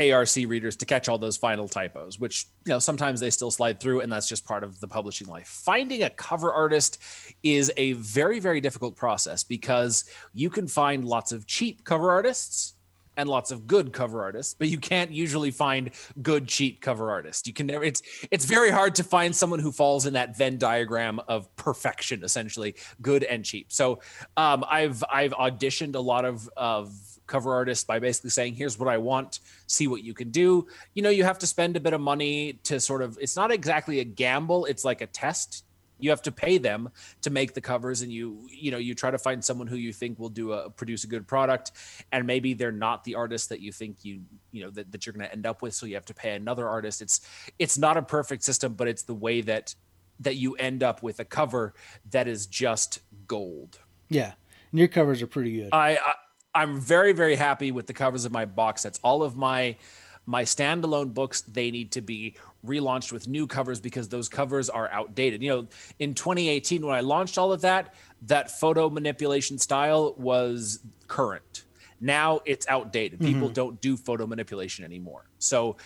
ARC 0.00 0.34
readers 0.36 0.76
to 0.76 0.86
catch 0.86 1.08
all 1.08 1.18
those 1.18 1.36
final 1.36 1.68
typos, 1.68 2.18
which 2.18 2.46
you 2.64 2.72
know 2.72 2.78
sometimes 2.78 3.20
they 3.20 3.30
still 3.30 3.50
slide 3.50 3.80
through, 3.80 4.00
and 4.00 4.12
that's 4.12 4.28
just 4.28 4.44
part 4.46 4.62
of 4.62 4.78
the 4.80 4.88
publishing 4.88 5.26
life. 5.26 5.46
Finding 5.46 6.02
a 6.02 6.10
cover 6.10 6.52
artist 6.52 6.98
is 7.42 7.72
a 7.76 7.92
very 7.94 8.40
very 8.40 8.60
difficult 8.60 8.96
process 8.96 9.42
because 9.42 10.04
you 10.32 10.50
can 10.50 10.66
find 10.66 11.04
lots 11.04 11.32
of 11.32 11.46
cheap 11.46 11.84
cover 11.84 12.10
artists 12.10 12.74
and 13.16 13.28
lots 13.28 13.50
of 13.50 13.66
good 13.66 13.92
cover 13.92 14.22
artists, 14.22 14.54
but 14.54 14.68
you 14.68 14.78
can't 14.78 15.10
usually 15.10 15.50
find 15.50 15.90
good 16.22 16.46
cheap 16.46 16.80
cover 16.80 17.10
artists. 17.10 17.46
You 17.46 17.52
can 17.52 17.66
never 17.66 17.84
it's 17.84 18.02
it's 18.30 18.44
very 18.44 18.70
hard 18.70 18.94
to 18.96 19.04
find 19.04 19.34
someone 19.34 19.58
who 19.58 19.72
falls 19.72 20.06
in 20.06 20.14
that 20.14 20.36
Venn 20.36 20.58
diagram 20.58 21.20
of 21.28 21.54
perfection, 21.56 22.24
essentially, 22.24 22.74
good 23.02 23.24
and 23.24 23.44
cheap. 23.44 23.72
So 23.72 24.00
um, 24.36 24.64
I've 24.68 25.02
I've 25.10 25.32
auditioned 25.32 25.94
a 25.94 26.00
lot 26.00 26.24
of 26.24 26.48
of 26.56 26.92
cover 27.26 27.54
artists 27.54 27.84
by 27.84 27.98
basically 27.98 28.30
saying, 28.30 28.54
here's 28.54 28.78
what 28.78 28.88
I 28.88 28.98
want, 28.98 29.38
see 29.68 29.86
what 29.86 30.02
you 30.02 30.12
can 30.12 30.30
do. 30.30 30.66
You 30.94 31.02
know, 31.02 31.10
you 31.10 31.24
have 31.24 31.38
to 31.38 31.46
spend 31.46 31.76
a 31.76 31.80
bit 31.80 31.92
of 31.92 32.00
money 32.00 32.54
to 32.64 32.80
sort 32.80 33.02
of 33.02 33.16
it's 33.20 33.36
not 33.36 33.50
exactly 33.50 34.00
a 34.00 34.04
gamble, 34.04 34.66
it's 34.66 34.84
like 34.84 35.00
a 35.00 35.06
test 35.06 35.64
you 36.02 36.10
have 36.10 36.22
to 36.22 36.32
pay 36.32 36.58
them 36.58 36.88
to 37.22 37.30
make 37.30 37.54
the 37.54 37.60
covers 37.60 38.02
and 38.02 38.12
you 38.12 38.48
you 38.50 38.70
know 38.70 38.78
you 38.78 38.94
try 38.94 39.10
to 39.10 39.18
find 39.18 39.44
someone 39.44 39.66
who 39.66 39.76
you 39.76 39.92
think 39.92 40.18
will 40.18 40.28
do 40.28 40.52
a 40.52 40.70
produce 40.70 41.04
a 41.04 41.06
good 41.06 41.26
product. 41.26 41.72
And 42.12 42.26
maybe 42.26 42.54
they're 42.54 42.72
not 42.72 43.04
the 43.04 43.14
artist 43.14 43.48
that 43.48 43.60
you 43.60 43.72
think 43.72 44.04
you 44.04 44.22
you 44.52 44.64
know 44.64 44.70
that, 44.70 44.92
that 44.92 45.06
you're 45.06 45.12
going 45.12 45.26
to 45.26 45.32
end 45.32 45.46
up 45.46 45.62
with. 45.62 45.74
So 45.74 45.86
you 45.86 45.94
have 45.94 46.06
to 46.06 46.14
pay 46.14 46.34
another 46.34 46.68
artist. 46.68 47.02
It's 47.02 47.20
it's 47.58 47.78
not 47.78 47.96
a 47.96 48.02
perfect 48.02 48.42
system 48.42 48.74
but 48.74 48.88
it's 48.88 49.02
the 49.02 49.14
way 49.14 49.40
that 49.42 49.74
that 50.20 50.36
you 50.36 50.54
end 50.56 50.82
up 50.82 51.02
with 51.02 51.20
a 51.20 51.24
cover 51.24 51.74
that 52.10 52.28
is 52.28 52.46
just 52.46 53.00
gold. 53.26 53.78
Yeah. 54.08 54.32
And 54.70 54.78
your 54.78 54.88
covers 54.88 55.22
are 55.22 55.26
pretty 55.26 55.56
good. 55.56 55.70
I, 55.72 55.96
I 55.96 56.14
i'm 56.52 56.80
very 56.80 57.12
very 57.12 57.36
happy 57.36 57.70
with 57.70 57.86
the 57.86 57.92
covers 57.92 58.24
of 58.24 58.32
my 58.32 58.44
box 58.44 58.82
sets. 58.82 58.98
All 59.02 59.22
of 59.22 59.36
my 59.36 59.76
My 60.26 60.44
standalone 60.44 61.12
books, 61.14 61.40
they 61.40 61.70
need 61.70 61.90
to 61.92 62.02
be 62.02 62.36
relaunched 62.66 63.12
with 63.12 63.26
new 63.28 63.46
covers 63.46 63.80
because 63.80 64.08
those 64.08 64.28
covers 64.28 64.68
are 64.68 64.88
outdated. 64.90 65.42
You 65.42 65.50
know, 65.50 65.66
in 65.98 66.14
2018, 66.14 66.84
when 66.84 66.94
I 66.94 67.00
launched 67.00 67.38
all 67.38 67.52
of 67.52 67.62
that, 67.62 67.94
that 68.22 68.50
photo 68.50 68.90
manipulation 68.90 69.58
style 69.58 70.14
was 70.18 70.80
current. 71.08 71.64
Now 72.00 72.40
it's 72.44 72.66
outdated. 72.68 73.20
People 73.20 73.48
mm-hmm. 73.48 73.54
don't 73.54 73.80
do 73.80 73.96
photo 73.96 74.26
manipulation 74.26 74.84
anymore. 74.84 75.26
So, 75.38 75.76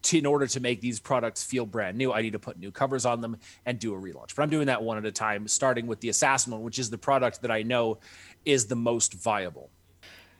to, 0.00 0.16
in 0.16 0.26
order 0.26 0.46
to 0.46 0.60
make 0.60 0.80
these 0.80 1.00
products 1.00 1.42
feel 1.42 1.66
brand 1.66 1.98
new, 1.98 2.12
I 2.12 2.22
need 2.22 2.32
to 2.32 2.38
put 2.38 2.58
new 2.58 2.70
covers 2.70 3.04
on 3.04 3.20
them 3.20 3.36
and 3.66 3.78
do 3.78 3.94
a 3.94 3.98
relaunch. 3.98 4.34
But 4.34 4.42
I'm 4.42 4.50
doing 4.50 4.66
that 4.66 4.82
one 4.82 4.96
at 4.96 5.04
a 5.04 5.10
time, 5.10 5.48
starting 5.48 5.86
with 5.88 6.00
the 6.00 6.08
Assassin 6.08 6.52
one, 6.52 6.62
which 6.62 6.78
is 6.78 6.88
the 6.88 6.98
product 6.98 7.42
that 7.42 7.50
I 7.50 7.62
know 7.62 7.98
is 8.44 8.66
the 8.66 8.76
most 8.76 9.14
viable. 9.14 9.70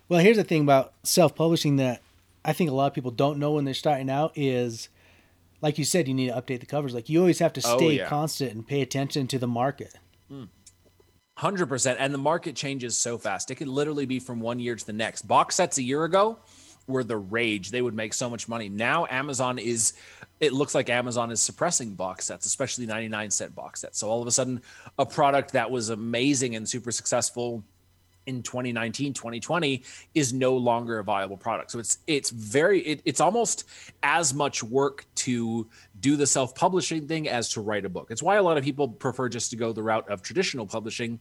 Well, 0.08 0.20
here's 0.20 0.36
the 0.36 0.44
thing 0.44 0.62
about 0.62 0.94
self 1.02 1.34
publishing 1.34 1.76
that 1.76 2.02
I 2.44 2.52
think 2.52 2.70
a 2.70 2.72
lot 2.72 2.86
of 2.86 2.94
people 2.94 3.10
don't 3.10 3.38
know 3.38 3.52
when 3.52 3.64
they're 3.64 3.74
starting 3.74 4.08
out 4.08 4.32
is 4.36 4.88
like 5.60 5.78
you 5.78 5.84
said, 5.84 6.08
you 6.08 6.14
need 6.14 6.28
to 6.28 6.40
update 6.40 6.60
the 6.60 6.66
covers. 6.66 6.94
Like 6.94 7.08
you 7.08 7.20
always 7.20 7.38
have 7.38 7.52
to 7.54 7.62
oh, 7.64 7.76
stay 7.76 7.86
oh, 7.86 7.90
yeah. 7.90 8.06
constant 8.06 8.52
and 8.52 8.66
pay 8.66 8.80
attention 8.82 9.26
to 9.28 9.38
the 9.38 9.46
market. 9.46 9.94
Hmm. 10.28 10.44
Hundred 11.36 11.66
percent, 11.66 11.98
and 12.00 12.12
the 12.12 12.18
market 12.18 12.56
changes 12.56 12.96
so 12.96 13.16
fast. 13.16 13.50
It 13.50 13.56
can 13.56 13.68
literally 13.68 14.06
be 14.06 14.18
from 14.18 14.40
one 14.40 14.58
year 14.58 14.74
to 14.74 14.86
the 14.86 14.92
next. 14.92 15.22
Box 15.22 15.54
sets 15.54 15.78
a 15.78 15.82
year 15.82 16.04
ago 16.04 16.38
were 16.88 17.04
the 17.04 17.16
rage. 17.16 17.70
They 17.70 17.82
would 17.82 17.94
make 17.94 18.12
so 18.12 18.28
much 18.28 18.48
money. 18.48 18.68
Now 18.68 19.06
Amazon 19.08 19.58
is. 19.58 19.92
It 20.40 20.52
looks 20.52 20.74
like 20.74 20.88
Amazon 20.88 21.32
is 21.32 21.40
suppressing 21.40 21.94
box 21.94 22.26
sets, 22.26 22.46
especially 22.46 22.86
99 22.86 23.30
cent 23.30 23.54
box 23.56 23.80
sets. 23.80 23.98
So 23.98 24.08
all 24.08 24.22
of 24.22 24.28
a 24.28 24.30
sudden, 24.30 24.62
a 24.96 25.04
product 25.04 25.52
that 25.52 25.68
was 25.68 25.90
amazing 25.90 26.54
and 26.54 26.68
super 26.68 26.92
successful 26.92 27.64
in 28.28 28.42
2019 28.42 29.14
2020 29.14 29.82
is 30.14 30.32
no 30.32 30.56
longer 30.56 30.98
a 30.98 31.04
viable 31.04 31.36
product. 31.36 31.70
So 31.70 31.78
it's 31.78 31.98
it's 32.06 32.30
very 32.30 32.80
it, 32.80 33.02
it's 33.04 33.20
almost 33.20 33.64
as 34.02 34.34
much 34.34 34.62
work 34.62 35.06
to 35.16 35.66
do 35.98 36.16
the 36.16 36.26
self-publishing 36.26 37.08
thing 37.08 37.28
as 37.28 37.48
to 37.50 37.62
write 37.62 37.84
a 37.84 37.88
book. 37.88 38.10
It's 38.10 38.22
why 38.22 38.36
a 38.36 38.42
lot 38.42 38.58
of 38.58 38.64
people 38.64 38.88
prefer 38.88 39.28
just 39.28 39.50
to 39.50 39.56
go 39.56 39.72
the 39.72 39.82
route 39.82 40.08
of 40.10 40.22
traditional 40.22 40.66
publishing 40.66 41.18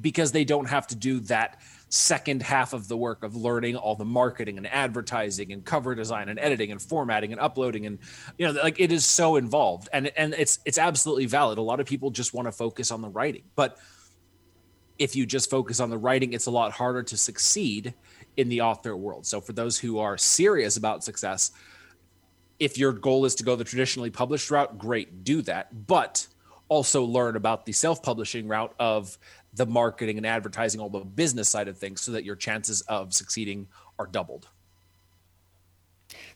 because 0.00 0.32
they 0.32 0.44
don't 0.44 0.68
have 0.68 0.86
to 0.86 0.96
do 0.96 1.20
that 1.20 1.60
second 1.90 2.42
half 2.42 2.72
of 2.72 2.86
the 2.88 2.96
work 2.96 3.24
of 3.24 3.34
learning 3.34 3.74
all 3.74 3.96
the 3.96 4.04
marketing 4.04 4.58
and 4.58 4.66
advertising 4.66 5.52
and 5.52 5.64
cover 5.64 5.94
design 5.94 6.28
and 6.28 6.38
editing 6.38 6.70
and 6.70 6.80
formatting 6.80 7.32
and 7.32 7.40
uploading 7.40 7.86
and 7.86 7.98
you 8.36 8.46
know 8.46 8.52
like 8.62 8.78
it 8.78 8.92
is 8.92 9.04
so 9.04 9.36
involved. 9.36 9.88
And 9.92 10.10
and 10.16 10.34
it's 10.34 10.60
it's 10.64 10.78
absolutely 10.78 11.26
valid. 11.26 11.58
A 11.58 11.62
lot 11.62 11.80
of 11.80 11.86
people 11.86 12.10
just 12.10 12.32
want 12.32 12.48
to 12.48 12.52
focus 12.52 12.90
on 12.90 13.02
the 13.02 13.08
writing. 13.08 13.42
But 13.54 13.78
if 14.98 15.14
you 15.14 15.26
just 15.26 15.50
focus 15.50 15.80
on 15.80 15.90
the 15.90 15.98
writing, 15.98 16.32
it's 16.32 16.46
a 16.46 16.50
lot 16.50 16.72
harder 16.72 17.02
to 17.04 17.16
succeed 17.16 17.94
in 18.36 18.48
the 18.48 18.60
author 18.60 18.96
world. 18.96 19.26
So, 19.26 19.40
for 19.40 19.52
those 19.52 19.78
who 19.78 19.98
are 19.98 20.18
serious 20.18 20.76
about 20.76 21.04
success, 21.04 21.52
if 22.58 22.76
your 22.76 22.92
goal 22.92 23.24
is 23.24 23.34
to 23.36 23.44
go 23.44 23.56
the 23.56 23.64
traditionally 23.64 24.10
published 24.10 24.50
route, 24.50 24.78
great, 24.78 25.24
do 25.24 25.42
that. 25.42 25.86
But 25.86 26.26
also 26.68 27.04
learn 27.04 27.36
about 27.36 27.64
the 27.64 27.72
self 27.72 28.02
publishing 28.02 28.48
route 28.48 28.74
of 28.78 29.16
the 29.54 29.66
marketing 29.66 30.18
and 30.18 30.26
advertising, 30.26 30.80
all 30.80 30.90
the 30.90 31.00
business 31.00 31.48
side 31.48 31.68
of 31.68 31.78
things, 31.78 32.00
so 32.00 32.12
that 32.12 32.24
your 32.24 32.36
chances 32.36 32.80
of 32.82 33.14
succeeding 33.14 33.66
are 33.98 34.06
doubled. 34.06 34.48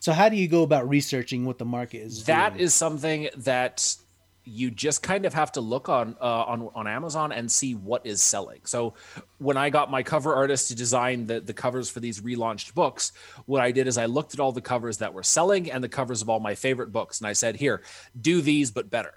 So, 0.01 0.12
how 0.12 0.29
do 0.29 0.37
you 0.37 0.48
go 0.48 0.62
about 0.62 0.88
researching 0.88 1.44
what 1.44 1.59
the 1.59 1.64
market 1.64 1.98
is? 1.98 2.25
That 2.25 2.55
doing? 2.55 2.64
is 2.64 2.75
something 2.75 3.29
that 3.38 3.96
you 4.45 4.71
just 4.71 5.03
kind 5.03 5.25
of 5.25 5.35
have 5.35 5.53
to 5.53 5.61
look 5.61 5.89
on 5.89 6.17
uh, 6.21 6.25
on 6.25 6.69
on 6.75 6.87
Amazon 6.87 7.33
and 7.33 7.51
see 7.51 7.75
what 7.75 8.05
is 8.05 8.23
selling. 8.23 8.61
So 8.65 8.95
when 9.39 9.57
I 9.57 9.71
got 9.71 9.91
my 9.91 10.03
cover 10.03 10.35
artist 10.35 10.69
to 10.69 10.75
design 10.75 11.27
the 11.27 11.41
the 11.41 11.53
covers 11.53 11.89
for 11.89 12.01
these 12.01 12.21
relaunched 12.21 12.75
books, 12.75 13.13
what 13.47 13.63
I 13.63 13.71
did 13.71 13.87
is 13.87 13.99
I 13.99 14.07
looked 14.07 14.35
at 14.35 14.41
all 14.41 14.53
the 14.53 14.61
covers 14.61 14.99
that 14.99 15.15
were 15.15 15.23
selling 15.23 15.71
and 15.71 15.83
the 15.83 15.89
covers 15.89 16.23
of 16.23 16.29
all 16.29 16.41
my 16.41 16.55
favorite 16.55 16.93
books, 16.93 17.21
and 17.21 17.29
I 17.29 17.33
said, 17.33 17.57
"Here, 17.57 17.83
do 18.21 18.41
these 18.41 18.71
but 18.71 18.91
better." 18.91 19.15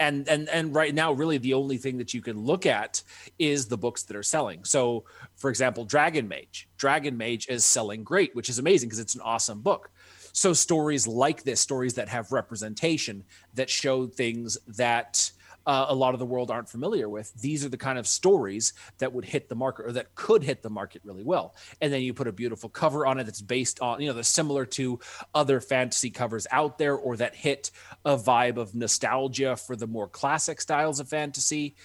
And 0.00 0.28
and 0.28 0.48
and 0.48 0.74
right 0.74 0.92
now, 0.92 1.12
really, 1.12 1.38
the 1.38 1.54
only 1.54 1.76
thing 1.76 1.98
that 1.98 2.12
you 2.12 2.20
can 2.20 2.38
look 2.38 2.66
at 2.66 3.02
is 3.38 3.68
the 3.68 3.78
books 3.78 4.02
that 4.04 4.16
are 4.16 4.22
selling. 4.24 4.64
So, 4.64 5.04
for 5.36 5.50
example, 5.50 5.84
Dragon 5.84 6.26
Mage. 6.26 6.68
Dragon 6.76 7.16
Mage 7.16 7.46
is 7.48 7.64
selling 7.64 8.02
great, 8.02 8.34
which 8.34 8.48
is 8.48 8.58
amazing 8.58 8.88
because 8.88 8.98
it's 8.98 9.14
an 9.14 9.20
awesome 9.20 9.60
book 9.60 9.91
so 10.32 10.52
stories 10.52 11.06
like 11.06 11.42
this, 11.44 11.60
stories 11.60 11.94
that 11.94 12.08
have 12.08 12.32
representation, 12.32 13.24
that 13.54 13.70
show 13.70 14.06
things 14.06 14.58
that 14.66 15.30
uh, 15.66 15.86
a 15.88 15.94
lot 15.94 16.14
of 16.14 16.20
the 16.20 16.26
world 16.26 16.50
aren't 16.50 16.68
familiar 16.68 17.08
with. 17.08 17.32
These 17.34 17.64
are 17.64 17.68
the 17.68 17.76
kind 17.76 17.98
of 17.98 18.06
stories 18.06 18.72
that 18.98 19.12
would 19.12 19.24
hit 19.24 19.48
the 19.48 19.54
market 19.54 19.86
or 19.86 19.92
that 19.92 20.14
could 20.14 20.42
hit 20.42 20.62
the 20.62 20.70
market 20.70 21.02
really 21.04 21.22
well. 21.22 21.54
And 21.80 21.92
then 21.92 22.02
you 22.02 22.14
put 22.14 22.26
a 22.26 22.32
beautiful 22.32 22.68
cover 22.68 23.06
on 23.06 23.18
it 23.18 23.24
that's 23.24 23.42
based 23.42 23.80
on, 23.80 24.00
you 24.00 24.08
know, 24.08 24.14
that's 24.14 24.28
similar 24.28 24.66
to 24.66 24.98
other 25.34 25.60
fantasy 25.60 26.10
covers 26.10 26.46
out 26.50 26.78
there 26.78 26.96
or 26.96 27.16
that 27.16 27.34
hit 27.34 27.70
a 28.04 28.16
vibe 28.16 28.56
of 28.56 28.74
nostalgia 28.74 29.56
for 29.56 29.76
the 29.76 29.86
more 29.86 30.08
classic 30.08 30.60
styles 30.60 31.00
of 31.00 31.08
fantasy. 31.08 31.76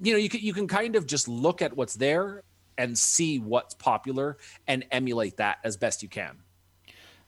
You 0.00 0.12
know, 0.12 0.18
you 0.18 0.28
can, 0.28 0.40
you 0.40 0.52
can 0.52 0.68
kind 0.68 0.96
of 0.96 1.06
just 1.06 1.28
look 1.28 1.62
at 1.62 1.76
what's 1.76 1.94
there 1.94 2.42
and 2.76 2.98
see 2.98 3.38
what's 3.38 3.74
popular 3.74 4.38
and 4.66 4.84
emulate 4.90 5.36
that 5.36 5.58
as 5.64 5.76
best 5.76 6.02
you 6.02 6.08
can. 6.08 6.38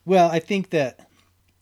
Well, 0.05 0.31
I 0.31 0.39
think 0.39 0.71
that 0.71 1.09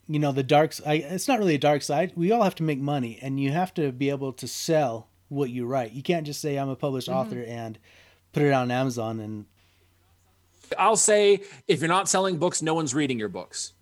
you 0.07 0.19
know 0.19 0.31
the 0.31 0.43
dark. 0.43 0.73
I, 0.85 0.95
it's 0.95 1.27
not 1.27 1.39
really 1.39 1.55
a 1.55 1.59
dark 1.59 1.81
side. 1.81 2.13
We 2.15 2.31
all 2.31 2.43
have 2.43 2.55
to 2.55 2.63
make 2.63 2.79
money, 2.79 3.19
and 3.21 3.39
you 3.39 3.51
have 3.51 3.73
to 3.75 3.91
be 3.91 4.09
able 4.09 4.33
to 4.33 4.47
sell 4.47 5.07
what 5.29 5.49
you 5.49 5.65
write. 5.65 5.93
You 5.93 6.03
can't 6.03 6.25
just 6.25 6.41
say 6.41 6.57
I'm 6.57 6.69
a 6.69 6.75
published 6.75 7.07
mm-hmm. 7.07 7.17
author 7.17 7.43
and 7.43 7.79
put 8.31 8.43
it 8.43 8.53
on 8.53 8.71
Amazon 8.71 9.19
and. 9.19 9.45
I'll 10.79 10.95
say 10.95 11.41
if 11.67 11.81
you're 11.81 11.87
not 11.87 12.09
selling 12.09 12.37
books, 12.37 12.63
no 12.63 12.73
one's 12.73 12.95
reading 12.95 13.19
your 13.19 13.29
books. 13.29 13.73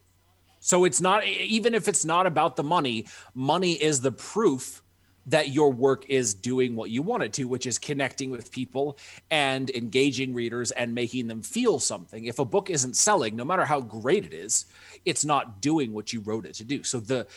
So 0.60 0.84
it's 0.84 1.00
not 1.00 1.26
even 1.26 1.74
if 1.74 1.88
it's 1.88 2.04
not 2.04 2.28
about 2.28 2.56
the 2.58 2.64
money. 2.64 3.08
Money 3.34 3.74
is 3.74 4.02
the 4.02 4.12
proof 4.12 4.84
that 5.28 5.50
your 5.50 5.72
work 5.72 6.10
is 6.10 6.34
doing 6.34 6.76
what 6.76 6.90
you 6.90 7.02
want 7.02 7.24
it 7.24 7.34
to, 7.34 7.48
which 7.48 7.66
is 7.66 7.78
connecting 7.78 8.32
with 8.32 8.52
people 8.52 8.98
and 9.30 9.70
engaging 9.72 10.34
readers 10.34 10.72
and 10.72 10.96
making 10.96 11.28
them 11.28 11.42
feel 11.42 11.80
something. 11.80 12.26
If 12.26 12.40
a 12.40 12.46
book 12.46 12.70
isn't 12.70 12.96
selling, 12.96 13.36
no 13.36 13.46
matter 13.46 13.66
how 13.66 13.82
great 13.82 14.26
it 14.26 14.34
is, 14.34 14.66
it's 15.06 15.24
not 15.24 15.62
doing 15.62 15.94
what 15.94 16.12
you 16.12 16.22
wrote 16.22 16.46
it 16.46 16.56
to 16.56 16.64
do. 16.64 16.84
So 16.84 17.00
the 17.00 17.28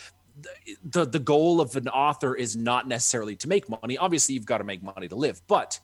the 0.82 1.04
the 1.04 1.18
goal 1.20 1.60
of 1.60 1.76
an 1.76 1.88
author 1.88 2.34
is 2.34 2.56
not 2.56 2.88
necessarily 2.88 3.36
to 3.36 3.48
make 3.48 3.68
money. 3.68 3.96
Obviously, 3.96 4.34
you've 4.34 4.46
got 4.46 4.58
to 4.58 4.64
make 4.64 4.82
money 4.82 5.06
to 5.06 5.14
live, 5.14 5.40
but 5.46 5.78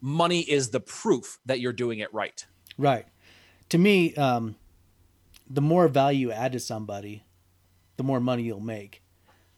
money 0.00 0.40
is 0.40 0.70
the 0.70 0.80
proof 0.80 1.38
that 1.46 1.60
you're 1.60 1.72
doing 1.72 1.98
it 1.98 2.12
right. 2.14 2.46
Right. 2.76 3.06
To 3.70 3.78
me, 3.78 4.14
um, 4.14 4.54
the 5.50 5.60
more 5.60 5.88
value 5.88 6.28
you 6.28 6.32
add 6.32 6.52
to 6.52 6.60
somebody, 6.60 7.24
the 7.96 8.04
more 8.04 8.20
money 8.20 8.44
you'll 8.44 8.60
make 8.60 9.02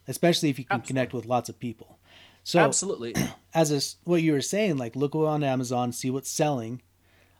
especially 0.08 0.50
if 0.50 0.58
you 0.58 0.64
can 0.64 0.76
Absolutely. 0.76 0.88
connect 0.88 1.12
with 1.12 1.26
lots 1.26 1.48
of 1.48 1.58
people. 1.58 1.98
So 2.44 2.58
Absolutely. 2.58 3.14
As 3.54 3.70
a, 3.72 3.80
what 4.08 4.22
you 4.22 4.32
were 4.32 4.40
saying, 4.40 4.76
like 4.76 4.96
look 4.96 5.14
on 5.14 5.44
Amazon, 5.44 5.92
see 5.92 6.10
what's 6.10 6.30
selling. 6.30 6.82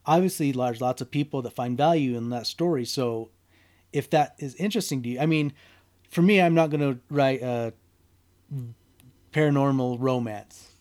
Obviously, 0.07 0.53
there's 0.53 0.81
lots 0.81 1.01
of 1.01 1.11
people 1.11 1.43
that 1.43 1.51
find 1.51 1.77
value 1.77 2.17
in 2.17 2.31
that 2.31 2.47
story. 2.47 2.85
So 2.85 3.31
if 3.93 4.11
that 4.11 4.35
is 4.39 4.55
interesting 4.57 5.03
to 5.03 5.09
you, 5.09 5.21
I 5.21 5.27
mean, 5.27 5.53
for 6.09 6.23
me, 6.23 6.41
I'm 6.41 6.55
not 6.55 6.71
going 6.71 6.81
to 6.81 6.99
write 7.11 7.43
a 7.43 7.73
paranormal 9.33 9.99
romance. 10.01 10.73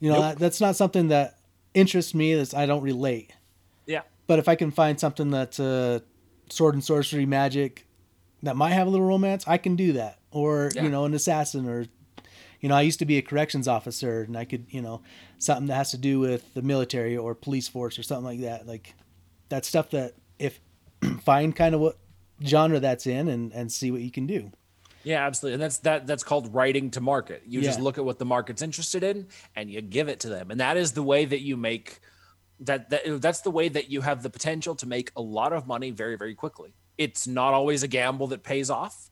You 0.00 0.10
know, 0.10 0.20
nope. 0.20 0.24
that, 0.24 0.38
that's 0.38 0.60
not 0.60 0.76
something 0.76 1.08
that 1.08 1.38
interests 1.72 2.14
me. 2.14 2.34
That 2.34 2.52
I 2.52 2.66
don't 2.66 2.82
relate. 2.82 3.32
Yeah. 3.86 4.02
But 4.26 4.38
if 4.38 4.48
I 4.48 4.54
can 4.54 4.70
find 4.70 4.98
something 4.98 5.30
that's 5.30 5.60
uh, 5.60 6.00
sword 6.50 6.74
and 6.74 6.84
sorcery 6.84 7.26
magic 7.26 7.86
that 8.42 8.56
might 8.56 8.72
have 8.72 8.86
a 8.86 8.90
little 8.90 9.06
romance, 9.06 9.44
I 9.46 9.56
can 9.56 9.76
do 9.76 9.92
that 9.94 10.18
or 10.34 10.70
yeah. 10.74 10.82
you 10.82 10.90
know 10.90 11.06
an 11.06 11.14
assassin 11.14 11.66
or 11.68 11.86
you 12.60 12.68
know 12.68 12.74
i 12.74 12.82
used 12.82 12.98
to 12.98 13.06
be 13.06 13.16
a 13.16 13.22
corrections 13.22 13.66
officer 13.66 14.22
and 14.22 14.36
i 14.36 14.44
could 14.44 14.66
you 14.68 14.82
know 14.82 15.00
something 15.44 15.66
that 15.66 15.74
has 15.74 15.90
to 15.92 15.98
do 15.98 16.18
with 16.18 16.52
the 16.54 16.62
military 16.62 17.16
or 17.16 17.34
police 17.34 17.68
force 17.68 17.98
or 17.98 18.02
something 18.02 18.24
like 18.24 18.40
that. 18.40 18.66
Like 18.66 18.94
that 19.50 19.64
stuff 19.64 19.90
that 19.90 20.14
if 20.38 20.58
find 21.22 21.54
kind 21.54 21.74
of 21.74 21.80
what 21.80 21.98
genre 22.44 22.80
that's 22.80 23.06
in 23.06 23.28
and 23.28 23.52
and 23.52 23.70
see 23.70 23.90
what 23.90 24.00
you 24.00 24.10
can 24.10 24.26
do. 24.26 24.50
Yeah 25.04 25.26
absolutely. 25.26 25.54
And 25.54 25.62
that's 25.62 25.78
that 25.78 26.06
that's 26.06 26.24
called 26.24 26.52
writing 26.54 26.90
to 26.92 27.00
market. 27.00 27.42
You 27.46 27.60
yeah. 27.60 27.66
just 27.66 27.80
look 27.80 27.98
at 27.98 28.04
what 28.04 28.18
the 28.18 28.24
market's 28.24 28.62
interested 28.62 29.04
in 29.04 29.28
and 29.54 29.70
you 29.70 29.80
give 29.82 30.08
it 30.08 30.20
to 30.20 30.28
them. 30.28 30.50
And 30.50 30.60
that 30.60 30.76
is 30.76 30.92
the 30.92 31.02
way 31.02 31.24
that 31.26 31.40
you 31.40 31.56
make 31.56 32.00
that, 32.60 32.88
that 32.90 33.20
that's 33.20 33.40
the 33.40 33.50
way 33.50 33.68
that 33.68 33.90
you 33.90 34.00
have 34.00 34.22
the 34.22 34.30
potential 34.30 34.74
to 34.76 34.86
make 34.86 35.10
a 35.16 35.22
lot 35.22 35.52
of 35.52 35.66
money 35.66 35.90
very 35.90 36.16
very 36.16 36.34
quickly. 36.34 36.74
It's 36.96 37.26
not 37.26 37.52
always 37.52 37.82
a 37.82 37.88
gamble 37.88 38.28
that 38.28 38.42
pays 38.42 38.70
off 38.70 39.10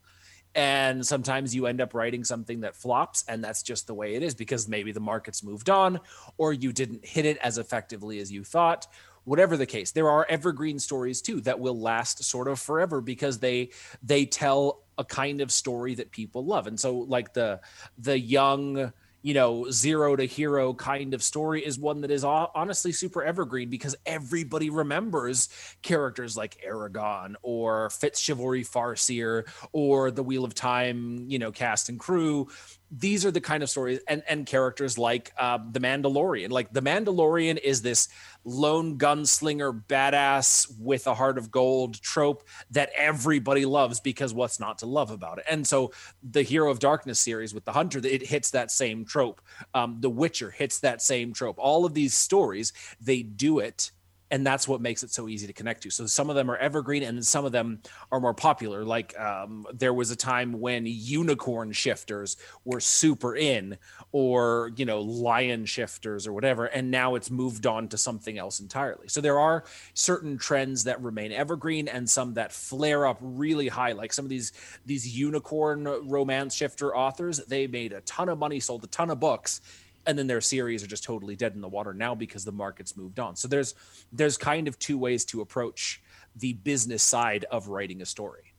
and 0.55 1.07
sometimes 1.07 1.55
you 1.55 1.67
end 1.67 1.81
up 1.81 1.95
writing 1.95 2.25
something 2.25 2.61
that 2.61 2.77
flops 2.77 3.25
and 3.29 3.43
that's 3.43 3.63
just 3.63 3.87
the 3.87 3.95
way 3.95 4.15
it 4.15 4.23
is 4.23 4.35
because 4.35 4.69
maybe 4.69 4.93
the 4.93 5.01
market's 5.01 5.43
moved 5.43 5.71
on 5.71 6.01
or 6.37 6.53
you 6.53 6.73
didn't 6.73 7.05
hit 7.05 7.25
it 7.25 7.39
as 7.39 7.59
effectively 7.59 8.19
as 8.19 8.31
you 8.31 8.45
thought. 8.45 8.87
Whatever 9.25 9.57
the 9.57 9.67
case 9.67 9.93
there 9.93 10.11
are 10.11 10.27
evergreen 10.29 10.79
stories 10.79 11.23
too 11.23 11.41
that 11.43 11.61
will 11.61 11.79
last 11.79 12.25
sort 12.25 12.49
of 12.49 12.59
forever 12.59 13.01
because 13.01 13.39
they 13.39 13.71
they 14.03 14.27
tell 14.27 14.83
a 14.99 15.05
kind 15.05 15.41
of 15.41 15.51
story 15.51 15.95
that 15.95 16.11
people 16.11 16.45
love. 16.45 16.67
And 16.67 16.79
so 16.79 16.99
like 16.99 17.33
the 17.33 17.61
the 17.99 18.19
young 18.19 18.93
you 19.23 19.35
know, 19.35 19.71
zero 19.71 20.17
to 20.17 20.25
hero 20.27 20.75
kind 20.75 21.15
of 21.15 21.23
story 21.23 21.65
is 21.65 21.79
one 21.79 22.01
that 22.03 22.11
is 22.11 22.25
honestly 22.25 22.93
super 22.93 23.23
evergreen 23.23 23.71
because 23.71 23.97
everybody 24.05 24.69
remembers 24.69 25.49
characters 25.83 26.37
like 26.37 26.61
Eragon 26.67 27.35
or 27.43 27.89
Fitzchivalry 27.89 28.69
Farseer 28.69 29.45
or 29.73 30.11
the 30.11 30.23
Wheel 30.23 30.45
of 30.45 30.55
Time, 30.55 31.25
you 31.29 31.39
know, 31.39 31.53
cast 31.53 31.89
and 31.89 31.99
crew 31.99 32.49
these 32.95 33.25
are 33.25 33.31
the 33.31 33.41
kind 33.41 33.63
of 33.63 33.71
stories 33.71 34.01
and, 34.07 34.23
and 34.29 34.45
characters 34.45 34.99
like 34.99 35.33
uh, 35.39 35.59
the 35.71 35.81
Mandalorian. 35.81 36.51
Like 36.51 36.73
the 36.73 36.83
Mandalorian 36.83 37.59
is 37.59 37.81
this 37.81 38.09
lone 38.45 38.99
gunslinger 38.99 39.83
badass 39.87 40.71
with 40.79 41.07
a 41.07 41.15
heart 41.15 41.39
of 41.39 41.51
gold 41.51 42.01
trope 42.03 42.47
that 42.71 42.91
everybody 42.95 43.65
loves 43.65 43.99
because 43.99 44.35
what's 44.35 44.61
not 44.61 44.79
to 44.79 44.87
love 44.87 45.11
about 45.11 45.39
it? 45.39 45.45
And 45.49 45.67
so 45.67 45.93
the 46.23 46.43
Hero 46.43 46.71
of 46.71 46.81
Darkness 46.81 47.19
series 47.19 47.55
with 47.55 47.65
the 47.65 47.73
Hunter, 47.73 48.01
it 48.05 48.27
hits 48.27 48.51
that 48.51 48.71
same 48.71 49.07
trope. 49.07 49.41
Um, 49.73 49.97
the 50.01 50.11
Witcher 50.11 50.51
hits 50.51 50.81
that 50.81 51.01
same 51.01 51.33
trope. 51.33 51.57
All 51.59 51.87
of 51.87 51.95
these 51.95 52.13
stories, 52.13 52.75
they 53.01 53.23
do 53.23 53.59
it 53.59 53.91
and 54.33 54.47
that's 54.47 54.67
what 54.67 54.81
makes 54.81 55.03
it 55.03 55.11
so 55.11 55.29
easy 55.29 55.47
to 55.47 55.53
connect 55.53 55.83
to. 55.83 55.91
So 55.91 56.07
some 56.07 56.31
of 56.31 56.37
them 56.37 56.51
are 56.51 56.57
evergreen, 56.57 57.03
and 57.03 57.25
some 57.25 57.45
of 57.45 57.53
them 57.53 57.83
are 58.11 58.19
more 58.19 58.33
popular. 58.33 58.83
Like 58.83 59.17
um, 59.21 59.67
there 59.75 59.93
was 59.93 60.11
a 60.11 60.17
time 60.17 60.59
when 60.59 60.87
unicorn 60.87 61.71
shifters 61.73 62.39
were 62.65 62.81
super 62.81 63.37
in, 63.37 63.77
or 64.11 64.73
you 64.75 64.87
know 64.87 65.03
lion 65.03 65.67
shifters 65.67 66.27
or 66.27 66.33
whatever, 66.33 66.65
and 66.65 66.91
now 66.91 67.15
it's 67.15 67.31
moved 67.31 67.67
on 67.67 67.89
to 67.89 67.99
something 67.99 68.39
else 68.39 68.59
entirely. 68.59 69.07
So 69.07 69.21
there 69.21 69.39
are 69.39 69.65
certain 69.93 70.39
trends 70.39 70.85
that 70.85 71.01
remain 71.03 71.31
evergreen, 71.33 71.87
and 71.87 72.09
some 72.09 72.33
that 72.35 72.53
flare 72.53 73.07
up 73.07 73.19
really 73.21 73.69
high. 73.69 73.93
Like 73.93 74.15
some 74.15 74.25
of 74.25 74.31
these 74.31 74.53
these 74.87 75.07
unicorn 75.07 75.85
romance 76.09 76.55
shifter 76.55 76.97
authors, 76.97 77.37
they 77.49 77.67
made 77.67 77.93
a 77.93 78.01
ton 78.01 78.31
of 78.31 78.39
money, 78.39 78.61
sold 78.61 78.83
a 78.83 78.87
ton 78.87 79.11
of 79.11 79.21
books 79.21 79.61
and 80.07 80.19
then 80.19 80.27
their 80.27 80.41
series 80.41 80.83
are 80.83 80.87
just 80.87 81.05
totally 81.05 81.37
dead 81.37 81.55
in 81.55 81.61
the 81.61 81.69
water 81.69 81.95
now 81.95 82.15
because 82.15 82.45
the 82.45 82.53
market's 82.53 82.97
moved 82.97 83.19
on. 83.19 83.37
So 83.37 83.49
there's 83.49 83.75
there's 84.13 84.37
kind 84.37 84.69
of 84.69 84.79
two 84.79 84.99
ways 84.99 85.25
to 85.27 85.41
approach 85.41 86.03
the 86.37 86.55
business 86.55 87.03
side 87.03 87.45
of 87.51 87.69
writing 87.69 88.03
a 88.03 88.07
story. 88.07 88.55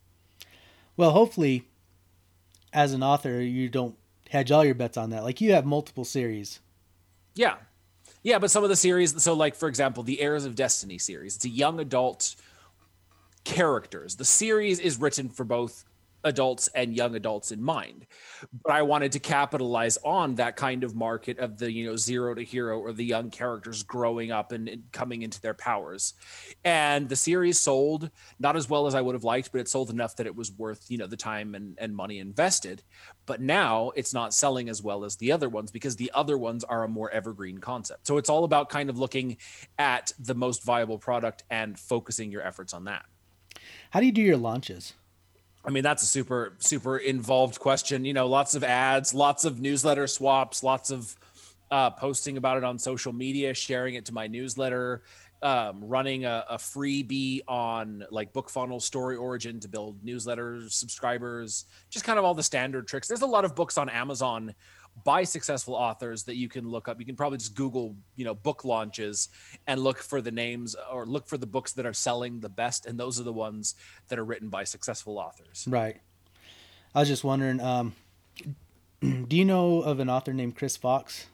Well, 0.96 1.12
hopefully 1.12 1.68
as 2.72 2.94
an 2.94 3.04
author 3.04 3.42
you 3.42 3.70
don't 3.70 3.96
hedge 4.30 4.52
all 4.52 4.66
your 4.66 4.76
bets 4.76 4.98
on 4.98 5.12
that. 5.12 5.24
Like 5.24 5.42
you 5.42 5.54
have 5.54 5.66
multiple 5.66 6.06
series. 6.06 6.60
Yeah. 7.36 7.56
Yeah, 8.22 8.40
but 8.40 8.52
some 8.52 8.64
of 8.64 8.70
the 8.70 8.76
series 8.76 9.22
so 9.22 9.34
like 9.34 9.56
for 9.56 9.68
example, 9.68 10.04
the 10.04 10.22
Heirs 10.22 10.46
of 10.46 10.56
Destiny 10.56 10.98
series. 10.98 11.36
It's 11.36 11.46
a 11.46 11.50
young 11.50 11.80
adult 11.80 12.36
characters. 13.44 14.16
The 14.16 14.26
series 14.26 14.80
is 14.80 14.98
written 15.00 15.30
for 15.30 15.44
both 15.44 15.84
adults 16.24 16.70
and 16.70 16.96
young 16.96 17.16
adults 17.16 17.52
in 17.52 17.62
mind. 17.62 18.06
But 18.64 18.74
i 18.74 18.82
wanted 18.82 19.12
to 19.14 19.20
capitalize 19.20 19.98
on 20.04 20.36
that 20.36 20.56
kind 20.56 20.84
of 20.84 20.96
market 20.96 21.40
of 21.40 21.58
the 21.58 21.72
you 21.72 21.86
know 21.86 21.96
zero 21.96 22.34
to 22.34 22.44
hero 22.44 22.80
or 22.80 22.94
the 22.94 23.06
young 23.06 23.30
characters 23.30 23.84
growing 23.84 24.32
up 24.32 24.52
and, 24.52 24.68
and, 24.68 24.84
coming 24.92 25.22
into 25.22 25.42
their 25.42 25.54
powers. 25.54 26.14
And 26.64 27.10
the 27.10 27.16
series 27.16 27.60
sold 27.60 28.10
not 28.40 28.56
as 28.56 28.70
well 28.70 28.88
as 28.88 28.96
i 28.96 29.02
would 29.02 29.16
have 29.16 29.24
liked 29.24 29.52
but 29.52 29.62
it 29.62 29.68
sold 29.68 29.90
enough 29.90 30.16
that 30.16 30.28
it 30.28 30.36
was 30.36 30.52
worth 30.52 30.86
you 30.90 30.98
know 30.98 31.08
the 31.08 31.18
time 31.18 31.56
and, 31.56 31.78
and 31.80 31.96
money 31.96 32.20
invested. 32.20 32.84
But 33.26 33.42
now 33.42 33.92
it's 33.96 34.14
not 34.14 34.34
selling 34.34 34.70
as 34.70 34.82
well 34.82 35.06
as 35.06 35.16
the 35.16 35.32
other 35.32 35.50
ones 35.50 35.72
because 35.72 35.96
the 35.96 36.12
other 36.14 36.38
ones 36.38 36.64
are 36.64 36.84
a 36.84 36.88
more 36.88 37.10
evergreen 37.12 37.58
concept. 37.58 38.08
So 38.08 38.18
it's 38.18 38.30
all 38.30 38.44
about 38.44 38.70
kind 38.70 38.90
of 38.90 38.98
looking 38.98 39.38
at 39.78 40.12
the 40.20 40.36
most 40.36 40.64
viable 40.64 40.98
product 40.98 41.44
and 41.50 41.80
focusing 41.80 42.32
your 42.32 42.46
efforts 42.46 42.74
on 42.74 42.86
that. 42.86 43.06
How 43.92 44.00
do 44.00 44.06
you 44.06 44.12
do 44.12 44.22
your 44.22 44.38
launches 44.38 44.94
I 45.66 45.70
mean, 45.70 45.84
that's 45.84 46.04
a 46.04 46.08
super, 46.08 46.56
super 46.60 46.98
involved 46.98 47.60
question. 47.60 48.04
You 48.06 48.14
know, 48.14 48.28
lots 48.28 48.56
of 48.56 48.64
ads, 48.64 49.14
lots 49.14 49.46
of 49.46 49.62
newsletter 49.62 50.08
swaps, 50.08 50.62
lots 50.64 50.92
of 50.92 51.16
uh, 51.72 51.90
posting 51.92 52.38
about 52.38 52.58
it 52.58 52.64
on 52.64 52.78
social 52.78 53.14
media, 53.14 53.54
sharing 53.54 53.96
it 53.96 54.06
to 54.06 54.14
my 54.14 54.28
newsletter, 54.28 55.04
um, 55.42 55.84
running 55.84 56.26
a, 56.26 56.46
a 56.50 56.58
freebie 56.58 57.42
on 57.48 58.06
like 58.12 58.34
BookFunnel 58.34 58.80
StoryOrigin 58.80 59.62
to 59.62 59.68
build 59.68 60.04
newsletter 60.04 60.62
subscribers, 60.70 61.66
just 61.90 62.06
kind 62.06 62.20
of 62.20 62.26
all 62.26 62.34
the 62.34 62.44
standard 62.44 62.88
tricks. 62.88 63.08
There's 63.08 63.22
a 63.22 63.26
lot 63.26 63.46
of 63.46 63.56
books 63.56 63.78
on 63.78 63.90
Amazon 63.90 64.54
by 65.04 65.24
successful 65.24 65.74
authors 65.76 66.24
that 66.24 66.36
you 66.36 66.48
can 66.48 66.70
look 66.70 66.88
up. 66.88 67.00
You 67.00 67.06
can 67.06 67.16
probably 67.16 67.38
just 67.38 67.56
Google, 67.56 67.96
you 68.16 68.26
know, 68.26 68.34
book 68.34 68.64
launches 68.64 69.30
and 69.68 69.82
look 69.82 69.98
for 69.98 70.22
the 70.22 70.32
names 70.32 70.76
or 70.92 71.06
look 71.06 71.28
for 71.28 71.38
the 71.38 71.48
books 71.48 71.74
that 71.74 71.86
are 71.86 71.94
selling 71.94 72.40
the 72.40 72.50
best. 72.50 72.86
And 72.86 73.00
those 73.00 73.20
are 73.20 73.24
the 73.24 73.34
ones 73.34 73.76
that 74.08 74.20
are 74.20 74.24
written 74.24 74.50
by 74.50 74.64
successful 74.64 75.18
authors. 75.18 75.66
Right. 75.68 75.98
I 76.96 77.00
was 77.00 77.10
just 77.10 77.24
wondering, 77.24 77.60
um, 77.60 77.96
do 79.02 79.36
you 79.36 79.46
know 79.46 79.82
of 79.82 80.00
an 80.00 80.10
author 80.10 80.34
named 80.34 80.56
Chris 80.56 80.78
Fox? 80.78 81.28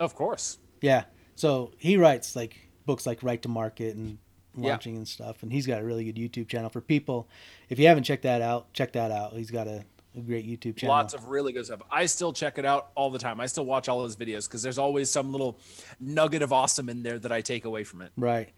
Of 0.00 0.14
course. 0.14 0.58
Yeah. 0.80 1.04
So 1.34 1.72
he 1.78 1.96
writes 1.96 2.36
like 2.36 2.56
books 2.86 3.06
like 3.06 3.22
Write 3.22 3.42
to 3.42 3.48
Market 3.48 3.96
and 3.96 4.18
launching 4.56 4.94
yeah. 4.94 4.98
and 4.98 5.08
stuff. 5.08 5.42
And 5.42 5.52
he's 5.52 5.66
got 5.66 5.80
a 5.80 5.84
really 5.84 6.10
good 6.10 6.16
YouTube 6.16 6.48
channel 6.48 6.70
for 6.70 6.80
people. 6.80 7.28
If 7.68 7.78
you 7.78 7.88
haven't 7.88 8.04
checked 8.04 8.22
that 8.22 8.40
out, 8.40 8.72
check 8.72 8.92
that 8.92 9.10
out. 9.10 9.32
He's 9.32 9.50
got 9.50 9.66
a 9.66 9.84
a 10.16 10.20
great 10.20 10.46
YouTube 10.46 10.76
channel. 10.76 10.94
Lots 10.94 11.14
of 11.14 11.26
really 11.26 11.52
good 11.52 11.66
stuff. 11.66 11.82
I 11.90 12.06
still 12.06 12.32
check 12.32 12.58
it 12.58 12.64
out 12.64 12.90
all 12.94 13.10
the 13.10 13.18
time. 13.18 13.40
I 13.40 13.46
still 13.46 13.66
watch 13.66 13.88
all 13.88 14.04
his 14.04 14.16
videos 14.16 14.46
because 14.46 14.62
there's 14.62 14.78
always 14.78 15.10
some 15.10 15.32
little 15.32 15.58
nugget 16.00 16.42
of 16.42 16.52
awesome 16.52 16.88
in 16.88 17.02
there 17.02 17.18
that 17.18 17.32
I 17.32 17.40
take 17.40 17.64
away 17.64 17.84
from 17.84 18.02
it. 18.02 18.12
Right. 18.16 18.50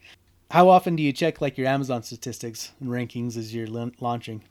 How 0.50 0.68
often 0.68 0.96
do 0.96 1.02
you 1.02 1.12
check 1.12 1.40
like 1.40 1.58
your 1.58 1.66
Amazon 1.66 2.02
statistics 2.02 2.72
and 2.80 2.88
rankings 2.88 3.36
as 3.36 3.54
you're 3.54 3.66
launching? 3.66 4.44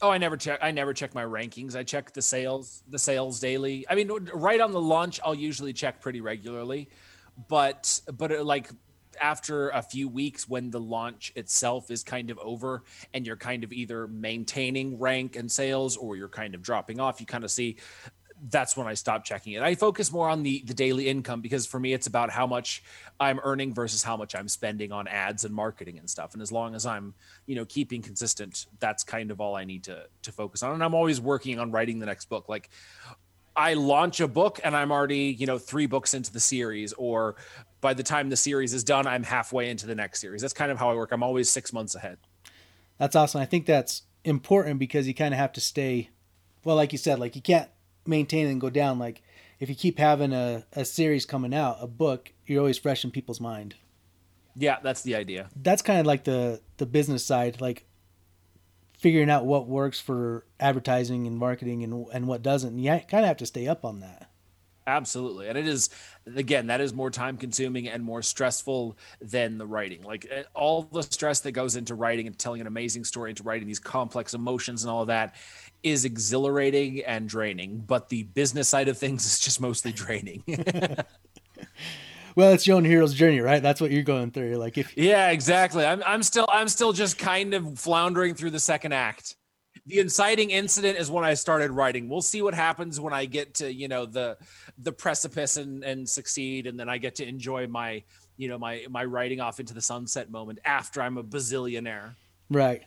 Oh, 0.00 0.10
I 0.10 0.18
never 0.18 0.36
check. 0.36 0.60
I 0.62 0.70
never 0.70 0.94
check 0.94 1.14
my 1.14 1.24
rankings. 1.24 1.74
I 1.74 1.82
check 1.82 2.12
the 2.12 2.22
sales, 2.22 2.84
the 2.88 2.98
sales 2.98 3.40
daily. 3.40 3.84
I 3.90 3.96
mean, 3.96 4.08
right 4.32 4.60
on 4.60 4.70
the 4.70 4.80
launch, 4.80 5.18
I'll 5.24 5.34
usually 5.34 5.72
check 5.72 6.00
pretty 6.00 6.20
regularly, 6.20 6.88
but 7.48 8.00
but 8.16 8.46
like 8.46 8.70
after 9.20 9.70
a 9.70 9.82
few 9.82 10.08
weeks 10.08 10.48
when 10.48 10.70
the 10.70 10.80
launch 10.80 11.32
itself 11.36 11.90
is 11.90 12.02
kind 12.02 12.30
of 12.30 12.38
over 12.38 12.82
and 13.14 13.26
you're 13.26 13.36
kind 13.36 13.64
of 13.64 13.72
either 13.72 14.06
maintaining 14.08 14.98
rank 14.98 15.36
and 15.36 15.50
sales 15.50 15.96
or 15.96 16.16
you're 16.16 16.28
kind 16.28 16.54
of 16.54 16.62
dropping 16.62 17.00
off, 17.00 17.20
you 17.20 17.26
kind 17.26 17.44
of 17.44 17.50
see 17.50 17.76
that's 18.50 18.76
when 18.76 18.86
I 18.86 18.94
stop 18.94 19.24
checking 19.24 19.54
it. 19.54 19.62
I 19.62 19.74
focus 19.74 20.12
more 20.12 20.28
on 20.28 20.42
the 20.42 20.62
the 20.64 20.74
daily 20.74 21.08
income 21.08 21.40
because 21.40 21.66
for 21.66 21.80
me 21.80 21.92
it's 21.92 22.06
about 22.06 22.30
how 22.30 22.46
much 22.46 22.82
I'm 23.18 23.40
earning 23.42 23.74
versus 23.74 24.02
how 24.02 24.16
much 24.16 24.34
I'm 24.34 24.48
spending 24.48 24.92
on 24.92 25.08
ads 25.08 25.44
and 25.44 25.54
marketing 25.54 25.98
and 25.98 26.08
stuff. 26.08 26.34
And 26.34 26.42
as 26.42 26.52
long 26.52 26.74
as 26.74 26.86
I'm, 26.86 27.14
you 27.46 27.56
know, 27.56 27.64
keeping 27.64 28.00
consistent, 28.00 28.66
that's 28.78 29.02
kind 29.02 29.30
of 29.30 29.40
all 29.40 29.56
I 29.56 29.64
need 29.64 29.84
to 29.84 30.04
to 30.22 30.32
focus 30.32 30.62
on. 30.62 30.72
And 30.74 30.84
I'm 30.84 30.94
always 30.94 31.20
working 31.20 31.58
on 31.58 31.72
writing 31.72 31.98
the 31.98 32.06
next 32.06 32.28
book. 32.28 32.48
Like 32.48 32.70
I 33.56 33.74
launch 33.74 34.20
a 34.20 34.28
book 34.28 34.60
and 34.62 34.76
I'm 34.76 34.92
already, 34.92 35.34
you 35.36 35.46
know, 35.46 35.58
three 35.58 35.86
books 35.86 36.14
into 36.14 36.32
the 36.32 36.40
series, 36.40 36.92
or 36.92 37.34
by 37.80 37.94
the 37.94 38.02
time 38.02 38.30
the 38.30 38.36
series 38.36 38.74
is 38.74 38.84
done, 38.84 39.06
I'm 39.06 39.22
halfway 39.22 39.70
into 39.70 39.86
the 39.86 39.94
next 39.94 40.20
series. 40.20 40.42
That's 40.42 40.54
kind 40.54 40.70
of 40.70 40.78
how 40.78 40.90
I 40.90 40.94
work. 40.94 41.12
I'm 41.12 41.22
always 41.22 41.48
six 41.50 41.72
months 41.72 41.94
ahead. 41.94 42.18
That's 42.98 43.14
awesome. 43.14 43.40
I 43.40 43.46
think 43.46 43.66
that's 43.66 44.02
important 44.24 44.78
because 44.78 45.06
you 45.06 45.14
kind 45.14 45.32
of 45.32 45.38
have 45.38 45.52
to 45.52 45.60
stay, 45.60 46.10
well, 46.64 46.76
like 46.76 46.92
you 46.92 46.98
said, 46.98 47.18
like 47.18 47.36
you 47.36 47.42
can't 47.42 47.70
maintain 48.06 48.48
and 48.48 48.60
go 48.60 48.70
down. 48.70 48.98
Like 48.98 49.22
if 49.60 49.68
you 49.68 49.74
keep 49.74 49.98
having 49.98 50.32
a, 50.32 50.64
a 50.72 50.84
series 50.84 51.24
coming 51.24 51.54
out, 51.54 51.78
a 51.80 51.86
book, 51.86 52.32
you're 52.46 52.60
always 52.60 52.78
fresh 52.78 53.04
in 53.04 53.10
people's 53.10 53.40
mind. 53.40 53.76
Yeah, 54.56 54.78
that's 54.82 55.02
the 55.02 55.14
idea. 55.14 55.48
That's 55.54 55.82
kind 55.82 56.00
of 56.00 56.06
like 56.06 56.24
the 56.24 56.60
the 56.78 56.86
business 56.86 57.24
side. 57.24 57.60
Like 57.60 57.84
figuring 58.98 59.30
out 59.30 59.46
what 59.46 59.68
works 59.68 60.00
for 60.00 60.44
advertising 60.58 61.28
and 61.28 61.38
marketing 61.38 61.84
and 61.84 62.06
and 62.12 62.26
what 62.26 62.42
doesn't. 62.42 62.70
And 62.70 62.82
you 62.82 62.90
kind 62.90 63.24
of 63.24 63.26
have 63.26 63.36
to 63.36 63.46
stay 63.46 63.68
up 63.68 63.84
on 63.84 64.00
that. 64.00 64.27
Absolutely. 64.88 65.48
And 65.48 65.58
it 65.58 65.68
is, 65.68 65.90
again, 66.34 66.68
that 66.68 66.80
is 66.80 66.94
more 66.94 67.10
time 67.10 67.36
consuming 67.36 67.90
and 67.90 68.02
more 68.02 68.22
stressful 68.22 68.96
than 69.20 69.58
the 69.58 69.66
writing. 69.66 70.02
Like 70.02 70.26
eh, 70.30 70.44
all 70.54 70.82
the 70.82 71.02
stress 71.02 71.40
that 71.40 71.52
goes 71.52 71.76
into 71.76 71.94
writing 71.94 72.26
and 72.26 72.38
telling 72.38 72.62
an 72.62 72.66
amazing 72.66 73.04
story, 73.04 73.28
into 73.28 73.42
writing 73.42 73.68
these 73.68 73.78
complex 73.78 74.32
emotions 74.32 74.84
and 74.84 74.90
all 74.90 75.02
of 75.02 75.08
that 75.08 75.34
is 75.82 76.06
exhilarating 76.06 77.04
and 77.04 77.28
draining. 77.28 77.84
But 77.86 78.08
the 78.08 78.22
business 78.22 78.66
side 78.66 78.88
of 78.88 78.96
things 78.96 79.26
is 79.26 79.38
just 79.38 79.60
mostly 79.60 79.92
draining. 79.92 80.42
well, 82.34 82.54
it's 82.54 82.66
your 82.66 82.78
own 82.78 82.86
hero's 82.86 83.12
journey, 83.12 83.40
right? 83.40 83.62
That's 83.62 83.82
what 83.82 83.90
you're 83.90 84.02
going 84.02 84.30
through. 84.30 84.54
Like 84.54 84.78
if 84.78 84.96
Yeah, 84.96 85.28
exactly. 85.32 85.84
I'm 85.84 86.02
I'm 86.06 86.22
still 86.22 86.46
I'm 86.50 86.68
still 86.68 86.94
just 86.94 87.18
kind 87.18 87.52
of 87.52 87.78
floundering 87.78 88.34
through 88.34 88.52
the 88.52 88.60
second 88.60 88.94
act. 88.94 89.36
The 89.88 89.98
inciting 89.98 90.50
incident 90.50 90.98
is 90.98 91.10
when 91.10 91.24
I 91.24 91.34
started 91.34 91.70
writing. 91.70 92.08
We'll 92.08 92.22
see 92.22 92.42
what 92.42 92.54
happens 92.54 93.00
when 93.00 93.12
I 93.12 93.24
get 93.24 93.54
to, 93.54 93.72
you 93.72 93.88
know, 93.88 94.06
the 94.06 94.36
the 94.78 94.92
precipice 94.92 95.56
and 95.56 95.82
and 95.82 96.08
succeed 96.08 96.66
and 96.66 96.78
then 96.78 96.88
I 96.88 96.98
get 96.98 97.16
to 97.16 97.26
enjoy 97.26 97.66
my, 97.66 98.04
you 98.36 98.48
know, 98.48 98.58
my 98.58 98.86
my 98.90 99.04
writing 99.04 99.40
off 99.40 99.60
into 99.60 99.74
the 99.74 99.82
sunset 99.82 100.30
moment 100.30 100.60
after 100.64 101.02
I'm 101.02 101.18
a 101.18 101.24
bazillionaire. 101.24 102.14
Right 102.50 102.84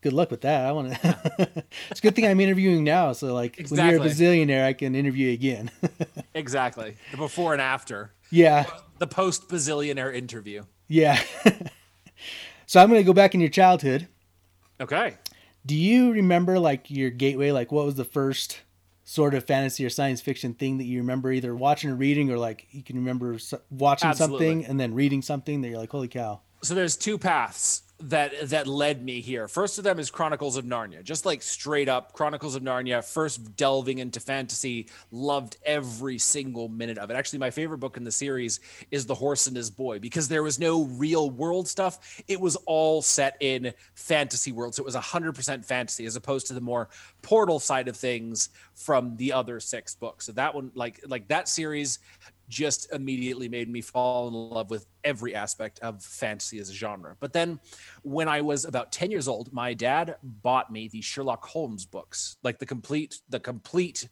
good 0.00 0.12
luck 0.12 0.30
with 0.30 0.42
that. 0.42 0.64
I 0.64 0.72
want 0.72 0.94
to. 0.94 1.64
it's 1.90 1.98
a 1.98 2.02
good 2.02 2.14
thing 2.14 2.24
I'm 2.24 2.40
interviewing 2.40 2.84
now, 2.84 3.12
so 3.12 3.34
like 3.34 3.58
exactly. 3.58 3.78
when 3.78 3.90
you're 3.90 4.06
a 4.06 4.08
bazillionaire, 4.08 4.64
I 4.64 4.72
can 4.72 4.94
interview 4.94 5.32
again. 5.32 5.70
exactly, 6.34 6.96
the 7.10 7.16
before 7.16 7.52
and 7.52 7.62
after. 7.62 8.12
Yeah. 8.30 8.66
The 8.98 9.06
post 9.06 9.48
bazillionaire 9.48 10.14
interview. 10.14 10.64
Yeah. 10.88 11.20
so 12.66 12.80
I'm 12.80 12.88
going 12.88 13.00
to 13.00 13.06
go 13.06 13.12
back 13.12 13.34
in 13.34 13.40
your 13.40 13.50
childhood. 13.50 14.08
Okay. 14.80 15.16
Do 15.66 15.74
you 15.74 16.12
remember 16.12 16.58
like 16.58 16.90
your 16.90 17.10
gateway? 17.10 17.50
Like 17.50 17.70
what 17.72 17.84
was 17.84 17.96
the 17.96 18.04
first 18.04 18.60
sort 19.04 19.34
of 19.34 19.44
fantasy 19.44 19.84
or 19.84 19.90
science 19.90 20.20
fiction 20.20 20.52
thing 20.54 20.78
that 20.78 20.84
you 20.84 20.98
remember 21.00 21.32
either 21.32 21.54
watching 21.54 21.90
or 21.90 21.94
reading, 21.94 22.30
or 22.30 22.38
like 22.38 22.66
you 22.70 22.82
can 22.82 22.96
remember 22.96 23.38
watching 23.70 24.08
Absolutely. 24.10 24.46
something 24.46 24.66
and 24.66 24.78
then 24.78 24.94
reading 24.94 25.22
something 25.22 25.62
that 25.62 25.68
you're 25.68 25.78
like, 25.78 25.90
holy 25.90 26.08
cow. 26.08 26.40
So 26.62 26.74
there's 26.74 26.96
two 26.96 27.18
paths 27.18 27.82
that 28.00 28.50
that 28.50 28.68
led 28.68 29.04
me 29.04 29.20
here. 29.20 29.48
First 29.48 29.78
of 29.78 29.84
them 29.84 29.98
is 29.98 30.08
Chronicles 30.10 30.56
of 30.56 30.64
Narnia, 30.64 31.02
just 31.02 31.26
like 31.26 31.42
straight 31.42 31.88
up 31.88 32.12
Chronicles 32.12 32.54
of 32.54 32.62
Narnia. 32.62 33.04
First 33.04 33.56
delving 33.56 33.98
into 33.98 34.20
fantasy, 34.20 34.88
loved 35.10 35.56
every 35.64 36.16
single 36.16 36.68
minute 36.68 36.96
of 36.98 37.10
it. 37.10 37.14
Actually, 37.14 37.40
my 37.40 37.50
favorite 37.50 37.78
book 37.78 37.96
in 37.96 38.04
the 38.04 38.12
series 38.12 38.60
is 38.92 39.04
The 39.04 39.14
Horse 39.14 39.48
and 39.48 39.56
His 39.56 39.68
Boy 39.68 39.98
because 39.98 40.28
there 40.28 40.44
was 40.44 40.60
no 40.60 40.84
real 40.84 41.30
world 41.30 41.66
stuff. 41.66 42.22
It 42.28 42.40
was 42.40 42.54
all 42.66 43.02
set 43.02 43.36
in 43.40 43.72
fantasy 43.94 44.52
worlds. 44.52 44.76
So 44.76 44.82
it 44.82 44.86
was 44.86 44.94
hundred 44.94 45.34
percent 45.34 45.64
fantasy 45.64 46.06
as 46.06 46.14
opposed 46.14 46.46
to 46.48 46.54
the 46.54 46.60
more 46.60 46.88
portal 47.22 47.58
side 47.58 47.88
of 47.88 47.96
things 47.96 48.50
from 48.74 49.16
the 49.16 49.32
other 49.32 49.58
six 49.58 49.96
books. 49.96 50.26
So 50.26 50.32
that 50.32 50.54
one, 50.54 50.70
like 50.74 51.00
like 51.08 51.26
that 51.28 51.48
series, 51.48 51.98
just 52.48 52.92
immediately 52.92 53.48
made 53.48 53.68
me 53.68 53.80
fall 53.80 54.28
in 54.28 54.34
love 54.34 54.70
with 54.70 54.86
every 55.04 55.34
aspect 55.34 55.78
of 55.80 56.02
fantasy 56.02 56.58
as 56.58 56.70
a 56.70 56.74
genre. 56.74 57.16
But 57.20 57.32
then 57.32 57.60
when 58.02 58.28
I 58.28 58.40
was 58.40 58.64
about 58.64 58.92
10 58.92 59.10
years 59.10 59.28
old, 59.28 59.52
my 59.52 59.74
dad 59.74 60.16
bought 60.22 60.72
me 60.72 60.88
the 60.88 61.00
Sherlock 61.00 61.44
Holmes 61.44 61.84
books, 61.84 62.36
like 62.42 62.58
the 62.58 62.66
complete 62.66 63.20
the 63.28 63.40
complete 63.40 64.08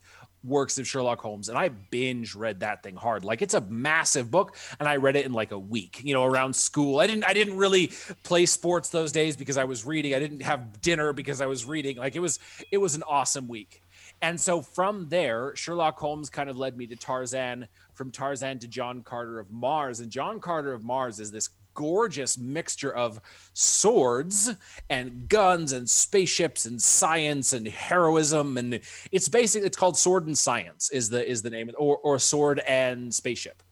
works 0.47 0.79
of 0.79 0.87
Sherlock 0.87 1.21
Holmes 1.21 1.49
and 1.49 1.59
I 1.59 1.69
binge 1.69 2.35
read 2.35 2.61
that 2.61 2.83
thing 2.83 2.95
hard. 2.95 3.25
Like 3.25 3.43
it's 3.43 3.55
a 3.55 3.61
massive 3.63 4.31
book 4.31 4.57
and 4.79 4.89
I 4.89 4.97
read 4.97 5.17
it 5.17 5.27
in 5.27 5.33
like 5.33 5.51
a 5.51 5.59
week, 5.59 6.01
you 6.05 6.15
know, 6.15 6.25
around 6.25 6.55
school. 6.55 7.01
I 7.01 7.07
didn't 7.07 7.25
I 7.25 7.33
didn't 7.33 7.57
really 7.57 7.91
play 8.23 8.47
sports 8.47 8.89
those 8.89 9.13
days 9.13 9.37
because 9.37 9.57
I 9.57 9.65
was 9.65 9.85
reading. 9.85 10.15
I 10.15 10.19
didn't 10.19 10.43
have 10.43 10.81
dinner 10.81 11.13
because 11.13 11.41
I 11.41 11.47
was 11.47 11.65
reading. 11.65 11.97
Like 11.97 12.17
it 12.17 12.21
was 12.21 12.39
it 12.71 12.79
was 12.79 12.95
an 12.95 13.03
awesome 13.09 13.49
week. 13.49 13.83
And 14.23 14.41
so 14.41 14.63
from 14.63 15.09
there, 15.09 15.55
Sherlock 15.57 15.99
Holmes 15.99 16.31
kind 16.31 16.49
of 16.49 16.57
led 16.57 16.77
me 16.77 16.87
to 16.87 16.97
Tarzan, 16.97 17.69
from 17.97 18.11
Tarzan 18.11 18.59
to 18.61 18.69
John 18.69 19.03
Carter 19.03 19.39
of 19.39 19.51
Mars. 19.51 20.01
And 20.01 20.11
John 20.11 20.39
Carter 20.39 20.73
of 20.73 20.85
Mars 20.85 21.19
is 21.19 21.31
this 21.31 21.49
gorgeous 21.75 22.39
mixture 22.39 22.95
of 22.95 23.21
swords 23.53 24.55
and 24.89 25.29
guns 25.29 25.73
and 25.73 25.89
spaceships 25.89 26.65
and 26.65 26.81
science 26.81 27.53
and 27.53 27.69
heroism 27.69 28.57
and 28.57 28.81
it's 29.13 29.29
basically 29.29 29.67
it's 29.67 29.77
called 29.77 29.95
sword 29.95 30.27
and 30.27 30.39
science 30.39 30.89
is 30.91 31.11
the 31.11 31.31
is 31.31 31.43
the 31.43 31.51
name 31.51 31.71
or 31.77 31.99
or 31.99 32.19
sword 32.19 32.61
and 32.61 33.13
spaceship 33.13 33.63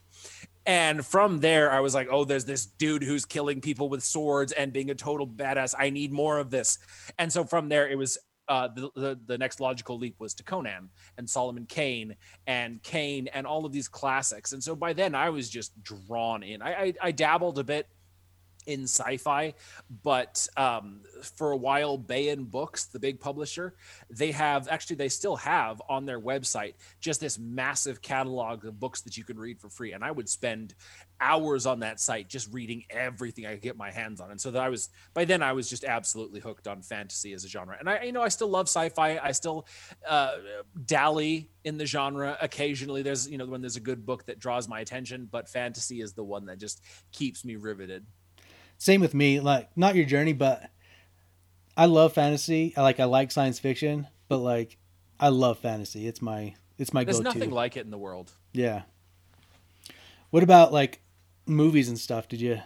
and 0.66 1.04
from 1.04 1.40
there, 1.40 1.70
I 1.70 1.80
was 1.80 1.94
like, 1.94 2.08
oh, 2.10 2.24
there's 2.24 2.46
this 2.46 2.64
dude 2.64 3.02
who's 3.02 3.26
killing 3.26 3.60
people 3.60 3.90
with 3.90 4.02
swords 4.02 4.52
and 4.52 4.72
being 4.72 4.90
a 4.90 4.94
total 4.94 5.26
badass. 5.26 5.74
I 5.78 5.90
need 5.90 6.10
more 6.10 6.38
of 6.38 6.50
this. 6.50 6.78
And 7.18 7.30
so 7.30 7.44
from 7.44 7.68
there, 7.68 7.88
it 7.88 7.98
was 7.98 8.16
uh, 8.48 8.68
the, 8.68 8.90
the, 8.94 9.20
the 9.26 9.38
next 9.38 9.60
logical 9.60 9.98
leap 9.98 10.16
was 10.18 10.34
to 10.34 10.44
Conan 10.44 10.90
and 11.18 11.28
Solomon 11.28 11.66
Kane 11.66 12.16
and 12.46 12.82
Kane 12.82 13.28
and 13.28 13.46
all 13.46 13.64
of 13.64 13.72
these 13.72 13.88
classics. 13.88 14.52
And 14.52 14.62
so 14.62 14.74
by 14.76 14.92
then 14.92 15.14
I 15.14 15.30
was 15.30 15.48
just 15.48 15.80
drawn 15.82 16.42
in. 16.42 16.62
I, 16.62 16.72
I, 16.72 16.94
I 17.02 17.10
dabbled 17.10 17.58
a 17.58 17.64
bit 17.64 17.88
in 18.66 18.84
sci-fi, 18.84 19.54
but 20.02 20.46
um, 20.56 21.00
for 21.36 21.52
a 21.52 21.56
while, 21.56 21.96
Baen 21.96 22.44
Books, 22.44 22.86
the 22.86 22.98
big 22.98 23.20
publisher, 23.20 23.74
they 24.10 24.32
have 24.32 24.68
actually 24.68 24.96
they 24.96 25.08
still 25.08 25.36
have 25.36 25.80
on 25.88 26.06
their 26.06 26.20
website 26.20 26.74
just 27.00 27.20
this 27.20 27.38
massive 27.38 28.02
catalog 28.02 28.64
of 28.64 28.78
books 28.78 29.02
that 29.02 29.16
you 29.16 29.24
can 29.24 29.38
read 29.38 29.60
for 29.60 29.68
free. 29.68 29.92
And 29.92 30.04
I 30.04 30.10
would 30.10 30.28
spend 30.28 30.74
hours 31.20 31.64
on 31.66 31.80
that 31.80 32.00
site 32.00 32.28
just 32.28 32.52
reading 32.52 32.84
everything 32.90 33.46
I 33.46 33.52
could 33.52 33.62
get 33.62 33.76
my 33.76 33.90
hands 33.90 34.20
on. 34.20 34.30
And 34.30 34.40
so 34.40 34.50
that 34.50 34.62
I 34.62 34.68
was 34.68 34.90
by 35.14 35.24
then 35.24 35.42
I 35.42 35.52
was 35.52 35.68
just 35.70 35.84
absolutely 35.84 36.40
hooked 36.40 36.66
on 36.66 36.82
fantasy 36.82 37.32
as 37.32 37.44
a 37.44 37.48
genre. 37.48 37.76
And 37.78 37.88
I, 37.88 38.04
you 38.04 38.12
know, 38.12 38.22
I 38.22 38.28
still 38.28 38.48
love 38.48 38.66
sci-fi. 38.66 39.18
I 39.22 39.32
still 39.32 39.66
uh, 40.06 40.32
dally 40.84 41.50
in 41.64 41.78
the 41.78 41.86
genre 41.86 42.36
occasionally. 42.40 43.02
There's 43.02 43.28
you 43.28 43.38
know 43.38 43.46
when 43.46 43.60
there's 43.60 43.76
a 43.76 43.80
good 43.80 44.04
book 44.04 44.26
that 44.26 44.38
draws 44.38 44.68
my 44.68 44.80
attention, 44.80 45.28
but 45.30 45.48
fantasy 45.48 46.00
is 46.00 46.12
the 46.12 46.24
one 46.24 46.46
that 46.46 46.58
just 46.58 46.82
keeps 47.12 47.44
me 47.44 47.56
riveted 47.56 48.04
same 48.84 49.00
with 49.00 49.14
me. 49.14 49.40
Like 49.40 49.74
not 49.76 49.94
your 49.94 50.04
journey, 50.04 50.34
but 50.34 50.70
I 51.74 51.86
love 51.86 52.12
fantasy. 52.12 52.74
I 52.76 52.82
like 52.82 53.00
I 53.00 53.04
like 53.04 53.30
science 53.30 53.58
fiction, 53.58 54.06
but 54.28 54.38
like 54.38 54.76
I 55.18 55.28
love 55.30 55.58
fantasy. 55.58 56.06
It's 56.06 56.20
my 56.20 56.54
it's 56.76 56.92
my 56.92 57.02
There's 57.02 57.16
go-to. 57.16 57.24
There's 57.24 57.34
nothing 57.34 57.50
like 57.50 57.78
it 57.78 57.86
in 57.86 57.90
the 57.90 57.96
world. 57.96 58.30
Yeah. 58.52 58.82
What 60.28 60.42
about 60.42 60.70
like 60.70 61.00
movies 61.46 61.88
and 61.88 61.98
stuff? 61.98 62.28
Did 62.28 62.42
you? 62.42 62.60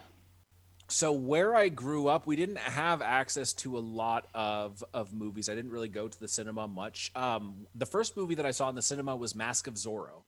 So 0.89 1.13
where 1.13 1.55
I 1.55 1.69
grew 1.69 2.09
up, 2.09 2.27
we 2.27 2.35
didn't 2.35 2.59
have 2.59 3.01
access 3.01 3.53
to 3.55 3.79
a 3.79 3.81
lot 3.81 4.27
of 4.35 4.83
of 4.93 5.15
movies. 5.15 5.49
I 5.49 5.55
didn't 5.55 5.71
really 5.71 5.89
go 5.89 6.09
to 6.09 6.19
the 6.19 6.27
cinema 6.27 6.67
much. 6.67 7.13
Um, 7.15 7.69
the 7.77 7.87
first 7.87 8.17
movie 8.17 8.35
that 8.35 8.47
I 8.47 8.51
saw 8.51 8.69
in 8.69 8.75
the 8.75 8.83
cinema 8.83 9.15
was 9.15 9.37
Mask 9.37 9.69
of 9.69 9.75
Zorro, 9.75 10.25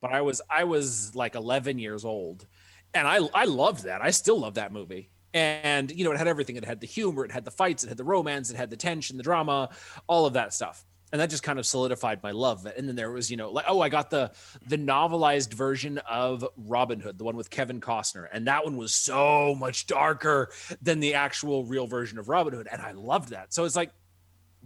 but 0.00 0.12
I 0.12 0.22
was 0.22 0.40
I 0.48 0.64
was 0.64 1.14
like 1.14 1.34
11 1.34 1.78
years 1.78 2.06
old, 2.06 2.46
and 2.94 3.06
I 3.06 3.20
I 3.34 3.44
loved 3.44 3.84
that. 3.84 4.02
I 4.02 4.10
still 4.10 4.40
love 4.40 4.54
that 4.54 4.72
movie. 4.72 5.10
And 5.32 5.90
you 5.90 6.04
know, 6.04 6.12
it 6.12 6.18
had 6.18 6.28
everything. 6.28 6.56
It 6.56 6.64
had 6.64 6.80
the 6.80 6.86
humor, 6.86 7.24
it 7.24 7.30
had 7.30 7.44
the 7.44 7.50
fights, 7.50 7.84
it 7.84 7.88
had 7.88 7.96
the 7.96 8.04
romance, 8.04 8.50
it 8.50 8.56
had 8.56 8.70
the 8.70 8.76
tension, 8.76 9.16
the 9.16 9.22
drama, 9.22 9.70
all 10.08 10.26
of 10.26 10.32
that 10.34 10.52
stuff. 10.52 10.84
And 11.12 11.20
that 11.20 11.28
just 11.28 11.42
kind 11.42 11.58
of 11.58 11.66
solidified 11.66 12.22
my 12.22 12.30
love. 12.30 12.66
And 12.66 12.88
then 12.88 12.94
there 12.94 13.10
was, 13.10 13.30
you 13.30 13.36
know, 13.36 13.50
like 13.50 13.64
oh, 13.68 13.80
I 13.80 13.88
got 13.88 14.10
the 14.10 14.32
the 14.66 14.78
novelized 14.78 15.52
version 15.54 15.98
of 15.98 16.44
Robin 16.56 17.00
Hood, 17.00 17.18
the 17.18 17.24
one 17.24 17.36
with 17.36 17.50
Kevin 17.50 17.80
Costner, 17.80 18.26
and 18.32 18.46
that 18.46 18.64
one 18.64 18.76
was 18.76 18.94
so 18.94 19.54
much 19.54 19.86
darker 19.86 20.50
than 20.82 21.00
the 21.00 21.14
actual 21.14 21.64
real 21.64 21.86
version 21.86 22.18
of 22.18 22.28
Robin 22.28 22.54
Hood, 22.54 22.68
and 22.70 22.82
I 22.82 22.92
loved 22.92 23.30
that. 23.30 23.52
So 23.54 23.64
it's 23.64 23.76
like 23.76 23.90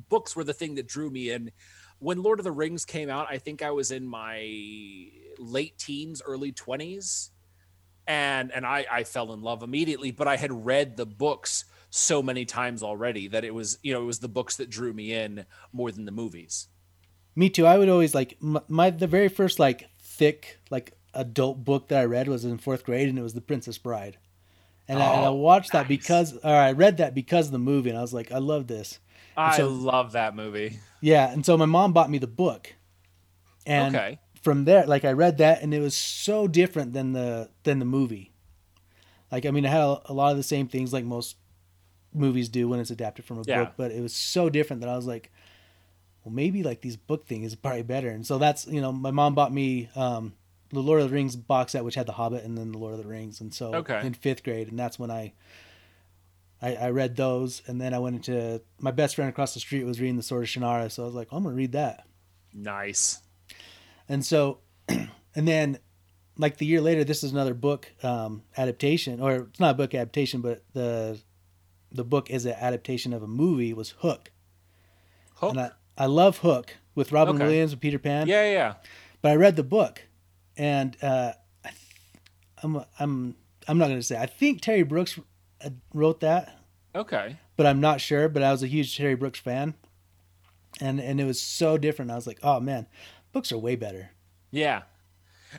books 0.08 0.34
were 0.34 0.44
the 0.44 0.52
thing 0.52 0.74
that 0.76 0.86
drew 0.86 1.10
me 1.10 1.30
in. 1.30 1.50
When 1.98 2.22
Lord 2.22 2.40
of 2.40 2.44
the 2.44 2.52
Rings 2.52 2.84
came 2.84 3.08
out, 3.08 3.28
I 3.30 3.38
think 3.38 3.62
I 3.62 3.70
was 3.70 3.90
in 3.90 4.06
my 4.06 5.08
late 5.38 5.78
teens, 5.78 6.20
early 6.26 6.52
20s 6.52 7.30
and 8.06 8.52
and 8.52 8.66
I 8.66 8.86
I 8.90 9.04
fell 9.04 9.32
in 9.32 9.42
love 9.42 9.62
immediately. 9.62 10.10
But 10.10 10.28
I 10.28 10.36
had 10.36 10.64
read 10.64 10.96
the 10.96 11.06
books 11.06 11.64
so 11.90 12.22
many 12.22 12.44
times 12.44 12.82
already 12.82 13.28
that 13.28 13.44
it 13.44 13.54
was 13.54 13.78
you 13.82 13.92
know 13.92 14.02
it 14.02 14.06
was 14.06 14.18
the 14.18 14.28
books 14.28 14.56
that 14.56 14.70
drew 14.70 14.92
me 14.92 15.12
in 15.12 15.46
more 15.72 15.90
than 15.90 16.04
the 16.04 16.12
movies. 16.12 16.68
Me 17.36 17.50
too. 17.50 17.66
I 17.66 17.78
would 17.78 17.88
always 17.88 18.14
like 18.14 18.36
my, 18.40 18.60
my 18.68 18.90
the 18.90 19.06
very 19.06 19.28
first 19.28 19.58
like 19.58 19.88
thick 20.00 20.58
like 20.70 20.92
adult 21.14 21.64
book 21.64 21.88
that 21.88 22.00
I 22.00 22.04
read 22.04 22.28
was 22.28 22.44
in 22.44 22.58
fourth 22.58 22.84
grade, 22.84 23.08
and 23.08 23.18
it 23.18 23.22
was 23.22 23.34
The 23.34 23.40
Princess 23.40 23.78
Bride. 23.78 24.18
And, 24.86 24.98
oh, 24.98 25.02
I, 25.02 25.14
and 25.14 25.24
I, 25.24 25.28
oh, 25.28 25.34
watched 25.34 25.72
nice. 25.72 25.82
that 25.82 25.88
because, 25.88 26.36
or 26.44 26.54
I 26.54 26.72
read 26.72 26.98
that 26.98 27.14
because 27.14 27.46
of 27.46 27.52
the 27.52 27.58
movie, 27.58 27.88
and 27.88 27.98
I 27.98 28.02
was 28.02 28.12
like, 28.12 28.30
I 28.30 28.36
love 28.36 28.66
this. 28.66 28.98
I 29.34 29.56
so, 29.56 29.68
love 29.68 30.12
that 30.12 30.36
movie. 30.36 30.78
Yeah, 31.00 31.32
and 31.32 31.44
so 31.44 31.56
my 31.56 31.64
mom 31.64 31.94
bought 31.94 32.10
me 32.10 32.18
the 32.18 32.26
book, 32.26 32.74
and 33.66 33.96
okay 33.96 34.18
from 34.44 34.66
there, 34.66 34.86
like 34.86 35.06
I 35.06 35.12
read 35.12 35.38
that 35.38 35.62
and 35.62 35.72
it 35.72 35.80
was 35.80 35.96
so 35.96 36.46
different 36.46 36.92
than 36.92 37.12
the 37.12 37.48
than 37.64 37.78
the 37.78 37.86
movie. 37.86 38.30
Like 39.32 39.46
I 39.46 39.50
mean, 39.50 39.64
it 39.64 39.70
had 39.70 39.80
a, 39.80 40.02
a 40.04 40.12
lot 40.12 40.30
of 40.30 40.36
the 40.36 40.42
same 40.42 40.68
things 40.68 40.92
like 40.92 41.04
most 41.04 41.36
movies 42.12 42.50
do 42.50 42.68
when 42.68 42.78
it's 42.78 42.90
adapted 42.90 43.24
from 43.24 43.38
a 43.38 43.42
yeah. 43.46 43.64
book, 43.64 43.72
but 43.76 43.90
it 43.90 44.00
was 44.00 44.14
so 44.14 44.50
different 44.50 44.82
that 44.82 44.88
I 44.88 44.96
was 44.96 45.06
like, 45.06 45.32
well, 46.22 46.32
maybe 46.32 46.62
like 46.62 46.82
these 46.82 46.96
book 46.96 47.26
thing 47.26 47.42
is 47.42 47.54
probably 47.54 47.82
better. 47.82 48.10
And 48.10 48.26
so 48.26 48.36
that's 48.36 48.66
you 48.66 48.82
know, 48.82 48.92
my 48.92 49.10
mom 49.10 49.34
bought 49.34 49.52
me 49.52 49.88
um, 49.96 50.34
the 50.70 50.80
Lord 50.80 51.00
of 51.00 51.08
the 51.08 51.14
Rings 51.14 51.36
box 51.36 51.72
set, 51.72 51.82
which 51.82 51.94
had 51.94 52.06
the 52.06 52.12
Hobbit 52.12 52.44
and 52.44 52.56
then 52.56 52.70
the 52.70 52.78
Lord 52.78 52.92
of 52.92 53.02
the 53.02 53.08
Rings, 53.08 53.40
and 53.40 53.52
so 53.52 53.74
okay. 53.76 54.06
in 54.06 54.12
fifth 54.12 54.44
grade, 54.44 54.68
and 54.68 54.78
that's 54.78 54.98
when 54.98 55.10
I, 55.10 55.32
I. 56.60 56.74
I, 56.74 56.90
read 56.90 57.16
those, 57.16 57.62
and 57.66 57.80
then 57.80 57.94
I 57.94 57.98
went 57.98 58.16
into 58.16 58.60
my 58.78 58.90
best 58.90 59.16
friend 59.16 59.28
across 59.28 59.54
the 59.54 59.60
street 59.60 59.84
was 59.84 60.00
reading 60.00 60.16
the 60.16 60.22
Sword 60.22 60.44
of 60.44 60.48
Shannara, 60.50 60.90
so 60.90 61.02
I 61.02 61.06
was 61.06 61.14
like, 61.14 61.28
I'm 61.32 61.44
gonna 61.44 61.54
read 61.54 61.72
that. 61.72 62.06
Nice. 62.52 63.20
And 64.08 64.24
so, 64.24 64.58
and 64.88 65.08
then 65.34 65.78
like 66.36 66.58
the 66.58 66.66
year 66.66 66.80
later, 66.80 67.04
this 67.04 67.22
is 67.22 67.32
another 67.32 67.54
book 67.54 67.90
um, 68.02 68.42
adaptation, 68.56 69.20
or 69.20 69.34
it's 69.34 69.60
not 69.60 69.72
a 69.72 69.74
book 69.74 69.94
adaptation, 69.94 70.40
but 70.40 70.62
the 70.72 71.18
the 71.92 72.04
book 72.04 72.30
is 72.30 72.44
an 72.44 72.54
adaptation 72.58 73.12
of 73.12 73.22
a 73.22 73.28
movie. 73.28 73.72
Was 73.72 73.90
Hook. 73.98 74.30
Hook. 75.36 75.50
And 75.50 75.60
I, 75.60 75.70
I 75.96 76.06
love 76.06 76.38
Hook 76.38 76.76
with 76.94 77.12
Robin 77.12 77.36
okay. 77.36 77.44
Williams 77.44 77.72
and 77.72 77.80
Peter 77.80 77.98
Pan. 77.98 78.26
Yeah, 78.26 78.50
yeah. 78.50 78.74
But 79.22 79.32
I 79.32 79.36
read 79.36 79.56
the 79.56 79.62
book, 79.62 80.02
and 80.56 80.96
uh, 81.02 81.32
I 81.64 81.70
am 82.62 82.76
I'm, 82.76 82.84
I'm 82.98 83.36
I'm 83.68 83.78
not 83.78 83.86
going 83.86 83.98
to 83.98 84.06
say. 84.06 84.18
I 84.18 84.26
think 84.26 84.60
Terry 84.60 84.82
Brooks 84.82 85.18
uh, 85.64 85.70
wrote 85.92 86.20
that. 86.20 86.58
Okay. 86.94 87.38
But 87.56 87.66
I'm 87.66 87.80
not 87.80 88.00
sure. 88.00 88.28
But 88.28 88.42
I 88.42 88.50
was 88.50 88.62
a 88.62 88.66
huge 88.66 88.96
Terry 88.96 89.14
Brooks 89.14 89.38
fan, 89.38 89.74
and 90.80 91.00
and 91.00 91.20
it 91.20 91.24
was 91.24 91.40
so 91.40 91.78
different. 91.78 92.10
I 92.10 92.16
was 92.16 92.26
like, 92.26 92.40
oh 92.42 92.60
man, 92.60 92.86
books 93.34 93.52
are 93.52 93.58
way 93.58 93.76
better. 93.76 94.12
Yeah. 94.50 94.82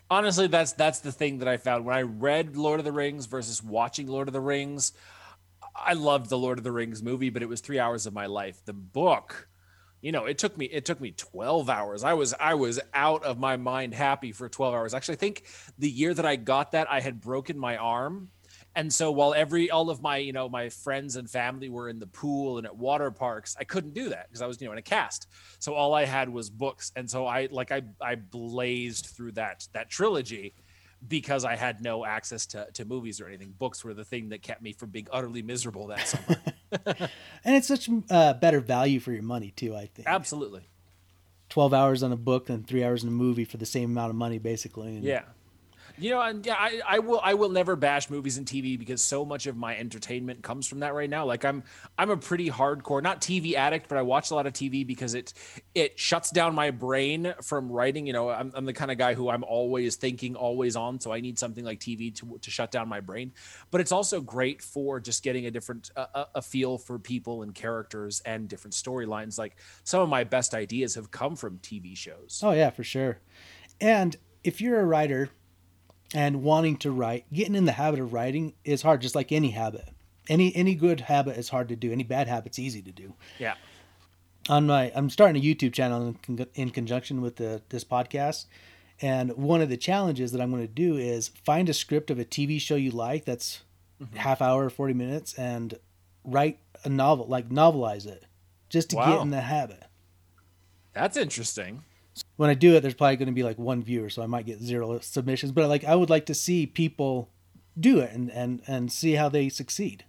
Honestly, 0.09 0.47
that's 0.47 0.73
that's 0.73 0.99
the 0.99 1.11
thing 1.11 1.39
that 1.39 1.47
I 1.47 1.57
found 1.57 1.85
when 1.85 1.95
I 1.95 2.01
read 2.01 2.57
Lord 2.57 2.79
of 2.79 2.85
the 2.85 2.91
Rings 2.91 3.27
versus 3.27 3.61
watching 3.61 4.07
Lord 4.07 4.27
of 4.27 4.33
the 4.33 4.41
Rings. 4.41 4.93
I 5.75 5.93
loved 5.93 6.29
the 6.29 6.37
Lord 6.37 6.57
of 6.57 6.63
the 6.63 6.71
Rings 6.71 7.03
movie, 7.03 7.29
but 7.29 7.43
it 7.43 7.49
was 7.49 7.61
three 7.61 7.79
hours 7.79 8.05
of 8.05 8.13
my 8.13 8.25
life. 8.25 8.63
The 8.65 8.73
book, 8.73 9.49
you 10.01 10.11
know, 10.11 10.25
it 10.25 10.37
took 10.37 10.57
me 10.57 10.65
it 10.65 10.85
took 10.85 10.99
me 10.99 11.11
12 11.11 11.69
hours. 11.69 12.03
I 12.03 12.13
was 12.13 12.33
I 12.39 12.55
was 12.55 12.79
out 12.93 13.23
of 13.23 13.37
my 13.37 13.57
mind 13.57 13.93
happy 13.93 14.31
for 14.31 14.49
12 14.49 14.73
hours. 14.73 14.93
Actually, 14.93 15.15
I 15.15 15.19
think 15.19 15.43
the 15.77 15.89
year 15.89 16.13
that 16.13 16.25
I 16.25 16.37
got 16.37 16.71
that, 16.71 16.89
I 16.89 17.01
had 17.01 17.21
broken 17.21 17.57
my 17.57 17.77
arm 17.77 18.29
And 18.75 18.93
so 18.93 19.11
while 19.11 19.33
every 19.33 19.71
all 19.71 19.89
of 19.89 20.01
my, 20.01 20.17
you 20.17 20.33
know, 20.33 20.49
my 20.49 20.69
friends 20.69 21.15
and 21.15 21.29
family 21.29 21.69
were 21.69 21.87
in 21.87 21.99
the 21.99 22.07
pool 22.07 22.57
and 22.57 22.67
at 22.67 22.75
water 22.75 23.09
parks, 23.09 23.55
I 23.59 23.63
couldn't 23.63 23.93
do 23.93 24.09
that 24.09 24.27
because 24.27 24.41
I 24.41 24.47
was, 24.47 24.59
you 24.59 24.67
know, 24.67 24.73
in 24.73 24.77
a 24.77 24.83
cast. 24.83 25.27
So 25.59 25.73
all 25.73 25.93
I 25.93 26.05
had 26.05 26.29
was 26.29 26.49
books. 26.49 26.91
And 26.95 27.09
so 27.09 27.25
I 27.25 27.47
like 27.51 27.71
I 27.71 27.83
I 28.01 28.15
blazed 28.15 29.07
through 29.07 29.33
that 29.33 29.67
that 29.73 29.89
trilogy 29.89 30.53
because 31.07 31.45
I 31.45 31.55
had 31.55 31.81
no 31.81 32.05
access 32.05 32.45
to, 32.47 32.67
to 32.73 32.85
movies 32.85 33.21
or 33.21 33.27
anything. 33.27 33.53
Books 33.57 33.83
were 33.83 33.93
the 33.93 34.03
thing 34.03 34.29
that 34.29 34.41
kept 34.41 34.61
me 34.61 34.73
from 34.73 34.89
being 34.89 35.07
utterly 35.11 35.41
miserable 35.41 35.87
that 35.87 36.07
summer. 36.07 36.39
and 37.45 37.55
it's 37.55 37.67
such 37.67 37.89
uh, 38.09 38.33
better 38.33 38.59
value 38.59 38.99
for 38.99 39.11
your 39.11 39.23
money 39.23 39.51
too. 39.55 39.75
I 39.75 39.85
think 39.85 40.07
absolutely. 40.07 40.67
Twelve 41.47 41.73
hours 41.73 42.03
on 42.03 42.11
a 42.11 42.17
book 42.17 42.49
and 42.49 42.67
three 42.67 42.83
hours 42.83 43.03
in 43.03 43.09
a 43.09 43.13
movie 43.13 43.45
for 43.45 43.57
the 43.57 43.65
same 43.65 43.91
amount 43.91 44.09
of 44.09 44.15
money, 44.15 44.39
basically. 44.39 44.95
And 44.95 45.03
yeah, 45.03 45.21
you 45.97 46.09
know, 46.09 46.21
and 46.21 46.45
yeah, 46.45 46.55
I, 46.57 46.81
I 46.87 46.99
will 46.99 47.19
I 47.23 47.33
will 47.33 47.49
never 47.49 47.75
bash 47.75 48.09
movies 48.09 48.37
and 48.37 48.45
TV 48.45 48.77
because 48.77 49.01
so 49.01 49.25
much 49.25 49.47
of 49.47 49.55
my 49.55 49.75
entertainment 49.75 50.43
comes 50.43 50.67
from 50.67 50.79
that 50.79 50.93
right 50.93 51.09
now. 51.09 51.25
Like 51.25 51.45
I'm 51.45 51.63
I'm 51.97 52.09
a 52.09 52.17
pretty 52.17 52.49
hardcore, 52.49 53.01
not 53.01 53.21
TV 53.21 53.53
addict, 53.53 53.87
but 53.87 53.97
I 53.97 54.01
watch 54.01 54.31
a 54.31 54.35
lot 54.35 54.47
of 54.47 54.53
TV 54.53 54.85
because 54.85 55.13
it 55.13 55.33
it 55.73 55.97
shuts 55.97 56.31
down 56.31 56.53
my 56.55 56.71
brain 56.71 57.33
from 57.41 57.71
writing. 57.71 58.07
You 58.07 58.13
know, 58.13 58.29
I'm, 58.29 58.51
I'm 58.55 58.65
the 58.65 58.73
kind 58.73 58.91
of 58.91 58.97
guy 58.97 59.13
who 59.13 59.29
I'm 59.29 59.43
always 59.43 59.95
thinking, 59.95 60.35
always 60.35 60.75
on. 60.75 60.99
So 60.99 61.11
I 61.11 61.21
need 61.21 61.39
something 61.39 61.63
like 61.63 61.79
TV 61.79 62.13
to 62.15 62.37
to 62.41 62.51
shut 62.51 62.71
down 62.71 62.89
my 62.89 62.99
brain. 62.99 63.31
But 63.71 63.81
it's 63.81 63.91
also 63.91 64.21
great 64.21 64.61
for 64.61 64.99
just 64.99 65.23
getting 65.23 65.45
a 65.45 65.51
different 65.51 65.91
a, 65.95 66.27
a 66.35 66.41
feel 66.41 66.77
for 66.77 66.99
people 66.99 67.43
and 67.43 67.53
characters 67.55 68.21
and 68.25 68.47
different 68.47 68.73
storylines. 68.73 69.37
Like 69.37 69.57
some 69.83 70.01
of 70.01 70.09
my 70.09 70.23
best 70.23 70.53
ideas 70.53 70.95
have 70.95 71.11
come 71.11 71.35
from 71.35 71.59
TV 71.59 71.95
shows. 71.95 72.41
Oh 72.43 72.51
yeah, 72.51 72.69
for 72.69 72.83
sure. 72.83 73.19
And 73.79 74.15
if 74.43 74.61
you're 74.61 74.79
a 74.79 74.85
writer 74.85 75.29
and 76.13 76.43
wanting 76.43 76.77
to 76.77 76.91
write, 76.91 77.25
getting 77.33 77.55
in 77.55 77.65
the 77.65 77.71
habit 77.73 77.99
of 77.99 78.13
writing 78.13 78.53
is 78.63 78.81
hard, 78.81 79.01
just 79.01 79.15
like 79.15 79.31
any 79.31 79.51
habit. 79.51 79.89
Any 80.27 80.55
any 80.55 80.73
good 80.75 81.01
habit 81.01 81.37
is 81.37 81.49
hard 81.49 81.69
to 81.69 81.75
do. 81.75 81.91
Any 81.91 82.03
bad 82.03 82.27
habit's 82.27 82.57
easy 82.57 82.81
to 82.81 82.91
do. 82.91 83.13
Yeah. 83.37 83.55
On 84.49 84.67
my, 84.67 84.91
I'm 84.95 85.09
starting 85.09 85.41
a 85.41 85.45
YouTube 85.45 85.73
channel 85.73 86.15
in, 86.27 86.47
in 86.53 86.69
conjunction 86.71 87.21
with 87.21 87.35
the 87.35 87.61
this 87.69 87.83
podcast, 87.83 88.45
and 89.01 89.35
one 89.37 89.61
of 89.61 89.69
the 89.69 89.77
challenges 89.77 90.31
that 90.31 90.41
I'm 90.41 90.51
going 90.51 90.63
to 90.63 90.67
do 90.67 90.97
is 90.97 91.27
find 91.27 91.69
a 91.69 91.73
script 91.73 92.09
of 92.09 92.19
a 92.19 92.25
TV 92.25 92.59
show 92.59 92.75
you 92.75 92.91
like 92.91 93.25
that's 93.25 93.61
mm-hmm. 94.01 94.15
half 94.15 94.41
hour, 94.41 94.65
or 94.65 94.69
forty 94.69 94.93
minutes, 94.93 95.33
and 95.35 95.75
write 96.23 96.59
a 96.83 96.89
novel, 96.89 97.27
like 97.27 97.49
novelize 97.49 98.07
it, 98.07 98.25
just 98.69 98.91
to 98.91 98.95
wow. 98.95 99.13
get 99.13 99.21
in 99.21 99.29
the 99.29 99.41
habit. 99.41 99.83
That's 100.93 101.17
interesting 101.17 101.83
when 102.37 102.49
I 102.49 102.53
do 102.53 102.75
it, 102.75 102.81
there's 102.81 102.93
probably 102.93 103.17
going 103.17 103.27
to 103.27 103.33
be 103.33 103.43
like 103.43 103.57
one 103.57 103.83
viewer, 103.83 104.09
so 104.09 104.21
I 104.21 104.27
might 104.27 104.45
get 104.45 104.61
zero 104.61 104.99
submissions. 104.99 105.51
But 105.51 105.69
like, 105.69 105.83
I 105.83 105.95
would 105.95 106.09
like 106.09 106.25
to 106.27 106.33
see 106.33 106.65
people 106.65 107.29
do 107.77 107.99
it 107.99 108.11
and 108.13 108.31
and 108.31 108.61
and 108.67 108.91
see 108.91 109.13
how 109.13 109.29
they 109.29 109.49
succeed. 109.49 110.05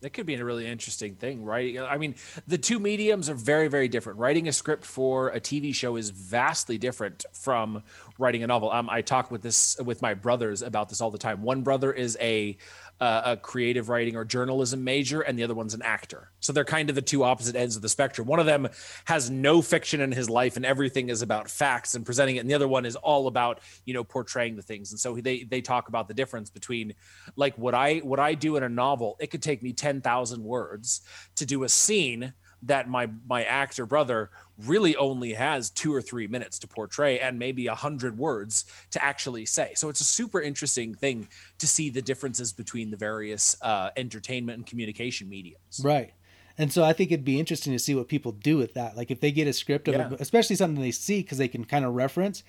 That 0.00 0.10
could 0.10 0.24
be 0.24 0.34
a 0.34 0.44
really 0.44 0.66
interesting 0.66 1.14
thing, 1.14 1.44
right? 1.44 1.78
I 1.78 1.98
mean, 1.98 2.14
the 2.46 2.56
two 2.56 2.78
mediums 2.78 3.28
are 3.28 3.34
very, 3.34 3.68
very 3.68 3.86
different. 3.86 4.18
Writing 4.18 4.48
a 4.48 4.52
script 4.52 4.86
for 4.86 5.28
a 5.28 5.40
TV 5.40 5.74
show 5.74 5.96
is 5.96 6.08
vastly 6.08 6.78
different 6.78 7.26
from 7.34 7.82
writing 8.18 8.42
a 8.42 8.46
novel. 8.46 8.70
Um, 8.70 8.88
I 8.88 9.02
talk 9.02 9.30
with 9.30 9.42
this 9.42 9.78
with 9.84 10.00
my 10.00 10.14
brothers 10.14 10.62
about 10.62 10.88
this 10.88 11.02
all 11.02 11.10
the 11.10 11.18
time. 11.18 11.42
One 11.42 11.60
brother 11.60 11.92
is 11.92 12.16
a 12.18 12.56
uh, 13.00 13.22
a 13.24 13.36
creative 13.36 13.88
writing 13.88 14.14
or 14.14 14.24
journalism 14.24 14.84
major, 14.84 15.22
and 15.22 15.38
the 15.38 15.42
other 15.42 15.54
one's 15.54 15.74
an 15.74 15.82
actor. 15.82 16.30
So 16.40 16.52
they're 16.52 16.64
kind 16.64 16.90
of 16.90 16.94
the 16.94 17.02
two 17.02 17.24
opposite 17.24 17.56
ends 17.56 17.76
of 17.76 17.82
the 17.82 17.88
spectrum. 17.88 18.28
One 18.28 18.40
of 18.40 18.46
them 18.46 18.68
has 19.06 19.30
no 19.30 19.62
fiction 19.62 20.00
in 20.00 20.12
his 20.12 20.28
life, 20.28 20.56
and 20.56 20.66
everything 20.66 21.08
is 21.08 21.22
about 21.22 21.50
facts 21.50 21.94
and 21.94 22.04
presenting 22.04 22.36
it, 22.36 22.40
and 22.40 22.50
the 22.50 22.54
other 22.54 22.68
one 22.68 22.84
is 22.84 22.96
all 22.96 23.26
about 23.26 23.60
you 23.84 23.94
know 23.94 24.04
portraying 24.04 24.56
the 24.56 24.62
things. 24.62 24.90
And 24.90 25.00
so 25.00 25.16
they 25.16 25.44
they 25.44 25.62
talk 25.62 25.88
about 25.88 26.08
the 26.08 26.14
difference 26.14 26.50
between 26.50 26.94
like 27.36 27.56
what 27.56 27.74
I 27.74 27.98
what 27.98 28.20
I 28.20 28.34
do 28.34 28.56
in 28.56 28.62
a 28.62 28.68
novel. 28.68 29.16
It 29.18 29.28
could 29.30 29.42
take 29.42 29.62
me 29.62 29.72
ten 29.72 30.00
thousand 30.00 30.44
words 30.44 31.00
to 31.36 31.46
do 31.46 31.64
a 31.64 31.68
scene 31.68 32.34
that 32.62 32.88
my 32.88 33.08
my 33.28 33.44
actor 33.44 33.86
brother 33.86 34.30
really 34.58 34.94
only 34.96 35.32
has 35.32 35.70
two 35.70 35.94
or 35.94 36.02
three 36.02 36.26
minutes 36.26 36.58
to 36.58 36.68
portray 36.68 37.18
and 37.18 37.38
maybe 37.38 37.66
a 37.66 37.74
hundred 37.74 38.18
words 38.18 38.66
to 38.90 39.02
actually 39.02 39.46
say. 39.46 39.72
So 39.74 39.88
it's 39.88 40.00
a 40.00 40.04
super 40.04 40.40
interesting 40.40 40.94
thing 40.94 41.28
to 41.58 41.66
see 41.66 41.90
the 41.90 42.02
differences 42.02 42.52
between 42.52 42.90
the 42.90 42.96
various 42.96 43.56
uh, 43.62 43.90
entertainment 43.96 44.58
and 44.58 44.66
communication 44.66 45.28
mediums. 45.28 45.80
Right. 45.82 46.12
And 46.58 46.70
so 46.70 46.84
I 46.84 46.92
think 46.92 47.10
it'd 47.10 47.24
be 47.24 47.40
interesting 47.40 47.72
to 47.72 47.78
see 47.78 47.94
what 47.94 48.08
people 48.08 48.32
do 48.32 48.58
with 48.58 48.74
that. 48.74 48.96
Like 48.96 49.10
if 49.10 49.20
they 49.20 49.32
get 49.32 49.48
a 49.48 49.52
script 49.52 49.88
of, 49.88 49.94
yeah. 49.94 50.10
especially 50.18 50.56
something 50.56 50.82
they 50.82 50.90
see 50.90 51.22
because 51.22 51.38
they 51.38 51.48
can 51.48 51.64
kind 51.64 51.86
of 51.86 51.94
reference. 51.94 52.42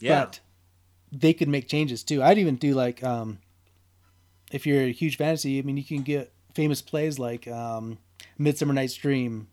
Yeah. 0.00 0.24
But 0.24 0.40
they 1.12 1.32
could 1.32 1.48
make 1.48 1.68
changes 1.68 2.02
too. 2.02 2.22
I'd 2.22 2.38
even 2.38 2.56
do 2.56 2.74
like, 2.74 3.04
um, 3.04 3.38
if 4.50 4.66
you're 4.66 4.82
a 4.82 4.92
huge 4.92 5.16
fantasy, 5.16 5.58
I 5.58 5.62
mean, 5.62 5.76
you 5.76 5.84
can 5.84 6.02
get 6.02 6.32
famous 6.54 6.82
plays 6.82 7.18
like 7.18 7.46
um, 7.46 7.98
Midsummer 8.36 8.74
Night's 8.74 8.94
Dream, 8.94 9.46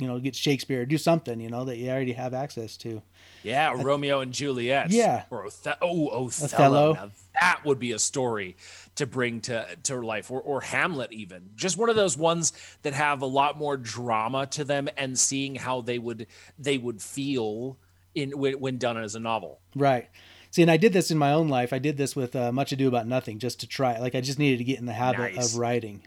you 0.00 0.06
know, 0.06 0.18
get 0.18 0.34
Shakespeare, 0.34 0.86
do 0.86 0.98
something, 0.98 1.40
you 1.40 1.50
know, 1.50 1.64
that 1.64 1.76
you 1.76 1.90
already 1.90 2.12
have 2.12 2.34
access 2.34 2.76
to. 2.78 3.02
Yeah, 3.42 3.70
I, 3.70 3.82
Romeo 3.82 4.20
and 4.20 4.32
Juliet. 4.32 4.90
Yeah. 4.90 5.24
Or 5.30 5.46
Othello. 5.46 5.76
Oh, 5.80 6.26
Othello. 6.26 6.90
Othello. 6.90 7.10
that 7.40 7.60
would 7.64 7.78
be 7.78 7.92
a 7.92 7.98
story 7.98 8.56
to 8.96 9.06
bring 9.06 9.40
to 9.42 9.66
to 9.84 10.00
life, 10.00 10.30
or 10.30 10.40
or 10.40 10.60
Hamlet 10.60 11.12
even. 11.12 11.50
Just 11.56 11.76
one 11.76 11.88
of 11.88 11.96
those 11.96 12.16
ones 12.16 12.52
that 12.82 12.92
have 12.92 13.22
a 13.22 13.26
lot 13.26 13.58
more 13.58 13.76
drama 13.76 14.46
to 14.48 14.64
them, 14.64 14.88
and 14.96 15.18
seeing 15.18 15.54
how 15.54 15.80
they 15.80 15.98
would 15.98 16.26
they 16.58 16.78
would 16.78 17.00
feel 17.00 17.78
in 18.14 18.30
when, 18.38 18.54
when 18.54 18.78
done 18.78 18.98
as 18.98 19.14
a 19.14 19.20
novel. 19.20 19.60
Right. 19.74 20.08
See, 20.50 20.62
and 20.62 20.70
I 20.70 20.76
did 20.76 20.92
this 20.92 21.12
in 21.12 21.18
my 21.18 21.32
own 21.32 21.48
life. 21.48 21.72
I 21.72 21.78
did 21.78 21.96
this 21.96 22.16
with 22.16 22.34
uh, 22.34 22.50
Much 22.50 22.72
Ado 22.72 22.88
About 22.88 23.06
Nothing 23.06 23.38
just 23.38 23.60
to 23.60 23.68
try. 23.68 23.98
Like, 23.98 24.16
I 24.16 24.20
just 24.20 24.38
needed 24.38 24.58
to 24.58 24.64
get 24.64 24.80
in 24.80 24.86
the 24.86 24.92
habit 24.92 25.36
nice. 25.36 25.54
of 25.54 25.60
writing. 25.60 26.02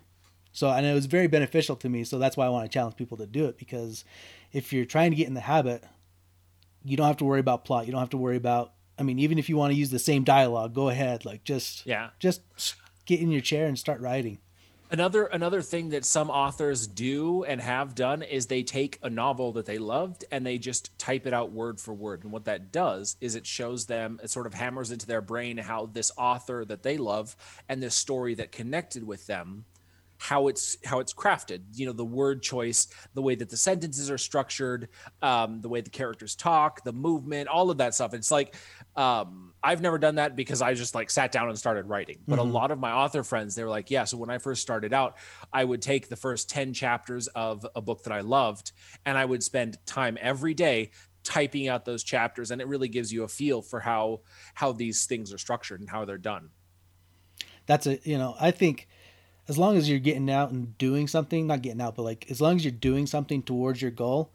So, 0.54 0.70
and 0.70 0.86
it 0.86 0.94
was 0.94 1.08
very 1.08 1.28
beneficial 1.28 1.76
to 1.78 1.90
me. 1.90 2.04
So 2.04 2.20
that's 2.20 2.38
why 2.38 2.46
I 2.46 2.50
want 2.50 2.66
to 2.66 2.74
challenge 2.74 2.96
people 2.96 3.18
to 3.18 3.26
do 3.26 3.46
it 3.46 3.58
because 3.58 4.06
if 4.52 4.72
you're 4.72 4.86
trying 4.86 5.12
to 5.12 5.18
get 5.18 5.28
in 5.28 5.34
the 5.34 5.42
habit, 5.42 5.84
you 6.86 6.96
don't 6.96 7.08
have 7.08 7.18
to 7.18 7.26
worry 7.26 7.40
about 7.40 7.66
plot. 7.66 7.88
You 7.88 7.92
don't 7.92 8.02
have 8.02 8.12
to 8.12 8.18
worry 8.18 8.38
about, 8.38 8.74
I 8.98 9.04
mean, 9.04 9.18
even 9.20 9.40
if 9.40 9.50
you 9.50 9.58
want 9.58 9.74
to 9.74 9.78
use 9.78 9.90
the 9.90 10.00
same 10.00 10.24
dialogue, 10.24 10.74
go 10.74 10.90
ahead. 10.90 11.26
Like 11.26 11.44
just, 11.44 11.86
yeah, 11.88 12.12
just 12.20 12.42
get 13.06 13.20
in 13.20 13.32
your 13.32 13.42
chair 13.42 13.66
and 13.66 13.78
start 13.78 14.00
writing. 14.00 14.38
Another 14.92 15.26
another 15.26 15.64
thing 15.64 15.90
that 15.90 16.06
some 16.06 16.30
authors 16.30 16.86
do 16.86 17.44
and 17.46 17.60
have 17.60 17.96
done 17.96 18.22
is 18.22 18.46
they 18.46 18.62
take 18.62 19.00
a 19.02 19.10
novel 19.10 19.54
that 19.54 19.66
they 19.66 19.80
loved 19.80 20.24
and 20.30 20.46
they 20.46 20.60
just 20.60 20.96
type 21.00 21.26
it 21.26 21.34
out 21.34 21.52
word 21.52 21.80
for 21.80 21.96
word. 21.96 22.24
And 22.24 22.32
what 22.32 22.46
that 22.46 22.72
does 22.72 23.18
is 23.20 23.34
it 23.34 23.48
shows 23.48 23.88
them, 23.88 24.20
it 24.22 24.30
sort 24.30 24.46
of 24.46 24.54
hammers 24.54 24.92
into 24.92 25.08
their 25.08 25.22
brain 25.22 25.58
how 25.58 25.88
this 25.88 26.12
author 26.16 26.64
that 26.66 26.84
they 26.84 26.98
love 26.98 27.36
and 27.68 27.82
this 27.82 27.96
story 27.96 28.36
that 28.36 28.52
connected 28.52 29.04
with 29.04 29.26
them 29.26 29.66
how 30.24 30.48
it's 30.48 30.78
how 30.86 31.00
it's 31.00 31.14
crafted. 31.14 31.64
You 31.74 31.86
know 31.86 31.92
the 31.92 32.06
word 32.06 32.42
choice 32.42 32.88
the 33.14 33.22
way 33.22 33.36
that 33.36 33.50
the 33.50 33.58
sentences 33.58 34.10
are 34.10 34.18
structured 34.18 34.88
um, 35.22 35.60
the 35.60 35.68
way 35.68 35.82
the 35.82 35.90
characters 35.90 36.34
talk 36.34 36.82
the 36.86 36.94
movement 36.94 37.50
all 37.50 37.70
of 37.70 37.80
that 37.80 37.94
stuff. 37.94 38.14
It's 38.14 38.32
like 38.32 38.56
um, 38.96 39.54
i've 39.62 39.82
never 39.82 39.98
done 39.98 40.16
that 40.16 40.36
because 40.36 40.62
i 40.62 40.74
just 40.74 40.96
like 40.96 41.10
sat 41.10 41.32
down 41.34 41.50
and 41.50 41.58
started 41.58 41.90
writing. 41.90 42.20
But 42.26 42.40
mm-hmm. 42.40 42.50
a 42.50 42.54
lot 42.54 42.72
of 42.72 42.80
my 42.80 42.92
author 42.94 43.22
friends 43.22 43.54
they 43.54 43.66
were 43.66 43.70
like 43.70 43.92
yeah 43.92 44.06
so 44.06 44.16
when 44.16 44.30
i 44.30 44.38
first 44.38 44.62
started 44.62 44.94
out 44.94 45.18
i 45.52 45.64
would 45.64 45.82
take 45.82 46.08
the 46.08 46.16
first 46.16 46.50
10 46.50 46.74
chapters 46.74 47.28
of 47.28 47.66
a 47.76 47.82
book 47.82 48.04
that 48.04 48.14
i 48.14 48.22
loved 48.22 48.72
and 49.06 49.18
i 49.18 49.26
would 49.26 49.44
spend 49.44 49.78
time 49.86 50.18
every 50.22 50.54
day 50.54 50.92
typing 51.24 51.68
out 51.68 51.84
those 51.84 52.04
chapters 52.04 52.52
and 52.52 52.62
it 52.62 52.68
really 52.68 52.88
gives 52.88 53.12
you 53.12 53.24
a 53.24 53.28
feel 53.28 53.62
for 53.62 53.82
how 53.82 54.22
how 54.54 54.72
these 54.72 55.06
things 55.06 55.34
are 55.34 55.38
structured 55.38 55.82
and 55.82 55.90
how 55.90 56.06
they're 56.06 56.18
done. 56.18 56.50
That's 57.66 57.88
a 57.88 58.00
you 58.04 58.18
know 58.18 58.36
i 58.40 58.52
think 58.52 58.88
as 59.48 59.58
long 59.58 59.76
as 59.76 59.90
you're 59.90 60.00
getting 60.00 60.30
out 60.30 60.52
and 60.52 60.78
doing 60.78 61.08
something, 61.08 61.48
not 61.48 61.62
getting 61.62 61.82
out, 61.82 61.96
but 61.96 62.04
like 62.04 62.30
as 62.30 62.40
long 62.40 62.56
as 62.56 62.64
you're 62.64 62.72
doing 62.72 63.06
something 63.06 63.44
towards 63.44 63.82
your 63.82 63.92
goal. 63.92 64.32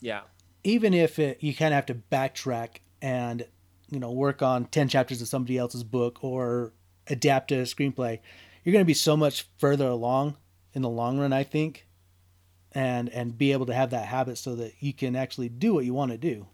Yeah. 0.00 0.22
Even 0.64 0.94
if 0.94 1.18
it, 1.18 1.38
you 1.40 1.54
kind 1.54 1.72
of 1.72 1.76
have 1.76 1.86
to 1.86 1.94
backtrack 1.94 2.76
and, 3.00 3.46
you 3.90 3.98
know, 3.98 4.12
work 4.12 4.42
on 4.42 4.66
10 4.66 4.88
chapters 4.88 5.22
of 5.22 5.28
somebody 5.28 5.58
else's 5.58 5.84
book 5.84 6.22
or 6.22 6.72
adapt 7.08 7.50
a 7.52 7.56
screenplay, 7.62 8.18
you're 8.62 8.72
going 8.72 8.84
to 8.84 8.86
be 8.86 8.94
so 8.94 9.16
much 9.16 9.46
further 9.58 9.86
along 9.86 10.36
in 10.72 10.82
the 10.82 10.88
long 10.88 11.18
run, 11.18 11.32
I 11.32 11.44
think. 11.44 11.86
And 12.74 13.10
and 13.10 13.36
be 13.36 13.52
able 13.52 13.66
to 13.66 13.74
have 13.74 13.90
that 13.90 14.06
habit 14.06 14.38
so 14.38 14.54
that 14.54 14.72
you 14.80 14.94
can 14.94 15.14
actually 15.14 15.50
do 15.50 15.74
what 15.74 15.84
you 15.84 15.92
want 15.92 16.10
to 16.10 16.16
do. 16.16 16.46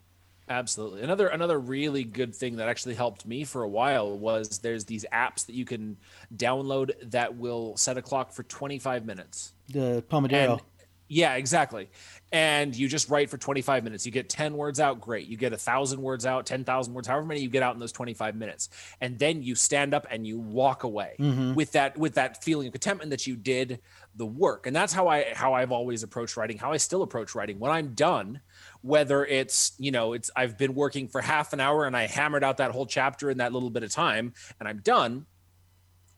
Absolutely. 0.49 1.03
Another 1.03 1.27
another 1.27 1.59
really 1.59 2.03
good 2.03 2.35
thing 2.35 2.55
that 2.55 2.67
actually 2.67 2.95
helped 2.95 3.25
me 3.25 3.43
for 3.43 3.61
a 3.61 3.67
while 3.67 4.17
was 4.17 4.59
there's 4.59 4.83
these 4.83 5.05
apps 5.13 5.45
that 5.45 5.53
you 5.53 5.63
can 5.63 5.95
download 6.35 6.91
that 7.11 7.37
will 7.37 7.77
set 7.77 7.97
a 7.97 8.01
clock 8.01 8.31
for 8.31 8.41
25 8.43 9.05
minutes. 9.05 9.53
The 9.67 10.03
Pomodoro. 10.09 10.53
And, 10.53 10.61
yeah, 11.09 11.35
exactly. 11.35 11.89
And 12.31 12.75
you 12.75 12.87
just 12.87 13.09
write 13.09 13.31
for 13.31 13.37
25 13.37 13.83
minutes. 13.83 14.05
You 14.05 14.11
get 14.11 14.29
10 14.29 14.53
words 14.53 14.79
out, 14.79 15.01
great. 15.01 15.27
You 15.27 15.37
get 15.37 15.53
a 15.53 15.57
thousand 15.57 16.01
words 16.01 16.23
out, 16.27 16.45
10,000 16.45 16.93
words, 16.93 17.07
however 17.07 17.25
many 17.25 17.41
you 17.41 17.49
get 17.49 17.63
out 17.63 17.73
in 17.73 17.79
those 17.79 17.91
25 17.91 18.35
minutes. 18.35 18.69
And 19.01 19.17
then 19.17 19.41
you 19.41 19.55
stand 19.55 19.95
up 19.95 20.05
and 20.11 20.25
you 20.25 20.37
walk 20.37 20.83
away 20.83 21.15
mm-hmm. 21.19 21.55
with 21.55 21.71
that 21.71 21.97
with 21.97 22.13
that 22.13 22.43
feeling 22.43 22.67
of 22.67 22.73
contentment 22.73 23.09
that 23.09 23.25
you 23.25 23.35
did 23.35 23.79
the 24.15 24.25
work. 24.25 24.67
And 24.67 24.75
that's 24.75 24.93
how 24.93 25.07
I 25.07 25.33
how 25.33 25.53
I've 25.53 25.71
always 25.71 26.03
approached 26.03 26.37
writing, 26.37 26.59
how 26.59 26.71
I 26.71 26.77
still 26.77 27.01
approach 27.01 27.33
writing. 27.33 27.57
When 27.59 27.71
I'm 27.71 27.95
done, 27.95 28.41
whether 28.81 29.25
it's 29.25 29.73
you 29.77 29.91
know 29.91 30.13
it's 30.13 30.31
i've 30.35 30.57
been 30.57 30.73
working 30.73 31.07
for 31.07 31.21
half 31.21 31.51
an 31.53 31.59
hour 31.59 31.85
and 31.85 31.97
i 31.97 32.07
hammered 32.07 32.43
out 32.43 32.57
that 32.57 32.71
whole 32.71 32.85
chapter 32.85 33.29
in 33.29 33.39
that 33.39 33.51
little 33.51 33.69
bit 33.69 33.83
of 33.83 33.91
time 33.91 34.33
and 34.59 34.69
i'm 34.69 34.79
done 34.79 35.25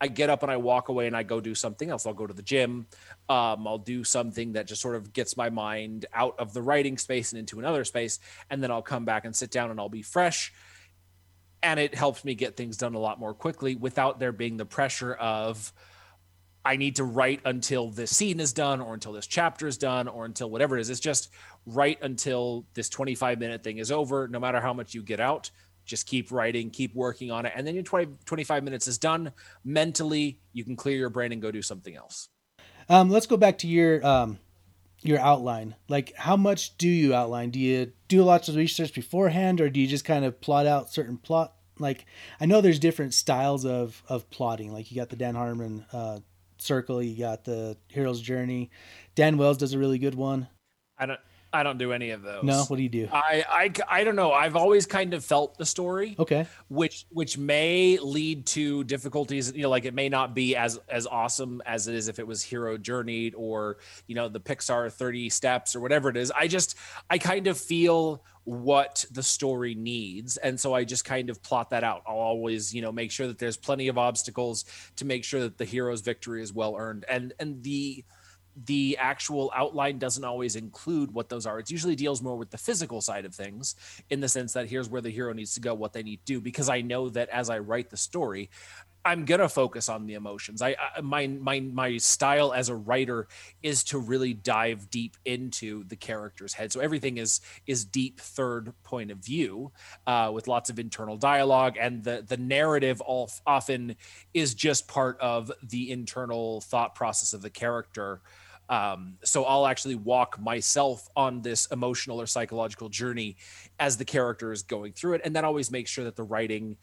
I 0.02 0.08
get 0.08 0.32
up 0.32 0.42
and 0.42 0.52
I 0.52 0.58
walk 0.58 0.90
away 0.90 1.06
and 1.06 1.16
I 1.16 1.22
go 1.22 1.40
do 1.40 1.54
something 1.54 1.92
else. 1.92 2.08
I'll 2.08 2.14
go 2.16 2.26
to 2.26 2.34
the 2.34 2.42
gym. 2.42 2.88
Um, 3.30 3.68
I'll 3.68 3.78
do 3.78 4.04
something 4.04 4.54
that 4.54 4.66
just 4.66 4.82
sort 4.82 4.96
of 4.96 5.14
gets 5.14 5.38
my 5.38 5.52
mind 5.52 6.08
out 6.12 6.40
of 6.40 6.54
the 6.54 6.62
writing 6.64 6.98
space 6.98 7.32
and 7.32 7.40
into 7.40 7.60
another 7.60 7.86
space. 7.86 8.18
And 8.50 8.64
then 8.64 8.72
I'll 8.72 8.82
come 8.82 9.06
back 9.06 9.26
and 9.26 9.36
sit 9.36 9.52
down 9.52 9.70
and 9.70 9.80
I'll 9.80 9.90
be 9.90 10.02
fresh. 10.02 10.52
And 11.62 11.80
it 11.80 11.94
helps 11.94 12.26
me 12.26 12.34
get 12.34 12.58
things 12.58 12.78
done 12.78 12.96
a 12.96 13.00
lot 13.00 13.20
more 13.20 13.36
quickly 13.36 13.76
without 13.76 14.20
there 14.20 14.32
being 14.32 14.58
the 14.58 14.66
pressure 14.66 15.14
of, 15.14 15.72
I 16.64 16.76
need 16.76 16.98
to 16.98 17.04
write 17.04 17.42
until 17.46 17.90
this 17.90 18.16
scene 18.16 18.40
is 18.40 18.54
done 18.54 18.82
or 18.82 18.94
until 18.94 19.14
this 19.14 19.28
chapter 19.28 19.68
is 19.68 19.78
done 19.78 20.08
or 20.08 20.26
until 20.26 20.50
whatever 20.50 20.78
it 20.78 20.82
is. 20.82 20.90
It's 20.90 21.00
just 21.00 21.32
write 21.66 22.00
until 22.02 22.66
this 22.74 22.90
25 22.90 23.40
minute 23.40 23.64
thing 23.64 23.78
is 23.78 23.92
over, 23.92 24.28
no 24.28 24.40
matter 24.40 24.62
how 24.62 24.74
much 24.74 24.94
you 24.94 25.02
get 25.02 25.20
out. 25.20 25.50
Just 25.86 26.06
keep 26.06 26.32
writing, 26.32 26.70
keep 26.70 26.94
working 26.94 27.32
on 27.32 27.46
it. 27.46 27.54
And 27.56 27.66
then 27.66 27.74
your 27.74 27.84
20, 27.84 28.14
25 28.26 28.64
minutes 28.64 28.88
is 28.88 29.00
done. 29.00 29.32
Mentally, 29.64 30.40
you 30.54 30.64
can 30.64 30.76
clear 30.76 30.98
your 30.98 31.10
brain 31.10 31.32
and 31.32 31.42
go 31.42 31.50
do 31.50 31.64
something 31.64 31.96
else. 31.96 32.30
Um, 32.88 33.10
let's 33.10 33.26
go 33.26 33.38
back 33.38 33.58
to 33.60 33.68
your 33.68 34.06
um, 34.06 34.38
your 35.02 35.20
outline. 35.20 35.76
Like, 35.88 36.14
how 36.16 36.38
much 36.38 36.78
do 36.78 36.88
you 36.88 37.14
outline? 37.14 37.50
Do 37.50 37.60
you 37.60 37.92
do 38.08 38.24
lots 38.24 38.48
of 38.50 38.56
research 38.56 38.94
beforehand, 38.94 39.60
or 39.60 39.70
do 39.70 39.80
you 39.80 39.88
just 39.88 40.06
kind 40.06 40.26
of 40.26 40.40
plot 40.42 40.68
out 40.68 40.92
certain 40.92 41.18
plot? 41.18 41.56
Like, 41.80 42.06
I 42.40 42.46
know 42.46 42.62
there's 42.62 42.80
different 42.80 43.14
styles 43.14 43.66
of 43.66 44.04
of 44.08 44.30
plotting. 44.30 44.72
Like, 44.72 44.92
you 44.92 44.98
got 44.98 45.10
the 45.10 45.16
Dan 45.16 45.36
Harmon 45.36 45.86
uh, 45.92 46.20
circle, 46.62 47.02
you 47.02 47.18
got 47.18 47.44
the 47.44 47.78
hero's 47.88 48.22
journey. 48.22 48.70
Dan 49.16 49.38
Wells 49.38 49.58
does 49.58 49.74
a 49.74 49.80
really 49.80 49.98
good 49.98 50.16
one. 50.16 50.48
I 50.98 51.06
don't. 51.06 51.20
I 51.54 51.64
don't 51.64 51.78
do 51.78 51.92
any 51.92 52.12
of 52.12 52.22
those. 52.22 52.44
No, 52.44 52.64
what 52.64 52.78
do 52.78 52.84
you 52.84 52.90
do? 52.90 53.10
I, 53.12 53.44
I 53.50 53.74
I 53.90 54.04
don't 54.04 54.16
know. 54.16 54.32
I've 54.32 54.56
always 54.56 54.86
kind 54.86 55.14
of 55.14 55.24
felt 55.26 55.58
the 55.58 55.66
story. 55.66 56.16
Okay. 56.18 56.48
Which 56.70 57.06
which 57.10 57.38
may 57.38 57.98
lead 58.02 58.46
to 58.48 58.84
difficulties. 58.86 59.52
You 59.54 59.64
know, 59.64 59.70
like 59.70 59.86
it 59.86 59.94
may 59.94 60.08
not 60.08 60.34
be 60.34 60.56
as 60.56 60.80
as 60.88 61.08
awesome 61.08 61.62
as 61.66 61.88
it 61.88 61.96
is 61.96 62.08
if 62.08 62.20
it 62.20 62.28
was 62.28 62.42
Hero 62.42 62.78
Journeyed 62.78 63.34
or 63.36 63.78
you 64.08 64.16
know 64.16 64.30
the 64.30 64.40
Pixar 64.40 64.92
Thirty 64.92 65.30
Steps 65.30 65.76
or 65.76 65.82
whatever 65.82 66.10
it 66.10 66.16
is. 66.16 66.32
I 66.32 66.48
just 66.48 66.78
I 67.10 67.18
kind 67.18 67.48
of 67.48 67.58
feel 67.58 68.24
what 68.44 69.06
the 69.12 69.22
story 69.22 69.76
needs 69.76 70.36
and 70.38 70.60
so 70.60 70.74
i 70.74 70.84
just 70.84 71.06
kind 71.06 71.30
of 71.30 71.44
plot 71.44 71.70
that 71.70 71.84
out 71.84 72.02
i'll 72.08 72.16
always 72.16 72.74
you 72.74 72.82
know 72.82 72.92
make 72.92 73.12
sure 73.12 73.28
that 73.28 73.38
there's 73.38 73.56
plenty 73.56 73.88
of 73.88 74.00
obstacles 74.00 74.66
to 74.96 75.06
make 75.06 75.24
sure 75.24 75.42
that 75.42 75.60
the 75.60 75.64
hero's 75.64 76.02
victory 76.02 76.42
is 76.42 76.52
well 76.52 76.76
earned 76.76 77.06
and 77.08 77.34
and 77.40 77.62
the 77.62 78.04
the 78.66 78.98
actual 79.00 79.52
outline 79.56 79.98
doesn't 79.98 80.24
always 80.24 80.56
include 80.56 81.14
what 81.14 81.30
those 81.30 81.46
are. 81.46 81.60
It 81.60 81.72
usually 81.72 81.96
deals 81.96 82.22
more 82.22 82.38
with 82.38 82.52
the 82.52 82.58
physical 82.58 83.02
side 83.02 83.26
of 83.26 83.34
things 83.34 83.76
in 84.10 84.20
the 84.20 84.30
sense 84.30 84.54
that 84.54 84.70
here's 84.70 84.90
where 84.90 85.02
the 85.02 85.10
hero 85.10 85.34
needs 85.34 85.54
to 85.56 85.62
go, 85.62 85.74
what 85.74 85.94
they 85.94 86.04
need 86.04 86.18
to 86.26 86.34
do, 86.34 86.42
because 86.42 86.70
I 86.70 86.82
know 86.82 87.10
that 87.10 87.30
as 87.30 87.50
I 87.50 87.60
write 87.60 87.90
the 87.90 87.98
story, 87.98 88.50
I'm 89.04 89.26
gonna 89.26 89.50
focus 89.50 89.90
on 89.90 90.06
the 90.06 90.14
emotions. 90.14 90.62
I, 90.62 90.76
I, 90.96 91.02
my 91.02 91.28
my 91.28 91.60
my 91.60 91.98
style 91.98 92.54
as 92.54 92.70
a 92.70 92.76
writer 92.76 93.28
is 93.64 93.84
to 93.86 93.98
really 93.98 94.34
dive 94.34 94.90
deep 94.90 95.18
into 95.26 95.84
the 95.86 95.96
character's 95.96 96.54
head. 96.54 96.72
So 96.72 96.80
everything 96.80 97.18
is 97.18 97.42
is 97.66 97.84
deep 97.84 98.20
third 98.20 98.74
point 98.84 99.10
of 99.12 99.18
view, 99.18 99.72
uh, 100.06 100.32
with 100.34 100.48
lots 100.48 100.70
of 100.70 100.78
internal 100.78 101.18
dialogue, 101.18 101.78
and 101.80 102.04
the 102.04 102.24
the 102.28 102.38
narrative 102.38 103.02
all 103.02 103.32
often 103.46 103.96
is 104.34 104.54
just 104.54 104.88
part 104.88 105.20
of 105.20 105.52
the 105.64 105.92
internal 105.92 106.62
thought 106.62 106.94
process 106.94 107.34
of 107.34 107.42
the 107.42 107.50
character. 107.50 108.22
Um, 108.70 109.18
so 109.26 109.44
I'll 109.44 109.68
actually 109.68 109.96
walk 109.96 110.40
myself 110.40 111.10
on 111.16 111.42
this 111.42 111.66
emotional 111.72 112.22
or 112.22 112.26
psychological 112.26 112.88
journey 112.88 113.36
as 113.80 113.98
the 113.98 114.06
character 114.06 114.54
is 114.54 114.64
going 114.64 114.94
through 114.94 115.16
it, 115.16 115.22
and 115.26 115.36
that 115.36 115.44
always 115.44 115.72
makes 115.72 115.90
sure 115.92 116.06
that 116.06 116.16
the 116.16 116.24
writing 116.24 116.78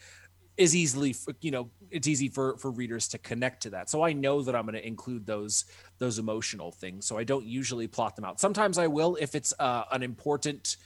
is 0.59 0.75
easily 0.75 1.15
you 1.41 1.51
know 1.51 1.71
it's 1.91 2.07
easy 2.07 2.29
for 2.29 2.59
for 2.59 2.71
readers 2.71 3.09
to 3.09 3.19
connect 3.19 3.63
to 3.63 3.71
that. 3.71 3.89
So 3.89 4.03
i 4.03 4.13
know 4.13 4.43
that 4.43 4.55
i'm 4.55 4.65
going 4.67 4.75
to 4.75 4.87
include 4.87 5.25
those 5.25 5.65
those 5.99 6.19
emotional 6.19 6.73
things 6.73 7.07
so 7.07 7.17
i 7.17 7.25
don't 7.25 7.47
usually 7.47 7.87
plot 7.87 8.17
them 8.17 8.25
out. 8.25 8.41
Sometimes 8.41 8.77
i 8.77 8.87
will 8.87 9.17
if 9.21 9.35
it's 9.35 9.55
uh, 9.59 9.85
an 9.91 10.03
important 10.03 10.77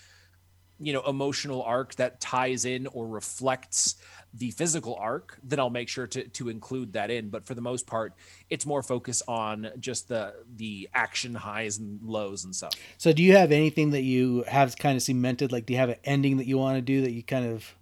you 0.78 0.92
know 0.92 1.02
emotional 1.02 1.62
arc 1.62 1.94
that 1.94 2.20
ties 2.20 2.64
in 2.64 2.86
or 2.88 3.06
reflects 3.06 3.96
the 4.34 4.50
physical 4.50 4.96
arc 4.96 5.38
then 5.44 5.60
i'll 5.60 5.70
make 5.70 5.88
sure 5.88 6.06
to 6.06 6.26
to 6.28 6.48
include 6.48 6.92
that 6.92 7.10
in. 7.10 7.30
But 7.30 7.46
for 7.46 7.54
the 7.54 7.60
most 7.60 7.86
part 7.86 8.12
it's 8.50 8.66
more 8.66 8.82
focused 8.82 9.22
on 9.26 9.70
just 9.80 10.08
the 10.08 10.34
the 10.56 10.88
action 10.92 11.34
highs 11.34 11.78
and 11.78 12.00
lows 12.02 12.44
and 12.44 12.54
stuff. 12.54 12.74
So 12.98 13.12
do 13.12 13.22
you 13.22 13.36
have 13.36 13.52
anything 13.52 13.90
that 13.90 14.02
you 14.02 14.44
have 14.46 14.76
kind 14.76 14.96
of 14.96 15.02
cemented? 15.02 15.50
Like 15.50 15.64
do 15.66 15.72
you 15.72 15.78
have 15.78 15.88
an 15.88 16.00
ending 16.04 16.36
that 16.36 16.46
you 16.46 16.58
want 16.58 16.76
to 16.76 16.82
do 16.82 17.00
that 17.02 17.12
you 17.12 17.22
kind 17.22 17.46
of 17.46 17.74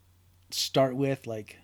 start 0.50 0.94
with? 0.94 1.26
Like 1.26 1.56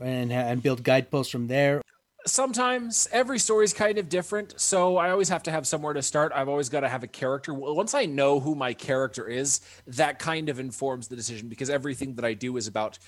and 0.00 0.32
and 0.32 0.62
build 0.62 0.82
guideposts 0.82 1.30
from 1.30 1.46
there 1.46 1.82
sometimes 2.26 3.08
every 3.12 3.38
story 3.38 3.64
is 3.64 3.72
kind 3.72 3.96
of 3.96 4.08
different 4.08 4.58
so 4.60 4.98
i 4.98 5.10
always 5.10 5.28
have 5.28 5.42
to 5.42 5.50
have 5.50 5.66
somewhere 5.66 5.94
to 5.94 6.02
start 6.02 6.32
i've 6.34 6.48
always 6.48 6.68
got 6.68 6.80
to 6.80 6.88
have 6.88 7.02
a 7.02 7.06
character 7.06 7.54
once 7.54 7.94
i 7.94 8.04
know 8.04 8.38
who 8.38 8.54
my 8.54 8.74
character 8.74 9.26
is 9.26 9.60
that 9.86 10.18
kind 10.18 10.50
of 10.50 10.58
informs 10.58 11.08
the 11.08 11.16
decision 11.16 11.48
because 11.48 11.70
everything 11.70 12.14
that 12.14 12.24
i 12.24 12.34
do 12.34 12.58
is 12.58 12.66
about 12.66 12.98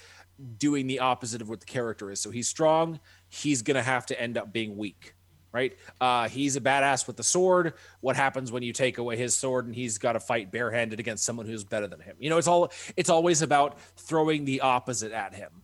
doing 0.58 0.86
the 0.86 1.00
opposite 1.00 1.42
of 1.42 1.48
what 1.48 1.60
the 1.60 1.66
character 1.66 2.10
is. 2.10 2.20
So 2.20 2.30
he's 2.30 2.48
strong. 2.48 3.00
He's 3.28 3.62
going 3.62 3.76
to 3.76 3.82
have 3.82 4.06
to 4.06 4.20
end 4.20 4.36
up 4.36 4.52
being 4.52 4.76
weak, 4.76 5.14
right? 5.52 5.76
Uh, 6.00 6.28
he's 6.28 6.56
a 6.56 6.60
badass 6.60 7.06
with 7.06 7.16
the 7.16 7.22
sword. 7.22 7.74
What 8.00 8.16
happens 8.16 8.50
when 8.50 8.62
you 8.62 8.72
take 8.72 8.98
away 8.98 9.16
his 9.16 9.36
sword 9.36 9.66
and 9.66 9.74
he's 9.74 9.98
got 9.98 10.12
to 10.12 10.20
fight 10.20 10.50
barehanded 10.50 11.00
against 11.00 11.24
someone 11.24 11.46
who's 11.46 11.64
better 11.64 11.86
than 11.86 12.00
him? 12.00 12.16
You 12.18 12.30
know, 12.30 12.38
it's 12.38 12.48
all 12.48 12.72
it's 12.96 13.10
always 13.10 13.42
about 13.42 13.78
throwing 13.96 14.44
the 14.44 14.60
opposite 14.60 15.12
at 15.12 15.34
him, 15.34 15.61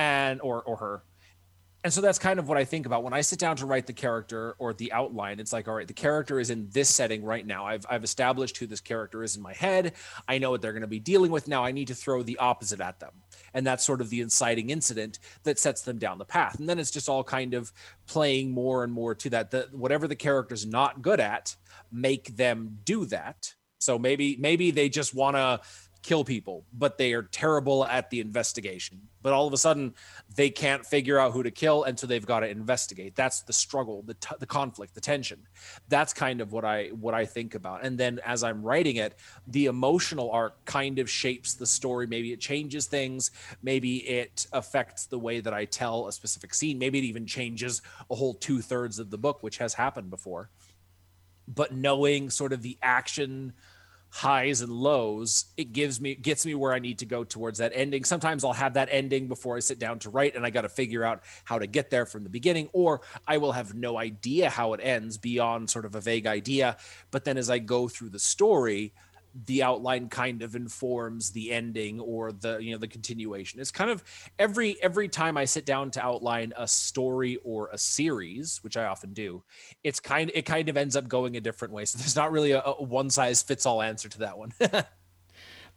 and 0.00 0.40
or 0.40 0.62
or 0.62 0.76
her 0.76 1.02
and 1.82 1.92
so 1.92 2.02
that's 2.02 2.18
kind 2.18 2.38
of 2.38 2.46
what 2.46 2.58
I 2.58 2.64
think 2.64 2.84
about 2.84 3.02
when 3.02 3.14
I 3.14 3.22
sit 3.22 3.38
down 3.38 3.56
to 3.56 3.66
write 3.66 3.86
the 3.86 3.94
character 3.94 4.54
or 4.58 4.74
the 4.74 4.92
outline. 4.92 5.40
It's 5.40 5.52
like, 5.52 5.66
all 5.66 5.74
right, 5.74 5.88
the 5.88 5.94
character 5.94 6.38
is 6.38 6.50
in 6.50 6.68
this 6.70 6.94
setting 6.94 7.24
right 7.24 7.46
now. 7.46 7.64
I've, 7.64 7.86
I've 7.88 8.04
established 8.04 8.58
who 8.58 8.66
this 8.66 8.82
character 8.82 9.22
is 9.22 9.34
in 9.34 9.42
my 9.42 9.54
head. 9.54 9.94
I 10.28 10.36
know 10.36 10.50
what 10.50 10.60
they're 10.60 10.74
going 10.74 10.82
to 10.82 10.86
be 10.86 11.00
dealing 11.00 11.30
with. 11.30 11.48
Now 11.48 11.64
I 11.64 11.72
need 11.72 11.88
to 11.88 11.94
throw 11.94 12.22
the 12.22 12.36
opposite 12.36 12.82
at 12.82 13.00
them. 13.00 13.12
And 13.54 13.66
that's 13.66 13.84
sort 13.84 14.02
of 14.02 14.10
the 14.10 14.20
inciting 14.20 14.68
incident 14.68 15.20
that 15.44 15.58
sets 15.58 15.80
them 15.80 15.98
down 15.98 16.18
the 16.18 16.24
path. 16.26 16.58
And 16.58 16.68
then 16.68 16.78
it's 16.78 16.90
just 16.90 17.08
all 17.08 17.24
kind 17.24 17.54
of 17.54 17.72
playing 18.06 18.50
more 18.50 18.84
and 18.84 18.92
more 18.92 19.14
to 19.14 19.30
that. 19.30 19.50
The, 19.50 19.68
whatever 19.72 20.06
the 20.06 20.16
character's 20.16 20.66
not 20.66 21.00
good 21.00 21.18
at, 21.18 21.56
make 21.90 22.36
them 22.36 22.78
do 22.84 23.06
that. 23.06 23.54
So 23.78 23.98
maybe 23.98 24.36
maybe 24.38 24.70
they 24.70 24.90
just 24.90 25.14
want 25.14 25.36
to 25.36 25.60
kill 26.02 26.24
people, 26.24 26.64
but 26.72 26.98
they 26.98 27.12
are 27.12 27.22
terrible 27.22 27.84
at 27.84 28.10
the 28.10 28.20
investigation. 28.20 29.02
But 29.22 29.34
all 29.34 29.46
of 29.46 29.52
a 29.52 29.58
sudden, 29.58 29.94
they 30.34 30.48
can't 30.48 30.84
figure 30.86 31.18
out 31.18 31.32
who 31.32 31.42
to 31.42 31.50
kill, 31.50 31.84
and 31.84 31.98
so 31.98 32.06
they've 32.06 32.24
got 32.24 32.40
to 32.40 32.48
investigate. 32.48 33.14
That's 33.14 33.42
the 33.42 33.52
struggle, 33.52 34.02
the 34.02 34.14
t- 34.14 34.34
the 34.38 34.46
conflict, 34.46 34.94
the 34.94 35.00
tension. 35.00 35.46
That's 35.88 36.14
kind 36.14 36.40
of 36.40 36.52
what 36.52 36.64
I 36.64 36.88
what 36.88 37.12
I 37.12 37.26
think 37.26 37.54
about. 37.54 37.84
And 37.84 37.98
then 37.98 38.18
as 38.24 38.42
I'm 38.42 38.62
writing 38.62 38.96
it, 38.96 39.14
the 39.46 39.66
emotional 39.66 40.30
arc 40.30 40.64
kind 40.64 40.98
of 40.98 41.10
shapes 41.10 41.54
the 41.54 41.66
story. 41.66 42.06
Maybe 42.06 42.32
it 42.32 42.40
changes 42.40 42.86
things. 42.86 43.30
Maybe 43.62 43.98
it 43.98 44.46
affects 44.52 45.06
the 45.06 45.18
way 45.18 45.40
that 45.40 45.52
I 45.52 45.66
tell 45.66 46.08
a 46.08 46.12
specific 46.12 46.54
scene. 46.54 46.78
Maybe 46.78 46.98
it 46.98 47.04
even 47.04 47.26
changes 47.26 47.82
a 48.10 48.14
whole 48.14 48.34
two 48.34 48.62
thirds 48.62 48.98
of 48.98 49.10
the 49.10 49.18
book, 49.18 49.42
which 49.42 49.58
has 49.58 49.74
happened 49.74 50.08
before. 50.08 50.48
But 51.46 51.74
knowing 51.74 52.30
sort 52.30 52.52
of 52.54 52.62
the 52.62 52.78
action 52.80 53.52
highs 54.10 54.60
and 54.60 54.72
lows 54.72 55.46
it 55.56 55.72
gives 55.72 56.00
me 56.00 56.14
gets 56.16 56.44
me 56.44 56.54
where 56.54 56.72
i 56.72 56.78
need 56.80 56.98
to 56.98 57.06
go 57.06 57.22
towards 57.22 57.58
that 57.58 57.72
ending. 57.74 58.04
Sometimes 58.04 58.44
i'll 58.44 58.52
have 58.52 58.74
that 58.74 58.88
ending 58.90 59.28
before 59.28 59.56
i 59.56 59.60
sit 59.60 59.78
down 59.78 59.98
to 60.00 60.10
write 60.10 60.34
and 60.34 60.44
i 60.44 60.50
got 60.50 60.62
to 60.62 60.68
figure 60.68 61.04
out 61.04 61.22
how 61.44 61.58
to 61.58 61.66
get 61.66 61.90
there 61.90 62.04
from 62.06 62.24
the 62.24 62.30
beginning 62.30 62.68
or 62.72 63.00
i 63.26 63.38
will 63.38 63.52
have 63.52 63.74
no 63.74 63.96
idea 63.96 64.50
how 64.50 64.72
it 64.72 64.80
ends 64.82 65.16
beyond 65.16 65.70
sort 65.70 65.84
of 65.84 65.94
a 65.94 66.00
vague 66.00 66.26
idea. 66.26 66.76
But 67.10 67.24
then 67.24 67.38
as 67.38 67.48
i 67.48 67.58
go 67.58 67.88
through 67.88 68.10
the 68.10 68.18
story 68.18 68.92
the 69.46 69.62
outline 69.62 70.08
kind 70.08 70.42
of 70.42 70.56
informs 70.56 71.30
the 71.30 71.52
ending 71.52 72.00
or 72.00 72.32
the 72.32 72.58
you 72.58 72.72
know 72.72 72.78
the 72.78 72.88
continuation. 72.88 73.60
It's 73.60 73.70
kind 73.70 73.90
of 73.90 74.02
every 74.38 74.80
every 74.82 75.08
time 75.08 75.36
i 75.36 75.44
sit 75.44 75.64
down 75.64 75.90
to 75.92 76.04
outline 76.04 76.52
a 76.56 76.66
story 76.66 77.38
or 77.44 77.68
a 77.72 77.78
series 77.78 78.58
which 78.62 78.76
i 78.76 78.84
often 78.84 79.12
do 79.12 79.42
it's 79.84 80.00
kind 80.00 80.30
it 80.34 80.42
kind 80.42 80.68
of 80.68 80.76
ends 80.76 80.96
up 80.96 81.08
going 81.08 81.36
a 81.36 81.40
different 81.40 81.72
way. 81.72 81.84
So 81.84 81.98
there's 81.98 82.16
not 82.16 82.32
really 82.32 82.52
a, 82.52 82.62
a 82.62 82.82
one 82.82 83.10
size 83.10 83.42
fits 83.42 83.66
all 83.66 83.82
answer 83.82 84.08
to 84.08 84.18
that 84.20 84.38
one. 84.38 84.52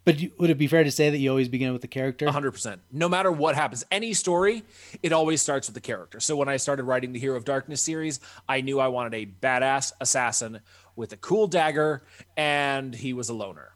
But 0.05 0.17
would 0.37 0.49
it 0.49 0.57
be 0.57 0.67
fair 0.67 0.83
to 0.83 0.91
say 0.91 1.09
that 1.09 1.17
you 1.17 1.29
always 1.29 1.47
begin 1.47 1.71
with 1.71 1.81
the 1.81 1.87
character? 1.87 2.25
100% 2.25 2.79
no 2.91 3.07
matter 3.07 3.31
what 3.31 3.55
happens 3.55 3.85
any 3.89 4.13
story 4.13 4.63
it 5.01 5.13
always 5.13 5.41
starts 5.41 5.69
with 5.69 5.75
the 5.75 5.81
character. 5.81 6.19
So 6.19 6.35
when 6.35 6.49
i 6.49 6.57
started 6.57 6.83
writing 6.83 7.13
the 7.13 7.19
hero 7.19 7.37
of 7.37 7.45
darkness 7.45 7.81
series 7.81 8.19
i 8.49 8.59
knew 8.61 8.79
i 8.79 8.87
wanted 8.87 9.13
a 9.13 9.25
badass 9.25 9.93
assassin 10.01 10.59
with 10.95 11.13
a 11.13 11.17
cool 11.17 11.47
dagger, 11.47 12.03
and 12.37 12.93
he 12.93 13.13
was 13.13 13.29
a 13.29 13.33
loner. 13.33 13.69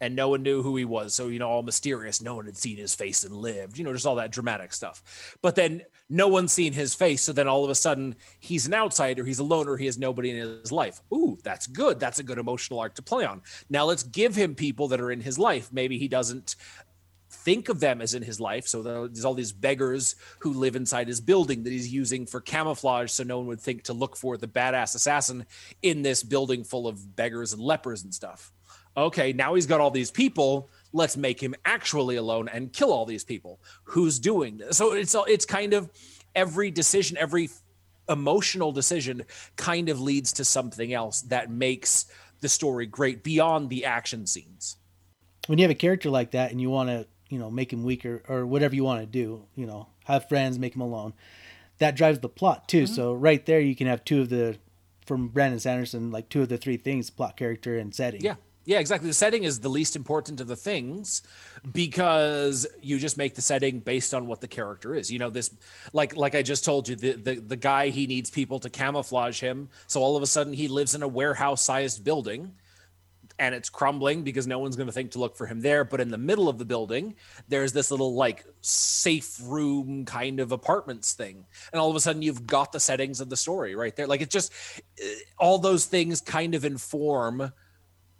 And 0.00 0.16
no 0.16 0.30
one 0.30 0.42
knew 0.42 0.62
who 0.62 0.74
he 0.74 0.84
was. 0.84 1.14
So, 1.14 1.28
you 1.28 1.38
know, 1.38 1.48
all 1.48 1.62
mysterious. 1.62 2.20
No 2.20 2.34
one 2.34 2.46
had 2.46 2.56
seen 2.56 2.76
his 2.76 2.92
face 2.92 3.22
and 3.22 3.36
lived, 3.36 3.78
you 3.78 3.84
know, 3.84 3.92
just 3.92 4.04
all 4.04 4.16
that 4.16 4.32
dramatic 4.32 4.72
stuff. 4.72 5.36
But 5.42 5.54
then 5.54 5.82
no 6.10 6.26
one's 6.26 6.52
seen 6.52 6.72
his 6.72 6.92
face. 6.92 7.22
So 7.22 7.32
then 7.32 7.46
all 7.46 7.62
of 7.62 7.70
a 7.70 7.76
sudden 7.76 8.16
he's 8.40 8.66
an 8.66 8.74
outsider. 8.74 9.24
He's 9.24 9.38
a 9.38 9.44
loner. 9.44 9.76
He 9.76 9.86
has 9.86 9.98
nobody 9.98 10.30
in 10.30 10.36
his 10.38 10.72
life. 10.72 11.00
Ooh, 11.14 11.38
that's 11.44 11.68
good. 11.68 12.00
That's 12.00 12.18
a 12.18 12.24
good 12.24 12.38
emotional 12.38 12.80
arc 12.80 12.96
to 12.96 13.02
play 13.02 13.24
on. 13.24 13.42
Now 13.70 13.84
let's 13.84 14.02
give 14.02 14.34
him 14.34 14.56
people 14.56 14.88
that 14.88 15.00
are 15.00 15.12
in 15.12 15.20
his 15.20 15.38
life. 15.38 15.68
Maybe 15.72 15.98
he 15.98 16.08
doesn't 16.08 16.56
think 17.44 17.68
of 17.68 17.80
them 17.80 18.00
as 18.00 18.14
in 18.14 18.22
his 18.22 18.40
life. 18.40 18.66
So 18.66 18.82
there's 18.82 19.24
all 19.24 19.34
these 19.34 19.52
beggars 19.52 20.16
who 20.40 20.52
live 20.52 20.76
inside 20.76 21.08
his 21.08 21.20
building 21.20 21.62
that 21.64 21.70
he's 21.70 21.92
using 21.92 22.26
for 22.26 22.40
camouflage, 22.40 23.10
so 23.10 23.24
no 23.24 23.38
one 23.38 23.46
would 23.48 23.60
think 23.60 23.84
to 23.84 23.92
look 23.92 24.16
for 24.16 24.36
the 24.36 24.48
badass 24.48 24.94
assassin 24.94 25.46
in 25.82 26.02
this 26.02 26.22
building 26.22 26.64
full 26.64 26.86
of 26.86 27.16
beggars 27.16 27.52
and 27.52 27.62
lepers 27.62 28.04
and 28.04 28.14
stuff. 28.14 28.52
Okay, 28.96 29.32
now 29.32 29.54
he's 29.54 29.66
got 29.66 29.80
all 29.80 29.90
these 29.90 30.10
people. 30.10 30.68
Let's 30.92 31.16
make 31.16 31.42
him 31.42 31.54
actually 31.64 32.16
alone 32.16 32.48
and 32.48 32.72
kill 32.72 32.92
all 32.92 33.06
these 33.06 33.24
people. 33.24 33.60
Who's 33.84 34.18
doing 34.18 34.58
this? 34.58 34.76
So 34.76 34.92
it's 34.92 35.16
it's 35.26 35.46
kind 35.46 35.72
of 35.72 35.90
every 36.34 36.70
decision, 36.70 37.16
every 37.16 37.48
emotional 38.08 38.72
decision 38.72 39.22
kind 39.56 39.88
of 39.88 40.00
leads 40.00 40.32
to 40.34 40.44
something 40.44 40.92
else 40.92 41.22
that 41.22 41.50
makes 41.50 42.06
the 42.40 42.48
story 42.48 42.84
great 42.84 43.22
beyond 43.22 43.70
the 43.70 43.86
action 43.86 44.26
scenes. 44.26 44.76
When 45.46 45.58
you 45.58 45.64
have 45.64 45.70
a 45.70 45.74
character 45.74 46.10
like 46.10 46.32
that 46.32 46.50
and 46.50 46.60
you 46.60 46.68
want 46.68 46.88
to, 46.90 47.06
you 47.32 47.38
know, 47.38 47.50
make 47.50 47.72
him 47.72 47.82
weaker 47.82 48.22
or 48.28 48.44
whatever 48.44 48.74
you 48.74 48.84
want 48.84 49.00
to 49.00 49.06
do, 49.06 49.42
you 49.56 49.64
know, 49.64 49.88
have 50.04 50.28
friends, 50.28 50.58
make 50.58 50.74
him 50.74 50.82
alone, 50.82 51.14
that 51.78 51.96
drives 51.96 52.18
the 52.18 52.28
plot 52.28 52.68
too. 52.68 52.84
Mm-hmm. 52.84 52.94
So 52.94 53.14
right 53.14 53.44
there, 53.46 53.58
you 53.58 53.74
can 53.74 53.86
have 53.86 54.04
two 54.04 54.20
of 54.20 54.28
the, 54.28 54.58
from 55.06 55.28
Brandon 55.28 55.58
Sanderson, 55.58 56.10
like 56.10 56.28
two 56.28 56.42
of 56.42 56.50
the 56.50 56.58
three 56.58 56.76
things: 56.76 57.08
plot, 57.08 57.38
character, 57.38 57.78
and 57.78 57.94
setting. 57.94 58.20
Yeah, 58.20 58.34
yeah, 58.66 58.80
exactly. 58.80 59.08
The 59.08 59.14
setting 59.14 59.44
is 59.44 59.60
the 59.60 59.70
least 59.70 59.96
important 59.96 60.42
of 60.42 60.46
the 60.46 60.56
things 60.56 61.22
because 61.72 62.66
you 62.82 62.98
just 62.98 63.16
make 63.16 63.34
the 63.34 63.40
setting 63.40 63.80
based 63.80 64.12
on 64.12 64.26
what 64.26 64.42
the 64.42 64.48
character 64.48 64.94
is. 64.94 65.10
You 65.10 65.18
know, 65.18 65.30
this 65.30 65.50
like 65.94 66.14
like 66.14 66.34
I 66.34 66.42
just 66.42 66.66
told 66.66 66.86
you, 66.86 66.96
the 66.96 67.12
the, 67.14 67.34
the 67.36 67.56
guy 67.56 67.88
he 67.88 68.06
needs 68.06 68.30
people 68.30 68.60
to 68.60 68.68
camouflage 68.68 69.40
him. 69.40 69.70
So 69.86 70.02
all 70.02 70.18
of 70.18 70.22
a 70.22 70.26
sudden 70.26 70.52
he 70.52 70.68
lives 70.68 70.94
in 70.94 71.02
a 71.02 71.08
warehouse 71.08 71.62
sized 71.62 72.04
building 72.04 72.52
and 73.38 73.54
it's 73.54 73.68
crumbling 73.68 74.22
because 74.22 74.46
no 74.46 74.58
one's 74.58 74.76
going 74.76 74.86
to 74.86 74.92
think 74.92 75.12
to 75.12 75.18
look 75.18 75.36
for 75.36 75.46
him 75.46 75.60
there. 75.60 75.84
But 75.84 76.00
in 76.00 76.10
the 76.10 76.18
middle 76.18 76.48
of 76.48 76.58
the 76.58 76.64
building, 76.64 77.14
there's 77.48 77.72
this 77.72 77.90
little 77.90 78.14
like 78.14 78.44
safe 78.60 79.38
room 79.42 80.04
kind 80.04 80.40
of 80.40 80.52
apartments 80.52 81.12
thing. 81.14 81.44
And 81.72 81.80
all 81.80 81.90
of 81.90 81.96
a 81.96 82.00
sudden, 82.00 82.22
you've 82.22 82.46
got 82.46 82.72
the 82.72 82.80
settings 82.80 83.20
of 83.20 83.28
the 83.28 83.36
story 83.36 83.74
right 83.74 83.94
there. 83.94 84.06
Like 84.06 84.20
it's 84.20 84.32
just 84.32 84.52
eh, 85.02 85.14
all 85.38 85.58
those 85.58 85.84
things 85.84 86.20
kind 86.20 86.54
of 86.54 86.64
inform 86.64 87.52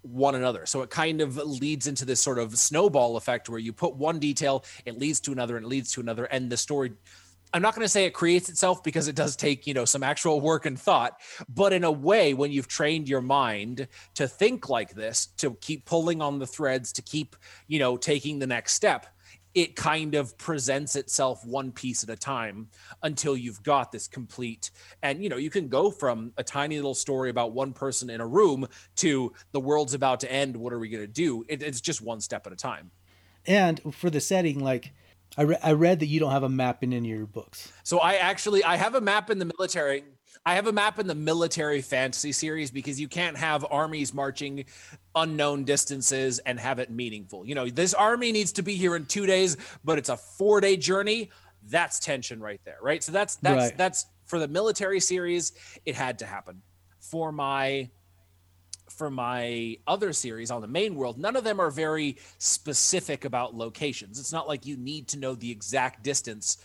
one 0.03 0.35
another. 0.35 0.65
So 0.65 0.81
it 0.81 0.89
kind 0.89 1.21
of 1.21 1.37
leads 1.37 1.87
into 1.87 2.05
this 2.05 2.21
sort 2.21 2.37
of 2.37 2.57
snowball 2.57 3.15
effect 3.17 3.49
where 3.49 3.59
you 3.59 3.73
put 3.73 3.95
one 3.95 4.19
detail, 4.19 4.65
it 4.85 4.97
leads 4.97 5.19
to 5.21 5.31
another, 5.31 5.57
and 5.57 5.65
it 5.65 5.69
leads 5.69 5.93
to 5.93 6.01
another, 6.01 6.25
and 6.25 6.49
the 6.49 6.57
story. 6.57 6.91
I'm 7.53 7.61
not 7.61 7.75
going 7.75 7.85
to 7.85 7.89
say 7.89 8.05
it 8.05 8.15
creates 8.15 8.49
itself 8.49 8.83
because 8.83 9.07
it 9.07 9.15
does 9.15 9.35
take, 9.35 9.67
you 9.67 9.75
know, 9.75 9.85
some 9.85 10.01
actual 10.01 10.41
work 10.41 10.65
and 10.65 10.79
thought, 10.79 11.21
but 11.47 11.71
in 11.71 11.83
a 11.83 11.91
way, 11.91 12.33
when 12.33 12.51
you've 12.51 12.67
trained 12.67 13.07
your 13.07 13.21
mind 13.21 13.87
to 14.15 14.27
think 14.27 14.69
like 14.69 14.95
this, 14.95 15.27
to 15.37 15.53
keep 15.61 15.85
pulling 15.85 16.19
on 16.19 16.39
the 16.39 16.47
threads, 16.47 16.91
to 16.93 17.03
keep, 17.03 17.35
you 17.67 17.77
know, 17.77 17.95
taking 17.95 18.39
the 18.39 18.47
next 18.47 18.73
step, 18.73 19.05
it 19.53 19.75
kind 19.75 20.15
of 20.15 20.35
presents 20.39 20.95
itself 20.95 21.45
one 21.45 21.71
piece 21.71 22.03
at 22.03 22.09
a 22.09 22.15
time 22.15 22.69
until 23.03 23.37
you've 23.37 23.61
got 23.61 23.91
this 23.91 24.07
complete 24.07 24.71
and 25.03 25.21
you 25.21 25.29
know 25.29 25.37
you 25.37 25.51
can 25.51 25.67
go 25.67 25.91
from 25.91 26.33
a 26.37 26.43
tiny 26.43 26.75
little 26.75 26.95
story 26.95 27.29
about 27.29 27.51
one 27.51 27.71
person 27.71 28.09
in 28.09 28.19
a 28.19 28.25
room 28.25 28.67
to 28.95 29.31
the 29.51 29.59
world's 29.59 29.93
about 29.93 30.19
to 30.19 30.31
end 30.31 30.57
what 30.57 30.73
are 30.73 30.79
we 30.79 30.89
going 30.89 31.03
to 31.03 31.07
do? 31.07 31.45
It, 31.47 31.61
it's 31.61 31.81
just 31.81 32.01
one 32.01 32.19
step 32.19 32.47
at 32.47 32.53
a 32.53 32.55
time. 32.55 32.89
And 33.45 33.79
for 33.93 34.09
the 34.09 34.21
setting 34.21 34.59
like 34.59 34.91
I, 35.37 35.41
re- 35.43 35.57
I 35.63 35.73
read 35.73 35.99
that 36.01 36.07
you 36.07 36.19
don't 36.19 36.31
have 36.31 36.43
a 36.43 36.49
map 36.49 36.83
in 36.83 36.93
any 36.93 37.11
of 37.11 37.17
your 37.17 37.27
books 37.27 37.71
so 37.83 37.99
i 37.99 38.15
actually 38.15 38.63
i 38.63 38.75
have 38.75 38.95
a 38.95 39.01
map 39.01 39.29
in 39.29 39.39
the 39.39 39.45
military 39.45 40.03
I 40.45 40.55
have 40.55 40.67
a 40.67 40.73
map 40.73 40.99
in 40.99 41.07
the 41.07 41.15
military 41.15 41.81
fantasy 41.81 42.31
series 42.31 42.69
because 42.69 42.99
you 42.99 43.07
can't 43.07 43.37
have 43.37 43.65
armies 43.69 44.13
marching 44.13 44.65
unknown 45.15 45.63
distances 45.63 46.39
and 46.39 46.59
have 46.59 46.79
it 46.79 46.89
meaningful. 46.89 47.45
You 47.45 47.55
know, 47.55 47.69
this 47.69 47.93
army 47.93 48.31
needs 48.31 48.51
to 48.53 48.61
be 48.61 48.75
here 48.75 48.95
in 48.95 49.05
2 49.05 49.25
days, 49.25 49.55
but 49.85 49.97
it's 49.97 50.09
a 50.09 50.17
4-day 50.17 50.77
journey. 50.77 51.31
That's 51.69 51.99
tension 51.99 52.41
right 52.41 52.59
there, 52.65 52.77
right? 52.81 53.01
So 53.01 53.13
that's 53.13 53.37
that's 53.37 53.69
right. 53.69 53.77
that's 53.77 54.05
for 54.25 54.37
the 54.37 54.49
military 54.49 54.99
series, 54.99 55.53
it 55.85 55.95
had 55.95 56.19
to 56.19 56.25
happen. 56.25 56.61
For 56.99 57.31
my 57.31 57.89
for 58.97 59.09
my 59.09 59.77
other 59.87 60.13
series 60.13 60.51
on 60.51 60.61
the 60.61 60.67
main 60.67 60.95
world, 60.95 61.17
none 61.17 61.35
of 61.35 61.43
them 61.43 61.59
are 61.59 61.71
very 61.71 62.17
specific 62.37 63.25
about 63.25 63.55
locations. 63.55 64.19
It's 64.19 64.31
not 64.31 64.47
like 64.47 64.65
you 64.65 64.77
need 64.77 65.07
to 65.09 65.19
know 65.19 65.35
the 65.35 65.51
exact 65.51 66.03
distance 66.03 66.57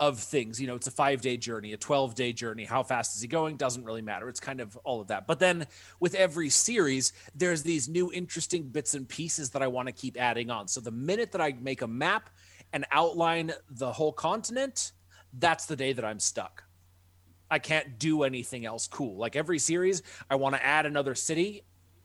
of 0.00 0.18
things. 0.18 0.60
You 0.60 0.66
know, 0.66 0.74
it's 0.74 0.86
a 0.86 0.92
five 0.92 1.20
day 1.20 1.36
journey, 1.36 1.72
a 1.72 1.76
12 1.76 2.14
day 2.14 2.32
journey. 2.32 2.64
How 2.64 2.82
fast 2.82 3.14
is 3.14 3.22
he 3.22 3.28
going? 3.28 3.56
Doesn't 3.56 3.84
really 3.84 4.02
matter. 4.02 4.28
It's 4.28 4.40
kind 4.40 4.60
of 4.60 4.76
all 4.78 5.00
of 5.00 5.08
that. 5.08 5.26
But 5.26 5.38
then 5.38 5.66
with 6.00 6.14
every 6.14 6.48
series, 6.48 7.12
there's 7.34 7.62
these 7.62 7.88
new 7.88 8.10
interesting 8.12 8.64
bits 8.64 8.94
and 8.94 9.08
pieces 9.08 9.50
that 9.50 9.62
I 9.62 9.68
want 9.68 9.86
to 9.86 9.92
keep 9.92 10.20
adding 10.20 10.50
on. 10.50 10.66
So 10.66 10.80
the 10.80 10.90
minute 10.90 11.32
that 11.32 11.40
I 11.40 11.54
make 11.60 11.82
a 11.82 11.86
map 11.86 12.30
and 12.72 12.84
outline 12.90 13.52
the 13.70 13.92
whole 13.92 14.12
continent, 14.12 14.92
that's 15.38 15.66
the 15.66 15.76
day 15.76 15.92
that 15.92 16.04
I'm 16.04 16.18
stuck. 16.18 16.64
I 17.50 17.58
can't 17.58 17.98
do 17.98 18.22
anything 18.22 18.64
else 18.64 18.88
cool. 18.88 19.16
Like 19.18 19.36
every 19.36 19.58
series, 19.58 20.02
I 20.30 20.36
want 20.36 20.54
to 20.54 20.64
add 20.64 20.86
another 20.86 21.14
city. 21.14 21.62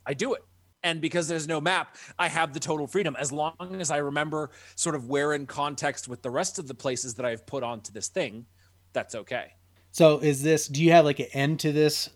I 0.08 0.14
do 0.14 0.34
it 0.34 0.44
and 0.84 1.02
because 1.02 1.28
there's 1.28 1.48
no 1.48 1.60
map 1.60 1.96
i 2.18 2.28
have 2.28 2.54
the 2.54 2.60
total 2.60 2.88
freedom 2.88 3.16
as 3.20 3.32
long 3.32 3.56
as 3.80 3.92
i 3.92 3.98
remember 3.98 4.50
sort 4.76 4.96
of 4.96 5.08
where 5.08 5.34
in 5.34 5.46
context 5.46 6.08
with 6.08 6.22
the 6.22 6.30
rest 6.30 6.60
of 6.60 6.68
the 6.68 6.74
places 6.74 7.16
that 7.16 7.26
i've 7.26 7.46
put 7.46 7.64
onto 7.64 7.92
this 7.92 8.08
thing 8.08 8.46
that's 8.94 9.16
okay 9.16 9.54
so 9.92 10.20
is 10.20 10.42
this 10.42 10.68
do 10.68 10.84
you 10.84 10.92
have 10.92 11.06
like 11.06 11.20
an 11.20 11.28
end 11.34 11.60
to 11.60 11.72
this 11.72 12.10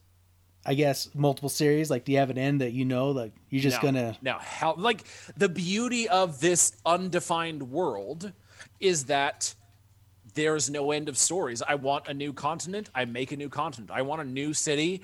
i 0.65 0.73
guess 0.73 1.09
multiple 1.13 1.49
series 1.49 1.89
like 1.89 2.05
do 2.05 2.11
you 2.11 2.17
have 2.17 2.29
an 2.29 2.37
end 2.37 2.61
that 2.61 2.71
you 2.71 2.85
know 2.85 3.11
like 3.11 3.33
you're 3.49 3.61
just 3.61 3.81
no, 3.81 3.91
gonna 3.91 4.17
now 4.21 4.39
how 4.39 4.73
like 4.75 5.03
the 5.37 5.49
beauty 5.49 6.07
of 6.07 6.39
this 6.39 6.73
undefined 6.85 7.63
world 7.63 8.31
is 8.79 9.05
that 9.05 9.53
there's 10.33 10.69
no 10.69 10.91
end 10.91 11.09
of 11.09 11.17
stories. 11.17 11.61
I 11.61 11.75
want 11.75 12.07
a 12.07 12.13
new 12.13 12.33
continent. 12.33 12.89
I 12.95 13.05
make 13.05 13.31
a 13.31 13.37
new 13.37 13.49
continent. 13.49 13.91
I 13.91 14.01
want 14.01 14.21
a 14.21 14.25
new 14.25 14.53
city. 14.53 15.01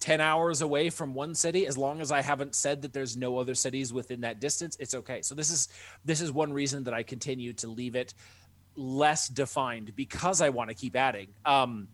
10 0.00 0.20
hours 0.20 0.62
away 0.62 0.90
from 0.90 1.14
one 1.14 1.34
city 1.34 1.66
as 1.66 1.76
long 1.76 2.00
as 2.00 2.12
i 2.12 2.20
haven't 2.20 2.54
said 2.54 2.82
that 2.82 2.92
there's 2.92 3.16
no 3.16 3.38
other 3.38 3.54
cities 3.54 3.92
within 3.92 4.20
that 4.20 4.40
distance 4.40 4.76
it's 4.78 4.94
okay. 4.94 5.22
So 5.22 5.34
this 5.34 5.50
is 5.50 5.68
this 6.04 6.20
is 6.20 6.30
one 6.32 6.52
reason 6.52 6.84
that 6.84 6.94
i 6.94 7.02
continue 7.02 7.52
to 7.54 7.68
leave 7.68 7.96
it 7.96 8.14
less 8.76 9.28
defined 9.28 9.94
because 9.96 10.40
i 10.40 10.48
want 10.48 10.70
to 10.70 10.74
keep 10.74 10.96
adding. 10.96 11.28
Um 11.44 11.88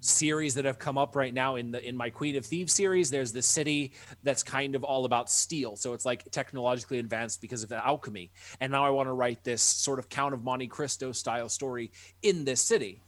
series 0.00 0.54
that 0.54 0.64
have 0.64 0.78
come 0.78 0.96
up 0.96 1.16
right 1.16 1.34
now 1.34 1.56
in 1.56 1.72
the 1.72 1.84
in 1.86 1.96
my 1.96 2.08
queen 2.08 2.36
of 2.36 2.46
thieves 2.46 2.72
series 2.72 3.10
there's 3.10 3.32
this 3.32 3.46
city 3.46 3.92
that's 4.22 4.44
kind 4.44 4.76
of 4.76 4.84
all 4.84 5.04
about 5.04 5.28
steel. 5.28 5.74
So 5.74 5.92
it's 5.92 6.04
like 6.04 6.30
technologically 6.30 7.00
advanced 7.00 7.40
because 7.40 7.64
of 7.64 7.68
the 7.68 7.84
alchemy. 7.84 8.30
And 8.60 8.70
now 8.70 8.84
i 8.84 8.90
want 8.90 9.08
to 9.08 9.12
write 9.12 9.42
this 9.42 9.62
sort 9.62 9.98
of 9.98 10.08
count 10.08 10.34
of 10.34 10.44
monte 10.44 10.68
cristo 10.68 11.12
style 11.12 11.48
story 11.48 11.90
in 12.22 12.44
this 12.44 12.60
city 12.60 13.02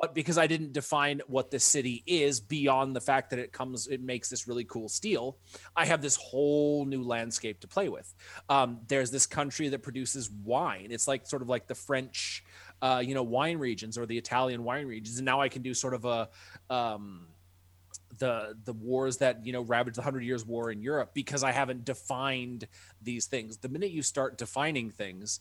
but 0.00 0.14
because 0.14 0.38
I 0.38 0.46
didn't 0.46 0.72
define 0.72 1.20
what 1.26 1.50
the 1.50 1.60
city 1.60 2.02
is 2.06 2.40
beyond 2.40 2.96
the 2.96 3.00
fact 3.00 3.30
that 3.30 3.38
it 3.38 3.52
comes, 3.52 3.86
it 3.86 4.00
makes 4.00 4.30
this 4.30 4.48
really 4.48 4.64
cool 4.64 4.88
steel, 4.88 5.36
I 5.76 5.84
have 5.84 6.00
this 6.00 6.16
whole 6.16 6.86
new 6.86 7.02
landscape 7.02 7.60
to 7.60 7.68
play 7.68 7.88
with. 7.88 8.12
Um, 8.48 8.80
there's 8.88 9.10
this 9.10 9.26
country 9.26 9.68
that 9.68 9.82
produces 9.82 10.30
wine. 10.30 10.88
It's 10.90 11.06
like 11.06 11.26
sort 11.26 11.42
of 11.42 11.48
like 11.48 11.66
the 11.66 11.74
French, 11.74 12.44
uh, 12.80 13.02
you 13.04 13.14
know, 13.14 13.22
wine 13.22 13.58
regions 13.58 13.98
or 13.98 14.06
the 14.06 14.16
Italian 14.16 14.64
wine 14.64 14.86
regions. 14.86 15.18
And 15.18 15.26
now 15.26 15.40
I 15.40 15.48
can 15.48 15.60
do 15.62 15.74
sort 15.74 15.94
of 15.94 16.04
a, 16.06 16.28
um, 16.70 17.26
the 18.18 18.56
the 18.64 18.72
wars 18.72 19.16
that 19.18 19.44
you 19.44 19.52
know 19.52 19.62
ravaged 19.62 19.96
the 19.96 20.02
hundred 20.02 20.22
years 20.22 20.46
war 20.46 20.70
in 20.70 20.80
Europe 20.80 21.10
because 21.14 21.42
I 21.42 21.50
haven't 21.50 21.84
defined 21.84 22.68
these 23.02 23.26
things. 23.26 23.56
The 23.56 23.68
minute 23.68 23.90
you 23.90 24.02
start 24.02 24.38
defining 24.38 24.90
things, 24.90 25.40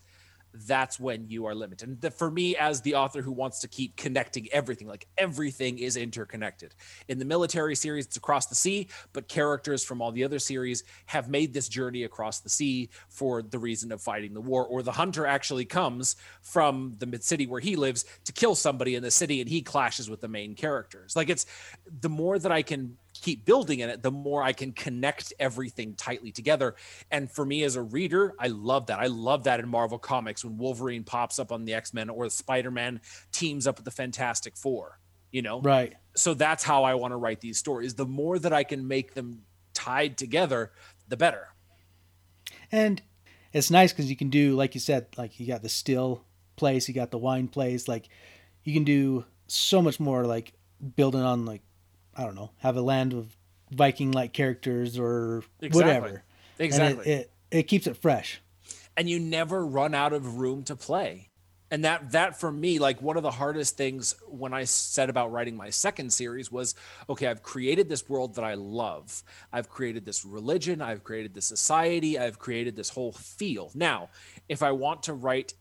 that's 0.53 0.99
when 0.99 1.29
you 1.29 1.45
are 1.45 1.55
limited. 1.55 1.87
And 1.87 2.01
the, 2.01 2.11
for 2.11 2.29
me, 2.29 2.55
as 2.55 2.81
the 2.81 2.95
author 2.95 3.21
who 3.21 3.31
wants 3.31 3.59
to 3.61 3.67
keep 3.67 3.95
connecting 3.95 4.47
everything, 4.51 4.87
like 4.87 5.07
everything 5.17 5.79
is 5.79 5.97
interconnected. 5.97 6.75
In 7.07 7.19
the 7.19 7.25
military 7.25 7.75
series, 7.75 8.05
it's 8.05 8.17
across 8.17 8.47
the 8.47 8.55
sea, 8.55 8.87
but 9.13 9.27
characters 9.27 9.83
from 9.83 10.01
all 10.01 10.11
the 10.11 10.23
other 10.23 10.39
series 10.39 10.83
have 11.07 11.29
made 11.29 11.53
this 11.53 11.67
journey 11.67 12.03
across 12.03 12.39
the 12.39 12.49
sea 12.49 12.89
for 13.09 13.41
the 13.41 13.59
reason 13.59 13.91
of 13.91 14.01
fighting 14.01 14.33
the 14.33 14.41
war. 14.41 14.65
Or 14.65 14.83
the 14.83 14.91
hunter 14.91 15.25
actually 15.25 15.65
comes 15.65 16.15
from 16.41 16.95
the 16.99 17.05
mid 17.05 17.23
city 17.23 17.47
where 17.47 17.61
he 17.61 17.75
lives 17.75 18.05
to 18.25 18.33
kill 18.33 18.55
somebody 18.55 18.95
in 18.95 19.03
the 19.03 19.11
city, 19.11 19.41
and 19.41 19.49
he 19.49 19.61
clashes 19.61 20.09
with 20.09 20.21
the 20.21 20.27
main 20.27 20.55
characters. 20.55 21.15
Like 21.15 21.29
it's 21.29 21.45
the 22.01 22.09
more 22.09 22.37
that 22.37 22.51
I 22.51 22.61
can 22.61 22.97
keep 23.23 23.45
building 23.45 23.79
in 23.79 23.89
it, 23.89 24.03
the 24.03 24.11
more 24.11 24.43
I 24.43 24.51
can 24.51 24.73
connect 24.73 25.33
everything 25.39 25.95
tightly 25.95 26.31
together. 26.31 26.75
And 27.09 27.31
for 27.31 27.45
me 27.45 27.63
as 27.63 27.77
a 27.77 27.81
reader, 27.81 28.33
I 28.37 28.47
love 28.47 28.87
that. 28.87 28.99
I 28.99 29.07
love 29.07 29.45
that 29.45 29.61
in 29.61 29.69
Marvel 29.69 29.97
Comics 29.97 30.43
when 30.43 30.57
Wolverine 30.57 31.05
pops 31.05 31.39
up 31.39 31.51
on 31.51 31.63
the 31.63 31.73
X 31.73 31.93
Men 31.93 32.09
or 32.09 32.29
Spider 32.29 32.69
Man 32.69 32.99
teams 33.31 33.65
up 33.65 33.77
with 33.77 33.85
the 33.85 33.91
Fantastic 33.91 34.57
Four, 34.57 34.99
you 35.31 35.41
know? 35.41 35.61
Right. 35.61 35.93
So 36.15 36.33
that's 36.33 36.65
how 36.65 36.83
I 36.83 36.95
want 36.95 37.13
to 37.13 37.15
write 37.15 37.39
these 37.39 37.57
stories. 37.57 37.95
The 37.95 38.05
more 38.05 38.37
that 38.37 38.51
I 38.51 38.65
can 38.65 38.87
make 38.87 39.13
them 39.13 39.43
tied 39.73 40.17
together, 40.17 40.73
the 41.07 41.17
better. 41.17 41.47
And 42.73 43.01
it's 43.53 43.71
nice 43.71 43.93
because 43.93 44.09
you 44.09 44.17
can 44.17 44.29
do, 44.29 44.55
like 44.55 44.75
you 44.75 44.81
said, 44.81 45.07
like 45.15 45.39
you 45.39 45.47
got 45.47 45.61
the 45.61 45.69
still 45.69 46.25
place, 46.57 46.89
you 46.89 46.93
got 46.93 47.11
the 47.11 47.17
wine 47.17 47.47
place, 47.47 47.87
like 47.87 48.09
you 48.63 48.73
can 48.73 48.83
do 48.83 49.23
so 49.47 49.81
much 49.81 49.99
more 49.99 50.25
like 50.25 50.51
building 50.97 51.21
on 51.21 51.45
like 51.45 51.61
I 52.15 52.23
don't 52.23 52.35
know, 52.35 52.51
have 52.59 52.77
a 52.77 52.81
land 52.81 53.13
of 53.13 53.35
Viking 53.71 54.11
like 54.11 54.33
characters 54.33 54.99
or 54.99 55.43
exactly. 55.61 55.93
whatever. 55.93 56.23
Exactly. 56.59 57.05
It, 57.05 57.19
it, 57.19 57.31
it 57.51 57.63
keeps 57.63 57.87
it 57.87 57.97
fresh. 57.97 58.41
and 58.95 59.09
you 59.09 59.19
never 59.19 59.65
run 59.65 59.95
out 59.95 60.13
of 60.13 60.37
room 60.37 60.63
to 60.63 60.75
play 60.75 61.29
and 61.71 61.85
that 61.85 62.11
that 62.11 62.39
for 62.39 62.51
me 62.51 62.77
like 62.77 63.01
one 63.01 63.17
of 63.17 63.23
the 63.23 63.31
hardest 63.31 63.75
things 63.75 64.15
when 64.27 64.53
i 64.53 64.63
set 64.63 65.09
about 65.09 65.31
writing 65.31 65.57
my 65.57 65.71
second 65.71 66.13
series 66.13 66.51
was 66.51 66.75
okay 67.09 67.25
i've 67.27 67.41
created 67.41 67.89
this 67.89 68.07
world 68.07 68.35
that 68.35 68.43
i 68.45 68.53
love 68.53 69.23
i've 69.51 69.69
created 69.69 70.05
this 70.05 70.23
religion 70.23 70.81
i've 70.81 71.03
created 71.03 71.33
this 71.33 71.45
society 71.45 72.19
i've 72.19 72.37
created 72.37 72.75
this 72.75 72.89
whole 72.89 73.11
feel 73.11 73.71
now 73.73 74.09
if 74.47 74.61
i 74.61 74.71
want 74.71 75.01
to 75.03 75.13
write 75.13 75.55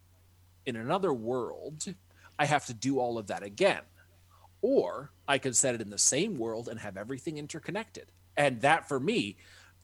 in 0.66 0.76
another 0.76 1.12
world 1.14 1.94
i 2.38 2.44
have 2.44 2.66
to 2.66 2.74
do 2.74 2.98
all 2.98 3.16
of 3.16 3.28
that 3.28 3.42
again 3.42 3.80
or 4.62 5.12
i 5.28 5.36
could 5.36 5.54
set 5.54 5.74
it 5.74 5.82
in 5.82 5.90
the 5.90 5.98
same 5.98 6.38
world 6.38 6.68
and 6.68 6.80
have 6.80 6.96
everything 6.96 7.36
interconnected 7.36 8.10
and 8.36 8.60
that 8.62 8.88
for 8.88 8.98
me 8.98 9.36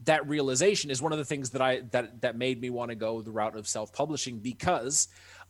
that 0.05 0.27
realization 0.29 0.91
is 0.91 1.03
one 1.03 1.13
of 1.13 1.19
the 1.19 1.25
things 1.25 1.51
that 1.51 1.61
i 1.61 1.81
that 1.91 2.21
that 2.23 2.37
made 2.37 2.61
me 2.61 2.71
want 2.71 2.89
to 2.89 2.95
go 2.95 3.21
the 3.21 3.31
route 3.31 3.57
of 3.57 3.69
self-publishing 3.69 4.39
because 4.39 5.09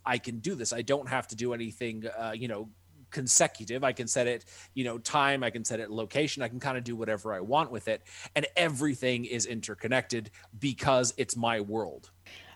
I 0.08 0.18
can 0.18 0.38
do 0.38 0.54
this. 0.54 0.72
I 0.72 0.82
don't 0.82 1.08
have 1.08 1.28
to 1.28 1.36
do 1.36 1.52
anything, 1.52 2.04
uh, 2.18 2.32
you 2.34 2.48
know, 2.48 2.70
consecutive. 3.10 3.84
I 3.84 3.92
can 3.92 4.06
set 4.06 4.26
it, 4.26 4.44
you 4.74 4.84
know, 4.84 4.98
time, 4.98 5.42
I 5.42 5.50
can 5.50 5.64
set 5.64 5.80
it 5.80 5.90
location, 5.90 6.42
I 6.42 6.48
can 6.48 6.60
kind 6.60 6.76
of 6.76 6.84
do 6.84 6.96
whatever 6.96 7.32
I 7.32 7.40
want 7.40 7.70
with 7.70 7.88
it. 7.88 8.02
And 8.34 8.46
everything 8.56 9.24
is 9.24 9.46
interconnected 9.46 10.30
because 10.58 11.14
it's 11.16 11.36
my 11.36 11.60
world. 11.60 12.10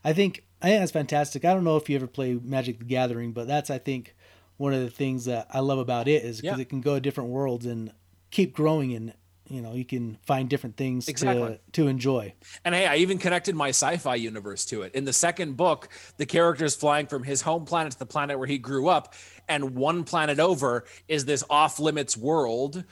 I 0.04 0.12
think 0.12 0.44
I 0.60 0.68
think 0.68 0.80
that's 0.80 0.92
fantastic. 0.92 1.44
I 1.44 1.54
don't 1.54 1.64
know 1.64 1.76
if 1.76 1.88
you 1.88 1.96
ever 1.96 2.06
play 2.06 2.38
Magic 2.42 2.78
the 2.78 2.84
Gathering, 2.84 3.32
but 3.32 3.46
that's 3.46 3.70
I 3.70 3.78
think 3.78 4.14
one 4.56 4.72
of 4.74 4.80
the 4.80 4.90
things 4.90 5.24
that 5.26 5.46
I 5.50 5.60
love 5.60 5.78
about 5.78 6.08
it 6.08 6.24
is 6.24 6.40
because 6.40 6.58
yeah. 6.58 6.62
it 6.62 6.68
can 6.68 6.80
go 6.80 6.94
to 6.94 7.00
different 7.00 7.30
worlds 7.30 7.66
and 7.66 7.92
keep 8.30 8.54
growing 8.54 8.94
and 8.94 9.14
you 9.48 9.60
know 9.60 9.74
you 9.74 9.84
can 9.84 10.18
find 10.22 10.48
different 10.48 10.76
things 10.76 11.08
exactly. 11.08 11.60
to 11.72 11.82
to 11.82 11.88
enjoy 11.88 12.32
and 12.64 12.74
hey 12.74 12.86
i 12.86 12.96
even 12.96 13.18
connected 13.18 13.54
my 13.54 13.68
sci-fi 13.68 14.14
universe 14.14 14.64
to 14.64 14.82
it 14.82 14.94
in 14.94 15.04
the 15.04 15.12
second 15.12 15.56
book 15.56 15.88
the 16.16 16.24
character 16.24 16.64
is 16.64 16.74
flying 16.74 17.06
from 17.06 17.22
his 17.22 17.42
home 17.42 17.64
planet 17.64 17.92
to 17.92 17.98
the 17.98 18.06
planet 18.06 18.38
where 18.38 18.46
he 18.46 18.56
grew 18.56 18.88
up 18.88 19.14
and 19.48 19.74
one 19.74 20.04
planet 20.04 20.38
over 20.38 20.84
is 21.08 21.24
this 21.24 21.44
off 21.50 21.78
limits 21.78 22.16
world 22.16 22.84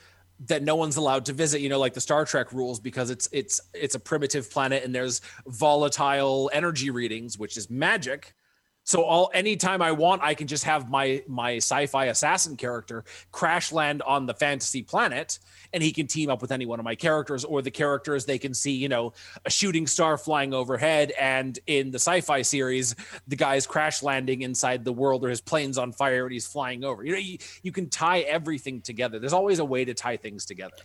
that 0.47 0.63
no 0.63 0.75
one's 0.75 0.97
allowed 0.97 1.25
to 1.25 1.33
visit 1.33 1.61
you 1.61 1.69
know 1.69 1.79
like 1.79 1.93
the 1.93 2.01
star 2.01 2.25
trek 2.25 2.51
rules 2.51 2.79
because 2.79 3.09
it's 3.09 3.27
it's 3.31 3.61
it's 3.73 3.95
a 3.95 3.99
primitive 3.99 4.49
planet 4.51 4.83
and 4.83 4.93
there's 4.93 5.21
volatile 5.47 6.49
energy 6.53 6.89
readings 6.89 7.37
which 7.37 7.57
is 7.57 7.69
magic 7.69 8.35
so 8.83 9.03
all 9.03 9.29
anytime 9.33 9.81
I 9.81 9.91
want, 9.91 10.21
I 10.23 10.33
can 10.33 10.47
just 10.47 10.63
have 10.63 10.89
my 10.89 11.23
my 11.27 11.57
sci-fi 11.57 12.05
assassin 12.05 12.57
character 12.57 13.03
crash 13.31 13.71
land 13.71 14.01
on 14.01 14.25
the 14.25 14.33
fantasy 14.33 14.81
planet, 14.81 15.39
and 15.71 15.83
he 15.83 15.91
can 15.91 16.07
team 16.07 16.29
up 16.29 16.41
with 16.41 16.51
any 16.51 16.65
one 16.65 16.79
of 16.79 16.85
my 16.85 16.95
characters 16.95 17.45
or 17.45 17.61
the 17.61 17.71
characters. 17.71 18.25
They 18.25 18.39
can 18.39 18.53
see, 18.53 18.71
you 18.71 18.89
know, 18.89 19.13
a 19.45 19.49
shooting 19.49 19.87
star 19.87 20.17
flying 20.17 20.53
overhead, 20.53 21.11
and 21.19 21.57
in 21.67 21.91
the 21.91 21.99
sci-fi 21.99 22.41
series, 22.41 22.95
the 23.27 23.35
guy's 23.35 23.67
crash 23.67 24.01
landing 24.01 24.41
inside 24.41 24.83
the 24.83 24.93
world, 24.93 25.23
or 25.23 25.29
his 25.29 25.41
plane's 25.41 25.77
on 25.77 25.91
fire 25.91 26.25
and 26.25 26.33
he's 26.33 26.47
flying 26.47 26.83
over. 26.83 27.03
You 27.03 27.13
know, 27.13 27.19
you, 27.19 27.37
you 27.61 27.71
can 27.71 27.89
tie 27.89 28.21
everything 28.21 28.81
together. 28.81 29.19
There's 29.19 29.33
always 29.33 29.59
a 29.59 29.65
way 29.65 29.85
to 29.85 29.93
tie 29.93 30.17
things 30.17 30.45
together. 30.45 30.77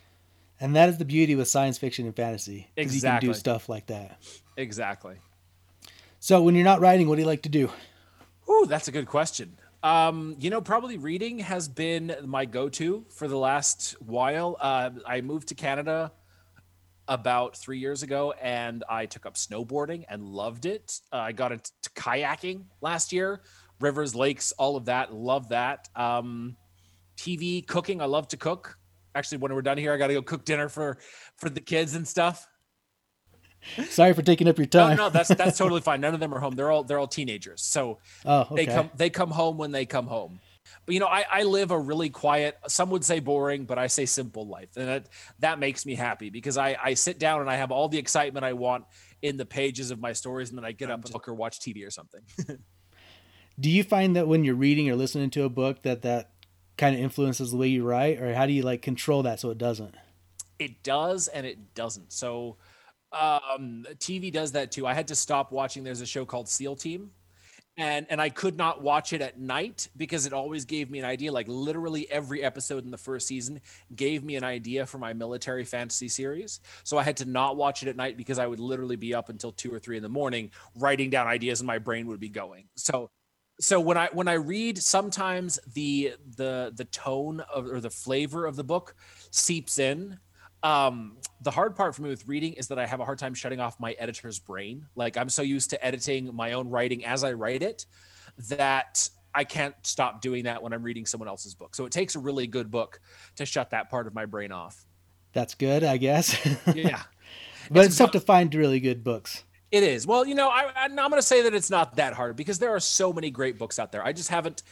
And 0.61 0.77
that 0.77 0.89
is 0.89 0.99
the 0.99 1.05
beauty 1.05 1.35
with 1.35 1.49
science 1.49 1.79
fiction 1.79 2.07
and 2.07 2.17
fantasy. 2.17 2.71
Exactly. 2.77 3.27
You 3.27 3.33
can 3.33 3.35
do 3.35 3.39
stuff 3.39 3.69
like 3.69 3.87
that. 3.87 4.19
Exactly. 4.57 5.17
So 6.19 6.43
when 6.43 6.55
you're 6.55 6.65
not 6.65 6.81
writing, 6.81 7.09
what 7.09 7.17
do 7.17 7.23
you 7.23 7.27
like 7.27 7.43
to 7.43 7.49
do? 7.49 7.71
Oh, 8.49 8.65
that's 8.67 8.89
a 8.89 8.93
good 8.93 9.07
question. 9.07 9.59
Um, 9.83 10.37
you 10.41 10.51
know, 10.51 10.61
probably 10.61 10.97
reading 10.99 11.39
has 11.41 11.69
been 11.69 12.17
my 12.25 12.45
go-to 12.45 13.05
for 13.11 13.29
the 13.29 13.37
last 13.37 13.93
while. 14.01 14.57
Uh, 14.61 14.91
I 15.07 15.21
moved 15.21 15.49
to 15.49 15.55
Canada 15.55 16.13
about 17.07 17.57
three 17.57 17.79
years 17.79 18.03
ago, 18.03 18.35
and 18.41 18.83
I 18.89 19.07
took 19.07 19.27
up 19.27 19.35
snowboarding 19.35 20.05
and 20.09 20.25
loved 20.25 20.67
it. 20.67 21.01
Uh, 21.13 21.19
I 21.19 21.33
got 21.33 21.53
into 21.53 21.71
kayaking 21.95 22.65
last 22.81 23.13
year, 23.13 23.43
rivers, 23.79 24.15
lakes, 24.15 24.53
all 24.53 24.77
of 24.77 24.87
that. 24.87 25.15
Love 25.15 25.51
that. 25.51 25.89
Um, 25.95 26.57
TV, 27.17 27.65
cooking. 27.65 28.01
I 28.01 28.07
love 28.07 28.27
to 28.29 28.37
cook. 28.37 28.79
Actually, 29.15 29.39
when 29.39 29.55
we're 29.55 29.63
done 29.63 29.79
here, 29.79 29.93
I 29.93 29.97
got 29.97 30.09
to 30.09 30.15
go 30.15 30.23
cook 30.23 30.45
dinner 30.45 30.69
for 30.69 30.99
for 31.37 31.49
the 31.49 31.61
kids 31.61 31.95
and 31.95 32.07
stuff. 32.07 32.49
Sorry 33.89 34.13
for 34.13 34.23
taking 34.23 34.49
up 34.49 34.59
your 34.59 34.67
time. 34.67 34.97
No, 34.97 35.05
no, 35.05 35.11
that's 35.11 35.29
that's 35.29 35.59
totally 35.59 35.81
fine. 35.81 36.01
None 36.01 36.15
of 36.15 36.21
them 36.21 36.33
are 36.35 36.41
home. 36.41 36.55
They're 36.55 36.71
all 36.71 36.85
they're 36.85 36.99
all 36.99 37.09
teenagers. 37.09 37.63
So 37.63 37.99
oh, 38.25 38.41
okay. 38.41 38.55
they 38.55 38.67
come 38.67 38.91
they 38.97 39.11
come 39.11 39.31
home 39.31 39.59
when 39.59 39.73
they 39.73 39.87
come 39.87 40.07
home. 40.07 40.41
But 40.85 40.95
you 40.95 41.01
know, 41.01 41.09
I, 41.09 41.25
I 41.31 41.43
live 41.43 41.73
a 41.73 41.79
really 41.79 42.11
quiet, 42.11 42.57
some 42.69 42.91
would 42.91 43.05
say 43.05 43.19
boring, 43.19 43.65
but 43.65 43.79
I 43.79 43.89
say 43.89 44.07
simple 44.07 44.47
life. 44.47 44.69
And 44.77 44.89
that 44.89 45.09
that 45.41 45.59
makes 45.59 45.85
me 45.85 45.95
happy 45.95 46.31
because 46.31 46.57
I, 46.57 46.77
I 46.83 46.95
sit 46.95 47.19
down 47.19 47.41
and 47.41 47.51
I 47.51 47.57
have 47.57 47.73
all 47.73 47.89
the 47.89 47.99
excitement 47.99 48.45
I 48.45 48.53
want 48.53 48.85
in 49.21 49.37
the 49.37 49.47
pages 49.47 49.91
of 49.91 49.99
my 49.99 50.13
stories, 50.13 50.51
and 50.51 50.59
then 50.59 50.65
I 50.65 50.73
get 50.73 50.91
up 50.91 51.05
and 51.05 51.13
look 51.13 51.29
or 51.29 51.35
watch 51.35 51.59
TV 51.59 51.87
or 51.87 51.91
something. 51.91 52.21
do 53.61 53.71
you 53.71 53.83
find 53.83 54.15
that 54.17 54.29
when 54.29 54.45
you're 54.45 54.55
reading 54.55 54.89
or 54.89 54.95
listening 54.95 55.31
to 55.31 55.43
a 55.43 55.49
book 55.49 55.83
that 55.83 56.03
that 56.03 56.31
kind 56.77 56.95
of 56.95 57.01
influences 57.01 57.51
the 57.51 57.57
way 57.57 57.69
you 57.69 57.85
write, 57.85 58.21
or 58.21 58.35
how 58.35 58.47
do 58.47 58.53
you 58.53 58.63
like 58.63 58.83
control 58.83 59.25
that 59.25 59.41
so 59.41 59.51
it 59.51 59.59
doesn't? 59.59 59.95
It 60.59 60.83
does 60.83 61.29
and 61.29 61.45
it 61.45 61.75
doesn't. 61.75 62.13
So 62.13 62.57
um, 63.17 63.87
TV 63.95 64.33
does 64.33 64.53
that 64.53 64.73
too. 64.73 64.87
I 64.87 64.95
had 64.95 65.09
to 65.09 65.15
stop 65.15 65.53
watching. 65.53 65.85
There's 65.85 66.01
a 66.01 66.07
show 66.07 66.25
called 66.25 66.49
SEAL 66.49 66.77
Team, 66.77 67.11
and 67.77 68.07
and 68.11 68.21
I 68.21 68.29
could 68.29 68.57
not 68.57 68.83
watch 68.83 69.13
it 69.13 69.21
at 69.21 69.39
night 69.39 69.89
because 69.97 70.27
it 70.27 70.33
always 70.33 70.65
gave 70.65 70.91
me 70.91 70.99
an 70.99 71.05
idea. 71.05 71.33
Like 71.33 71.47
literally 71.49 72.11
every 72.11 72.43
episode 72.43 72.85
in 72.85 72.91
the 72.91 72.99
first 72.99 73.27
season 73.27 73.61
gave 73.95 74.25
me 74.25 74.37
an 74.37 74.45
idea 74.45 74.87
for 74.87 74.99
my 74.99 75.13
military 75.13 75.65
fantasy 75.65 76.09
series. 76.09 76.61
So 76.85 76.99
I 76.99 77.03
had 77.03 77.17
to 77.19 77.25
not 77.25 77.57
watch 77.57 77.83
it 77.83 77.89
at 77.89 77.97
night 77.97 78.17
because 78.17 78.39
I 78.39 78.47
would 78.47 78.61
literally 78.61 78.97
be 78.97 79.15
up 79.15 79.29
until 79.29 79.53
two 79.53 79.73
or 79.73 79.79
three 79.79 79.97
in 79.97 80.03
the 80.03 80.09
morning 80.09 80.51
writing 80.77 81.11
down 81.11 81.27
ideas, 81.27 81.61
and 81.61 81.67
my 81.67 81.79
brain 81.79 82.07
would 82.09 82.21
be 82.21 82.29
going. 82.29 82.65
So 82.77 83.11
so 83.59 83.81
when 83.81 83.97
I 83.97 84.09
when 84.13 84.29
I 84.29 84.35
read, 84.35 84.79
sometimes 84.83 85.59
the 85.73 86.15
the 86.37 86.73
the 86.75 86.85
tone 86.85 87.41
of 87.53 87.67
or 87.67 87.81
the 87.81 87.91
flavor 87.91 88.47
of 88.47 88.57
the 88.57 88.65
book 88.65 88.95
seeps 89.31 89.79
in 89.79 90.19
um, 90.67 91.17
the 91.43 91.51
hard 91.51 91.77
part 91.77 91.95
for 91.95 92.03
me 92.03 92.09
with 92.09 92.27
reading 92.27 92.55
is 92.55 92.69
that 92.69 92.79
I 92.79 92.87
have 92.87 92.99
a 92.99 93.05
hard 93.05 93.19
time 93.19 93.35
shutting 93.35 93.61
off 93.61 93.79
my 93.79 93.93
editor's 93.93 94.41
brain. 94.41 94.87
Like 94.97 95.17
I'm 95.17 95.29
so 95.29 95.43
used 95.43 95.71
to 95.71 95.85
editing 95.85 96.35
my 96.35 96.53
own 96.53 96.69
writing 96.69 97.05
as 97.05 97.23
I 97.23 97.35
write 97.35 97.63
it 97.63 97.87
that 98.49 99.09
I 99.33 99.45
can't 99.45 99.75
stop 99.83 100.21
doing 100.21 100.45
that 100.45 100.63
when 100.63 100.73
I'm 100.73 100.83
reading 100.83 101.07
someone 101.07 101.29
else's 101.29 101.55
book. 101.55 101.77
So 101.77 101.85
it 101.85 101.93
takes 101.93 102.17
a 102.17 102.19
really 102.19 102.49
good 102.49 102.71
book 102.71 103.01
to 103.37 103.47
shut 103.47 103.71
that 103.71 103.91
part 103.91 104.09
of 104.09 104.15
my 104.15 104.27
brain 104.27 104.51
off. 104.51 104.85
That's 105.35 105.55
good, 105.55 105.85
I 105.85 105.99
guess. 105.99 106.35
yeah. 106.75 107.03
but 107.71 107.85
it's, 107.85 107.89
it's 107.89 107.99
tough 107.99 108.13
to 108.13 108.21
find 108.21 108.53
really 108.53 108.81
good 108.81 109.05
books. 109.05 109.45
It 109.71 109.85
is. 109.85 110.07
Well, 110.07 110.27
you 110.27 110.35
know, 110.35 110.49
I, 110.49 110.73
I'm 110.77 110.97
going 110.97 111.13
to 111.13 111.23
say 111.23 111.43
that 111.43 111.55
it's 111.55 111.71
not 111.71 111.97
that 111.97 112.15
hard 112.15 112.35
because 112.35 112.59
there 112.59 112.75
are 112.75 112.81
so 112.81 113.13
many 113.13 113.31
great 113.31 113.59
books 113.59 113.79
out 113.79 113.93
there. 113.93 114.05
I 114.05 114.13
just 114.13 114.31
haven't 114.31 114.63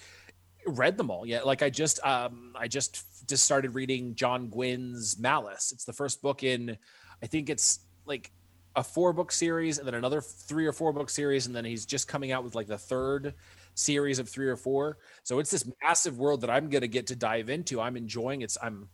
read 0.66 0.96
them 0.96 1.10
all 1.10 1.26
yet. 1.26 1.46
Like 1.46 1.62
I 1.62 1.70
just 1.70 2.04
um 2.04 2.54
I 2.58 2.68
just 2.68 3.28
just 3.28 3.44
started 3.44 3.74
reading 3.74 4.14
John 4.14 4.48
Gwynne's 4.48 5.18
Malice. 5.18 5.72
It's 5.72 5.84
the 5.84 5.92
first 5.92 6.22
book 6.22 6.42
in 6.42 6.76
I 7.22 7.26
think 7.26 7.50
it's 7.50 7.80
like 8.06 8.30
a 8.76 8.82
four 8.82 9.12
book 9.12 9.30
series 9.30 9.78
and 9.78 9.86
then 9.86 9.94
another 9.94 10.20
three 10.20 10.66
or 10.66 10.72
four 10.72 10.92
book 10.92 11.08
series 11.08 11.46
and 11.46 11.54
then 11.54 11.64
he's 11.64 11.86
just 11.86 12.08
coming 12.08 12.32
out 12.32 12.44
with 12.44 12.54
like 12.54 12.66
the 12.66 12.78
third 12.78 13.34
series 13.74 14.18
of 14.18 14.28
three 14.28 14.48
or 14.48 14.56
four. 14.56 14.98
So 15.22 15.38
it's 15.38 15.50
this 15.50 15.64
massive 15.82 16.18
world 16.18 16.40
that 16.42 16.50
I'm 16.50 16.68
going 16.68 16.82
to 16.82 16.88
get 16.88 17.06
to 17.08 17.16
dive 17.16 17.48
into. 17.48 17.80
I'm 17.80 17.96
enjoying 17.96 18.42
it's 18.42 18.58
I'm 18.62 18.88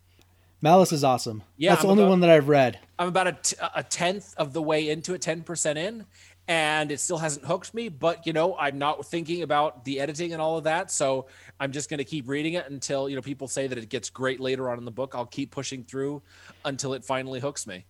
Malice 0.63 0.93
is 0.93 1.05
awesome. 1.05 1.43
Yeah, 1.57 1.71
that's 1.71 1.83
I'm 1.83 1.87
the 1.87 1.91
only 1.93 2.03
about, 2.05 2.11
one 2.11 2.21
that 2.21 2.31
I've 2.31 2.49
read. 2.49 2.79
I'm 2.99 3.09
about 3.09 3.27
a, 3.27 3.33
t- 3.33 3.57
a 3.75 3.83
tenth 3.83 4.35
of 4.37 4.53
the 4.53 4.61
way 4.61 4.91
into 4.91 5.15
it, 5.15 5.23
ten 5.23 5.43
percent 5.43 5.79
in, 5.79 6.05
and 6.51 6.91
it 6.91 6.99
still 6.99 7.17
hasn't 7.17 7.47
hooked 7.47 7.73
me. 7.73 7.89
But 7.89 8.27
you 8.27 8.33
know, 8.33 8.57
I'm 8.57 8.77
not 8.77 9.07
thinking 9.07 9.43
about 9.43 9.85
the 9.85 10.01
editing 10.01 10.33
and 10.33 10.43
all 10.43 10.59
of 10.59 10.65
that, 10.65 10.91
so 10.91 11.27
I'm 11.61 11.71
just 11.71 11.89
going 11.89 11.99
to 11.99 12.05
keep 12.05 12.29
reading 12.29 12.55
it 12.55 12.69
until 12.69 13.09
you 13.09 13.15
know 13.15 13.23
people 13.23 13.47
say 13.47 13.69
that 13.69 13.79
it 13.79 13.89
gets 13.89 14.11
great 14.11 14.41
later 14.41 14.69
on 14.69 14.77
in 14.77 14.85
the 14.85 14.91
book. 14.91 15.15
I'll 15.15 15.25
keep 15.25 15.53
pushing 15.53 15.85
through 15.85 16.23
until 16.65 16.93
it 16.93 17.05
finally 17.05 17.39
hooks 17.39 17.69
me. 17.69 17.87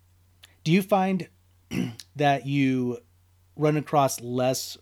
Do 0.63 0.73
you 0.73 0.83
find 0.83 1.29
that 2.17 2.47
you 2.47 2.99
run 3.57 3.79
across 3.79 4.21
less 4.21 4.77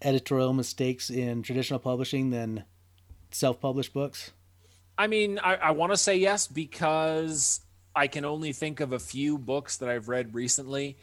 editorial 0.00 0.52
mistakes 0.52 1.10
in 1.10 1.42
traditional 1.42 1.80
publishing 1.80 2.30
than 2.30 2.64
self-published 3.32 3.92
books? 3.92 4.30
I 4.96 5.08
mean, 5.08 5.40
I, 5.40 5.56
I 5.56 5.70
want 5.72 5.90
to 5.90 5.96
say 5.96 6.18
yes 6.18 6.46
because 6.46 7.62
I 7.96 8.06
can 8.06 8.24
only 8.24 8.52
think 8.52 8.78
of 8.78 8.92
a 8.92 9.00
few 9.00 9.38
books 9.38 9.78
that 9.78 9.88
I've 9.88 10.08
read 10.08 10.36
recently 10.36 10.98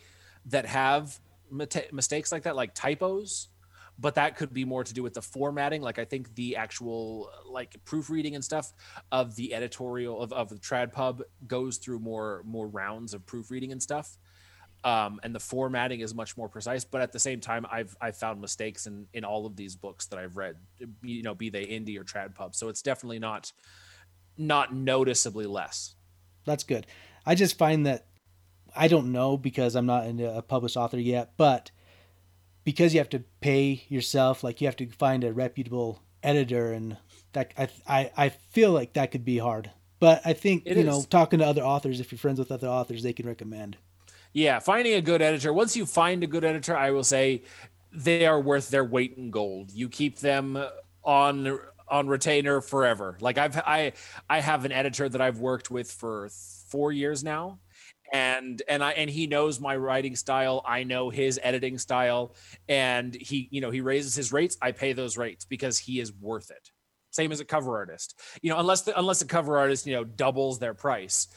that 0.46 0.66
have 0.66 1.20
mistakes 1.52 2.32
like 2.32 2.44
that, 2.44 2.56
like 2.56 2.74
typos, 2.74 3.50
but 4.00 4.16
that 4.16 4.36
could 4.36 4.54
be 4.54 4.66
more 4.66 4.84
to 4.84 4.94
do 4.94 5.04
with 5.04 5.14
the 5.14 5.22
formatting. 5.22 5.82
Like 5.82 6.00
I 6.00 6.06
think 6.06 6.34
the 6.36 6.56
actual 6.56 7.30
like 7.46 7.76
proofreading 7.86 8.36
and 8.36 8.44
stuff 8.44 8.74
of 9.12 9.36
the 9.36 9.54
editorial 9.54 10.22
of, 10.22 10.34
of 10.34 10.50
the 10.50 10.56
trad 10.56 10.92
pub 10.92 11.22
goes 11.48 11.78
through 11.78 12.00
more 12.00 12.42
more 12.46 12.68
rounds 12.68 13.14
of 13.14 13.26
proofreading 13.26 13.72
and 13.72 13.82
stuff. 13.82 14.18
Um, 14.84 15.20
and 15.22 15.36
the 15.36 15.40
formatting 15.40 16.00
is 16.00 16.16
much 16.16 16.36
more 16.36 16.50
precise. 16.50 16.84
But 16.84 17.02
at 17.02 17.12
the 17.12 17.20
same 17.20 17.40
time, 17.40 17.68
I've 17.72 17.96
I've 18.02 18.18
found 18.18 18.42
mistakes 18.42 18.88
in 18.88 19.06
in 19.14 19.24
all 19.24 19.46
of 19.46 19.56
these 19.56 19.76
books 19.76 20.08
that 20.08 20.18
I've 20.18 20.36
read, 20.36 20.56
you 21.04 21.22
know, 21.22 21.36
be 21.36 21.50
they 21.50 21.66
indie 21.66 22.00
or 22.00 22.04
trad 22.04 22.34
pub. 22.34 22.56
So 22.56 22.70
it's 22.70 22.82
definitely 22.82 23.20
not 23.20 23.52
not 24.38 24.74
noticeably 24.74 25.46
less. 25.46 25.94
That's 26.46 26.64
good. 26.64 26.88
I 27.26 27.36
just 27.36 27.58
find 27.58 27.86
that 27.86 28.08
I 28.76 28.88
don't 28.88 29.12
know 29.12 29.38
because 29.38 29.76
I'm 29.76 29.86
not 29.86 30.06
a 30.08 30.42
published 30.42 30.78
author 30.78 31.00
yet, 31.00 31.34
but 31.38 31.72
because 32.64 32.94
you 32.94 33.00
have 33.00 33.10
to 33.10 33.24
pay 33.42 33.84
yourself, 33.90 34.44
like 34.44 34.62
you 34.62 34.68
have 34.68 34.76
to 34.78 34.88
find 34.88 35.24
a 35.24 35.34
reputable 35.34 36.02
editor, 36.24 36.72
and 36.74 36.98
that 37.34 37.54
I 37.58 37.70
I, 37.88 38.12
I 38.18 38.30
feel 38.30 38.72
like 38.72 38.94
that 38.94 39.12
could 39.12 39.26
be 39.26 39.38
hard. 39.40 39.72
But 40.00 40.22
I 40.26 40.34
think 40.34 40.64
It 40.66 40.78
you 40.78 40.82
is. 40.82 40.86
know, 40.86 41.04
talking 41.04 41.40
to 41.40 41.46
other 41.46 41.64
authors, 41.64 42.00
if 42.00 42.12
you're 42.12 42.20
friends 42.20 42.40
with 42.40 42.52
other 42.52 42.68
authors, 42.68 43.04
they 43.04 43.14
can 43.14 43.28
recommend. 43.28 43.78
Yeah, 44.34 44.60
finding 44.60 44.94
a 44.94 45.02
good 45.02 45.22
editor. 45.22 45.52
Once 45.54 45.76
you 45.76 45.86
find 45.86 46.24
a 46.24 46.28
good 46.28 46.46
editor, 46.46 46.76
I 46.76 46.92
will 46.92 47.04
say 47.04 47.44
they 47.92 48.26
are 48.26 48.40
worth 48.40 48.70
their 48.70 48.86
weight 48.86 49.16
in 49.18 49.32
gold. 49.32 49.72
You 49.72 49.90
keep 49.90 50.20
them 50.20 50.64
on 51.04 51.60
on 51.90 52.08
retainer 52.08 52.62
forever. 52.62 53.18
Like 53.20 53.38
I've 53.38 53.58
I 53.58 53.94
I 54.30 54.40
have 54.40 54.64
an 54.66 54.72
editor 54.72 55.10
that 55.10 55.22
I've 55.22 55.40
worked 55.40 55.70
with 55.70 55.92
for 55.92 56.30
4 56.30 56.92
years 56.94 57.24
now. 57.24 57.60
And 58.12 58.62
and 58.68 58.84
I 58.84 58.92
and 58.92 59.10
he 59.10 59.28
knows 59.28 59.60
my 59.60 59.76
writing 59.76 60.16
style. 60.16 60.62
I 60.66 60.84
know 60.84 61.10
his 61.10 61.40
editing 61.42 61.78
style 61.78 62.36
and 62.68 63.16
he 63.16 63.48
you 63.52 63.62
know 63.62 63.72
he 63.72 63.82
raises 63.82 64.16
his 64.16 64.34
rates. 64.34 64.58
I 64.62 64.74
pay 64.74 64.94
those 64.94 65.18
rates 65.18 65.46
because 65.46 65.80
he 65.80 66.00
is 66.00 66.12
worth 66.14 66.52
it. 66.52 66.72
Same 67.12 67.32
as 67.32 67.40
a 67.40 67.46
cover 67.46 67.78
artist. 67.78 68.20
You 68.42 68.52
know, 68.52 68.60
unless 68.60 68.82
the, 68.82 68.98
unless 68.98 69.22
a 69.22 69.26
cover 69.26 69.58
artist, 69.58 69.86
you 69.86 69.94
know, 69.94 70.04
doubles 70.04 70.60
their 70.60 70.74
price 70.74 71.28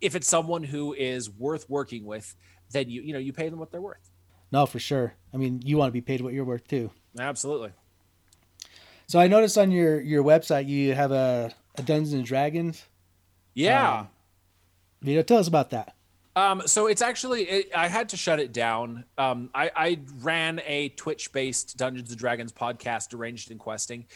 if 0.00 0.14
it's 0.14 0.28
someone 0.28 0.62
who 0.62 0.94
is 0.94 1.30
worth 1.30 1.68
working 1.68 2.04
with, 2.04 2.34
then 2.70 2.88
you 2.88 3.02
you 3.02 3.12
know 3.12 3.18
you 3.18 3.32
pay 3.32 3.48
them 3.48 3.58
what 3.58 3.70
they're 3.70 3.80
worth. 3.80 4.10
No, 4.52 4.66
for 4.66 4.78
sure. 4.78 5.14
I 5.32 5.36
mean, 5.36 5.60
you 5.64 5.76
want 5.76 5.88
to 5.88 5.92
be 5.92 6.00
paid 6.00 6.20
what 6.20 6.32
you're 6.32 6.44
worth 6.44 6.66
too. 6.66 6.90
Absolutely. 7.18 7.70
So 9.06 9.18
I 9.18 9.28
noticed 9.28 9.58
on 9.58 9.70
your 9.70 10.00
your 10.00 10.24
website 10.24 10.68
you 10.68 10.94
have 10.94 11.12
a, 11.12 11.52
a 11.76 11.82
Dungeons 11.82 12.12
and 12.12 12.24
Dragons 12.24 12.84
Yeah. 13.54 14.00
Um, 14.00 14.08
you 15.02 15.16
know, 15.16 15.22
Tell 15.22 15.38
us 15.38 15.48
about 15.48 15.70
that. 15.70 15.94
Um, 16.40 16.62
so 16.64 16.86
it's 16.86 17.02
actually 17.02 17.42
it, 17.42 17.70
I 17.76 17.86
had 17.88 18.08
to 18.10 18.16
shut 18.16 18.40
it 18.40 18.50
down. 18.50 19.04
Um, 19.18 19.50
I, 19.54 19.70
I 19.76 20.00
ran 20.22 20.62
a 20.64 20.88
Twitch-based 20.88 21.76
Dungeons 21.76 22.08
and 22.08 22.18
Dragons 22.18 22.50
podcast, 22.50 23.12
Arranged 23.12 23.50
in 23.50 23.58
Questing, 23.58 24.06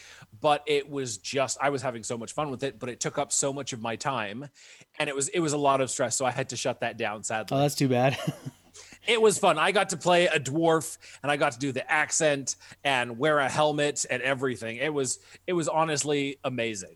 but 0.41 0.63
it 0.65 0.89
was 0.89 1.17
just 1.17 1.59
I 1.61 1.69
was 1.69 1.83
having 1.83 2.01
so 2.01 2.17
much 2.17 2.31
fun 2.33 2.49
with 2.49 2.63
it, 2.63 2.79
but 2.79 2.89
it 2.89 2.99
took 2.99 3.19
up 3.19 3.31
so 3.31 3.53
much 3.53 3.73
of 3.73 3.81
my 3.81 3.95
time, 3.95 4.49
and 4.97 5.07
it 5.07 5.15
was 5.15 5.27
it 5.29 5.39
was 5.39 5.53
a 5.53 5.57
lot 5.57 5.81
of 5.81 5.91
stress, 5.91 6.17
so 6.17 6.25
I 6.25 6.31
had 6.31 6.49
to 6.49 6.57
shut 6.57 6.79
that 6.79 6.97
down. 6.97 7.23
Sadly, 7.23 7.55
Oh, 7.55 7.61
that's 7.61 7.75
too 7.75 7.89
bad. 7.89 8.17
it 9.07 9.21
was 9.21 9.37
fun. 9.37 9.59
I 9.59 9.71
got 9.71 9.89
to 9.89 9.97
play 9.97 10.25
a 10.25 10.39
dwarf, 10.39 10.97
and 11.21 11.31
I 11.31 11.37
got 11.37 11.51
to 11.51 11.59
do 11.59 11.71
the 11.71 11.89
accent 11.91 12.55
and 12.83 13.19
wear 13.19 13.37
a 13.37 13.47
helmet 13.47 14.03
and 14.09 14.23
everything. 14.23 14.77
It 14.77 14.91
was 14.91 15.19
it 15.45 15.53
was 15.53 15.67
honestly 15.67 16.39
amazing. 16.43 16.95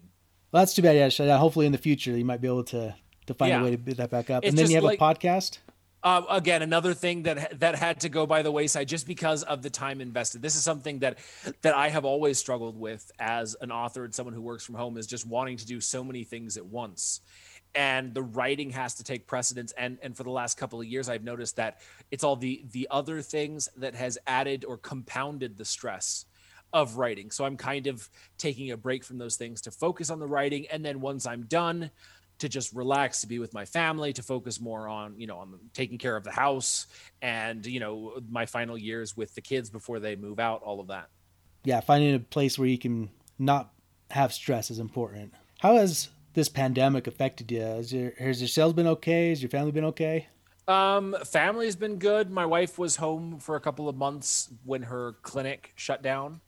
well, 0.52 0.64
that's 0.64 0.74
too 0.74 0.82
bad. 0.82 0.96
Yeah, 0.96 1.10
shut 1.10 1.28
down. 1.28 1.40
Hopefully 1.40 1.68
in 1.68 1.72
the 1.72 1.78
future 1.78 2.18
you 2.18 2.26
might 2.26 2.42
be 2.42 2.48
able 2.48 2.64
to 2.64 2.96
to 3.30 3.34
find 3.34 3.50
Yeah. 3.50 3.62
a 3.62 3.64
way 3.64 3.72
to 3.72 3.78
build 3.78 3.98
that 3.98 4.10
back 4.10 4.30
up. 4.30 4.44
It's 4.44 4.50
and 4.52 4.58
then 4.58 4.70
you 4.70 4.76
have 4.76 4.84
like- 4.84 5.00
a 5.00 5.04
podcast. 5.04 5.58
Uh, 6.02 6.22
again, 6.30 6.62
another 6.62 6.94
thing 6.94 7.24
that 7.24 7.60
that 7.60 7.76
had 7.76 8.00
to 8.00 8.08
go 8.08 8.26
by 8.26 8.42
the 8.42 8.50
wayside 8.52 8.88
just 8.88 9.06
because 9.06 9.44
of 9.44 9.62
the 9.62 9.70
time 9.70 10.00
invested. 10.00 10.42
This 10.42 10.56
is 10.56 10.64
something 10.64 11.00
that 11.00 11.18
that 11.62 11.76
I 11.76 11.90
have 11.90 12.06
always 12.06 12.38
struggled 12.38 12.80
with 12.80 13.12
as 13.20 13.56
an 13.60 13.70
author 13.70 14.06
and 14.06 14.16
someone 14.16 14.34
who 14.34 14.42
works 14.42 14.64
from 14.66 14.76
home 14.76 14.98
is 14.98 15.06
just 15.08 15.26
wanting 15.28 15.58
to 15.58 15.66
do 15.66 15.82
so 15.82 16.02
many 16.04 16.24
things 16.24 16.56
at 16.56 16.66
once. 16.66 17.20
And 17.76 18.14
the 18.14 18.22
writing 18.24 18.70
has 18.72 18.96
to 18.96 19.04
take 19.04 19.28
precedence. 19.28 19.74
And 19.78 19.98
and 20.02 20.16
for 20.16 20.24
the 20.24 20.32
last 20.32 20.58
couple 20.58 20.80
of 20.80 20.88
years, 20.88 21.10
I've 21.10 21.26
noticed 21.26 21.58
that 21.58 21.82
it's 22.12 22.24
all 22.24 22.38
the 22.38 22.64
the 22.72 22.88
other 22.90 23.22
things 23.22 23.68
that 23.76 23.94
has 23.96 24.18
added 24.26 24.64
or 24.64 24.78
compounded 24.78 25.58
the 25.58 25.66
stress 25.66 26.24
of 26.72 26.96
writing. 26.96 27.30
So 27.30 27.44
I'm 27.44 27.58
kind 27.58 27.88
of 27.88 28.10
taking 28.38 28.72
a 28.72 28.78
break 28.78 29.04
from 29.04 29.18
those 29.18 29.36
things 29.36 29.60
to 29.62 29.72
focus 29.72 30.10
on 30.10 30.20
the 30.20 30.28
writing. 30.28 30.66
And 30.68 30.86
then 30.86 31.02
once 31.02 31.26
I'm 31.26 31.44
done, 31.44 31.92
to 32.40 32.50
just 32.50 32.74
relax, 32.74 33.22
to 33.22 33.28
be 33.28 33.40
with 33.40 33.54
my 33.54 33.66
family, 33.66 34.14
to 34.14 34.24
focus 34.24 34.60
more 34.60 34.88
on, 34.88 35.20
you 35.20 35.28
know, 35.28 35.38
on 35.38 35.60
taking 35.74 35.98
care 35.98 36.16
of 36.16 36.24
the 36.24 36.32
house 36.32 36.88
and, 37.22 37.66
you 37.66 37.80
know, 37.80 38.20
my 38.30 38.46
final 38.46 38.78
years 38.78 39.16
with 39.16 39.36
the 39.36 39.42
kids 39.42 39.70
before 39.70 40.00
they 40.00 40.16
move 40.16 40.40
out, 40.40 40.64
all 40.64 40.80
of 40.80 40.88
that. 40.88 41.10
Yeah, 41.64 41.82
finding 41.82 42.16
a 42.16 42.20
place 42.20 42.58
where 42.58 42.68
you 42.68 42.78
can 42.78 43.10
not 43.38 43.72
have 44.12 44.34
stress 44.34 44.72
is 44.72 44.80
important. 44.80 45.34
How 45.60 45.76
has 45.76 46.10
this 46.34 46.50
pandemic 46.50 47.08
affected 47.08 47.52
you? 47.52 47.62
Has 47.62 47.92
your 47.94 48.12
has 48.18 48.42
your 48.42 48.48
sales 48.48 48.74
been 48.74 48.88
okay? 48.88 49.30
Has 49.30 49.42
your 49.42 49.50
family 49.50 49.72
been 49.72 49.86
okay? 49.86 50.28
Um, 50.68 51.16
family's 51.26 51.76
been 51.76 51.98
good. 51.98 52.30
My 52.30 52.46
wife 52.46 52.78
was 52.78 52.96
home 52.96 53.40
for 53.40 53.56
a 53.56 53.60
couple 53.60 53.90
of 53.90 53.96
months 53.96 54.50
when 54.64 54.84
her 54.84 55.16
clinic 55.24 55.74
shut 55.76 56.02
down. 56.04 56.42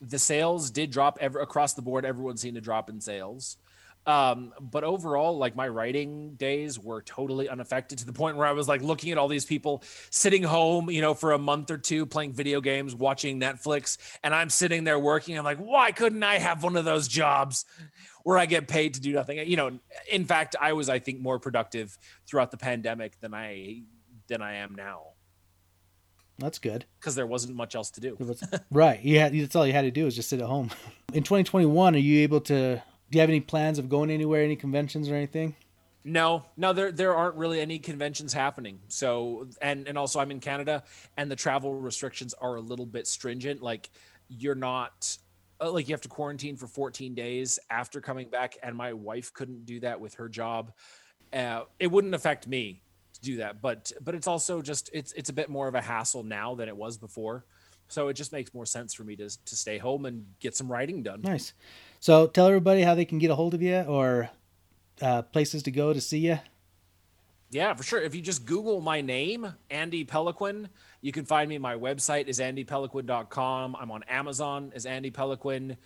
The 0.00 0.18
sales 0.18 0.70
did 0.70 0.90
drop 0.90 1.16
ever 1.20 1.38
across 1.38 1.74
the 1.74 1.82
board. 1.82 2.04
Everyone 2.04 2.36
seemed 2.36 2.56
to 2.56 2.60
drop 2.60 2.90
in 2.90 3.00
sales. 3.00 3.56
Um, 4.04 4.52
but 4.60 4.82
overall, 4.82 5.38
like 5.38 5.54
my 5.54 5.68
writing 5.68 6.34
days 6.34 6.76
were 6.76 7.02
totally 7.02 7.48
unaffected 7.48 7.98
to 7.98 8.04
the 8.06 8.12
point 8.12 8.36
where 8.36 8.46
I 8.46 8.52
was 8.52 8.66
like 8.66 8.82
looking 8.82 9.12
at 9.12 9.18
all 9.18 9.28
these 9.28 9.44
people 9.44 9.84
sitting 10.10 10.42
home, 10.42 10.90
you 10.90 11.00
know, 11.00 11.14
for 11.14 11.32
a 11.32 11.38
month 11.38 11.70
or 11.70 11.78
two 11.78 12.04
playing 12.04 12.32
video 12.32 12.60
games, 12.60 12.96
watching 12.96 13.38
Netflix, 13.40 13.98
and 14.24 14.34
I'm 14.34 14.50
sitting 14.50 14.82
there 14.82 14.98
working. 14.98 15.38
I'm 15.38 15.44
like, 15.44 15.58
why 15.58 15.92
couldn't 15.92 16.22
I 16.24 16.38
have 16.38 16.64
one 16.64 16.76
of 16.76 16.84
those 16.84 17.06
jobs 17.06 17.64
where 18.24 18.38
I 18.38 18.46
get 18.46 18.66
paid 18.66 18.94
to 18.94 19.00
do 19.00 19.12
nothing? 19.12 19.38
You 19.38 19.56
know, 19.56 19.78
in 20.10 20.24
fact, 20.24 20.56
I 20.60 20.72
was, 20.72 20.88
I 20.88 20.98
think, 20.98 21.20
more 21.20 21.38
productive 21.38 21.96
throughout 22.26 22.50
the 22.50 22.56
pandemic 22.56 23.20
than 23.20 23.34
I 23.34 23.82
than 24.26 24.42
I 24.42 24.54
am 24.56 24.74
now 24.74 25.02
That's 26.38 26.58
good. 26.58 26.86
because 26.98 27.14
there 27.14 27.26
wasn't 27.26 27.54
much 27.54 27.76
else 27.76 27.90
to 27.92 28.00
do. 28.00 28.16
right. 28.72 29.00
Yeah, 29.04 29.28
that's 29.28 29.54
all 29.54 29.66
you 29.66 29.72
had 29.72 29.82
to 29.82 29.90
do 29.92 30.06
was 30.06 30.16
just 30.16 30.28
sit 30.28 30.40
at 30.40 30.46
home. 30.46 30.70
In 31.12 31.22
2021, 31.22 31.94
are 31.94 31.98
you 31.98 32.20
able 32.22 32.40
to? 32.42 32.82
Do 33.12 33.18
you 33.18 33.20
have 33.20 33.28
any 33.28 33.40
plans 33.40 33.78
of 33.78 33.90
going 33.90 34.10
anywhere, 34.10 34.42
any 34.42 34.56
conventions 34.56 35.10
or 35.10 35.14
anything? 35.14 35.54
No, 36.02 36.46
no, 36.56 36.72
there 36.72 36.90
there 36.90 37.14
aren't 37.14 37.36
really 37.36 37.60
any 37.60 37.78
conventions 37.78 38.32
happening. 38.32 38.80
So 38.88 39.48
and 39.60 39.86
and 39.86 39.98
also 39.98 40.18
I'm 40.18 40.30
in 40.30 40.40
Canada 40.40 40.82
and 41.18 41.30
the 41.30 41.36
travel 41.36 41.74
restrictions 41.74 42.32
are 42.32 42.56
a 42.56 42.60
little 42.62 42.86
bit 42.86 43.06
stringent. 43.06 43.60
Like 43.60 43.90
you're 44.28 44.54
not 44.54 45.14
uh, 45.60 45.70
like 45.70 45.88
you 45.88 45.92
have 45.92 46.00
to 46.00 46.08
quarantine 46.08 46.56
for 46.56 46.66
14 46.66 47.14
days 47.14 47.58
after 47.68 48.00
coming 48.00 48.30
back 48.30 48.56
and 48.62 48.74
my 48.74 48.94
wife 48.94 49.30
couldn't 49.34 49.66
do 49.66 49.78
that 49.80 50.00
with 50.00 50.14
her 50.14 50.30
job. 50.30 50.72
Uh, 51.34 51.64
it 51.78 51.88
wouldn't 51.88 52.14
affect 52.14 52.48
me 52.48 52.80
to 53.12 53.20
do 53.20 53.36
that, 53.36 53.60
but 53.60 53.92
but 54.00 54.14
it's 54.14 54.26
also 54.26 54.62
just 54.62 54.88
it's 54.94 55.12
it's 55.12 55.28
a 55.28 55.34
bit 55.34 55.50
more 55.50 55.68
of 55.68 55.74
a 55.74 55.82
hassle 55.82 56.22
now 56.22 56.54
than 56.54 56.66
it 56.66 56.76
was 56.76 56.96
before. 56.96 57.44
So 57.88 58.08
it 58.08 58.14
just 58.14 58.32
makes 58.32 58.54
more 58.54 58.64
sense 58.64 58.94
for 58.94 59.04
me 59.04 59.16
to 59.16 59.28
to 59.28 59.54
stay 59.54 59.76
home 59.76 60.06
and 60.06 60.24
get 60.40 60.56
some 60.56 60.72
writing 60.72 61.02
done. 61.02 61.20
Nice. 61.20 61.52
So 62.02 62.26
tell 62.26 62.48
everybody 62.48 62.82
how 62.82 62.96
they 62.96 63.04
can 63.04 63.20
get 63.20 63.30
a 63.30 63.36
hold 63.36 63.54
of 63.54 63.62
you 63.62 63.80
or 63.82 64.28
uh, 65.00 65.22
places 65.22 65.62
to 65.62 65.70
go 65.70 65.92
to 65.92 66.00
see 66.00 66.18
you. 66.18 66.40
Yeah, 67.50 67.74
for 67.74 67.84
sure. 67.84 68.00
If 68.00 68.12
you 68.12 68.20
just 68.20 68.44
Google 68.44 68.80
my 68.80 69.00
name, 69.00 69.54
Andy 69.70 70.02
Peloquin, 70.02 70.68
you 71.00 71.12
can 71.12 71.24
find 71.24 71.48
me. 71.48 71.58
My 71.58 71.76
website 71.76 72.26
is 72.26 72.40
andypeloquin.com. 72.40 73.76
I'm 73.78 73.92
on 73.92 74.02
Amazon 74.08 74.72
as 74.74 74.84
Andy 74.84 75.12
Peloquin, 75.12 75.76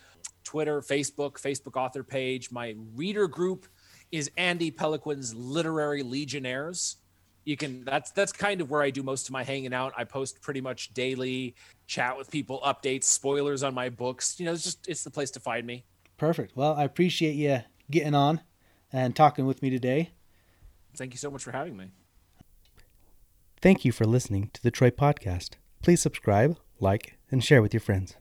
Twitter, 0.42 0.80
Facebook, 0.80 1.32
Facebook 1.32 1.76
author 1.76 2.02
page. 2.02 2.50
My 2.50 2.74
reader 2.94 3.28
group 3.28 3.66
is 4.10 4.30
Andy 4.38 4.70
Peloquin's 4.70 5.34
Literary 5.34 6.02
Legionnaires. 6.02 6.96
You 7.44 7.58
can 7.58 7.84
that's 7.84 8.10
that's 8.12 8.32
kind 8.32 8.62
of 8.62 8.70
where 8.70 8.80
I 8.80 8.88
do 8.88 9.02
most 9.02 9.28
of 9.28 9.32
my 9.32 9.44
hanging 9.44 9.74
out. 9.74 9.92
I 9.98 10.04
post 10.04 10.40
pretty 10.40 10.62
much 10.62 10.94
daily, 10.94 11.56
chat 11.86 12.16
with 12.16 12.30
people, 12.30 12.62
updates, 12.64 13.04
spoilers 13.04 13.62
on 13.62 13.74
my 13.74 13.90
books. 13.90 14.40
You 14.40 14.46
know, 14.46 14.52
it's 14.52 14.64
just 14.64 14.88
it's 14.88 15.04
the 15.04 15.10
place 15.10 15.30
to 15.32 15.40
find 15.40 15.66
me. 15.66 15.84
Perfect. 16.16 16.56
Well, 16.56 16.74
I 16.74 16.84
appreciate 16.84 17.34
you 17.34 17.60
getting 17.90 18.14
on 18.14 18.40
and 18.92 19.14
talking 19.14 19.46
with 19.46 19.62
me 19.62 19.70
today. 19.70 20.10
Thank 20.96 21.12
you 21.12 21.18
so 21.18 21.30
much 21.30 21.42
for 21.42 21.52
having 21.52 21.76
me. 21.76 21.90
Thank 23.60 23.84
you 23.84 23.92
for 23.92 24.04
listening 24.04 24.50
to 24.54 24.62
the 24.62 24.70
Troy 24.70 24.90
Podcast. 24.90 25.54
Please 25.82 26.00
subscribe, 26.00 26.58
like, 26.80 27.18
and 27.30 27.44
share 27.44 27.62
with 27.62 27.74
your 27.74 27.80
friends. 27.80 28.16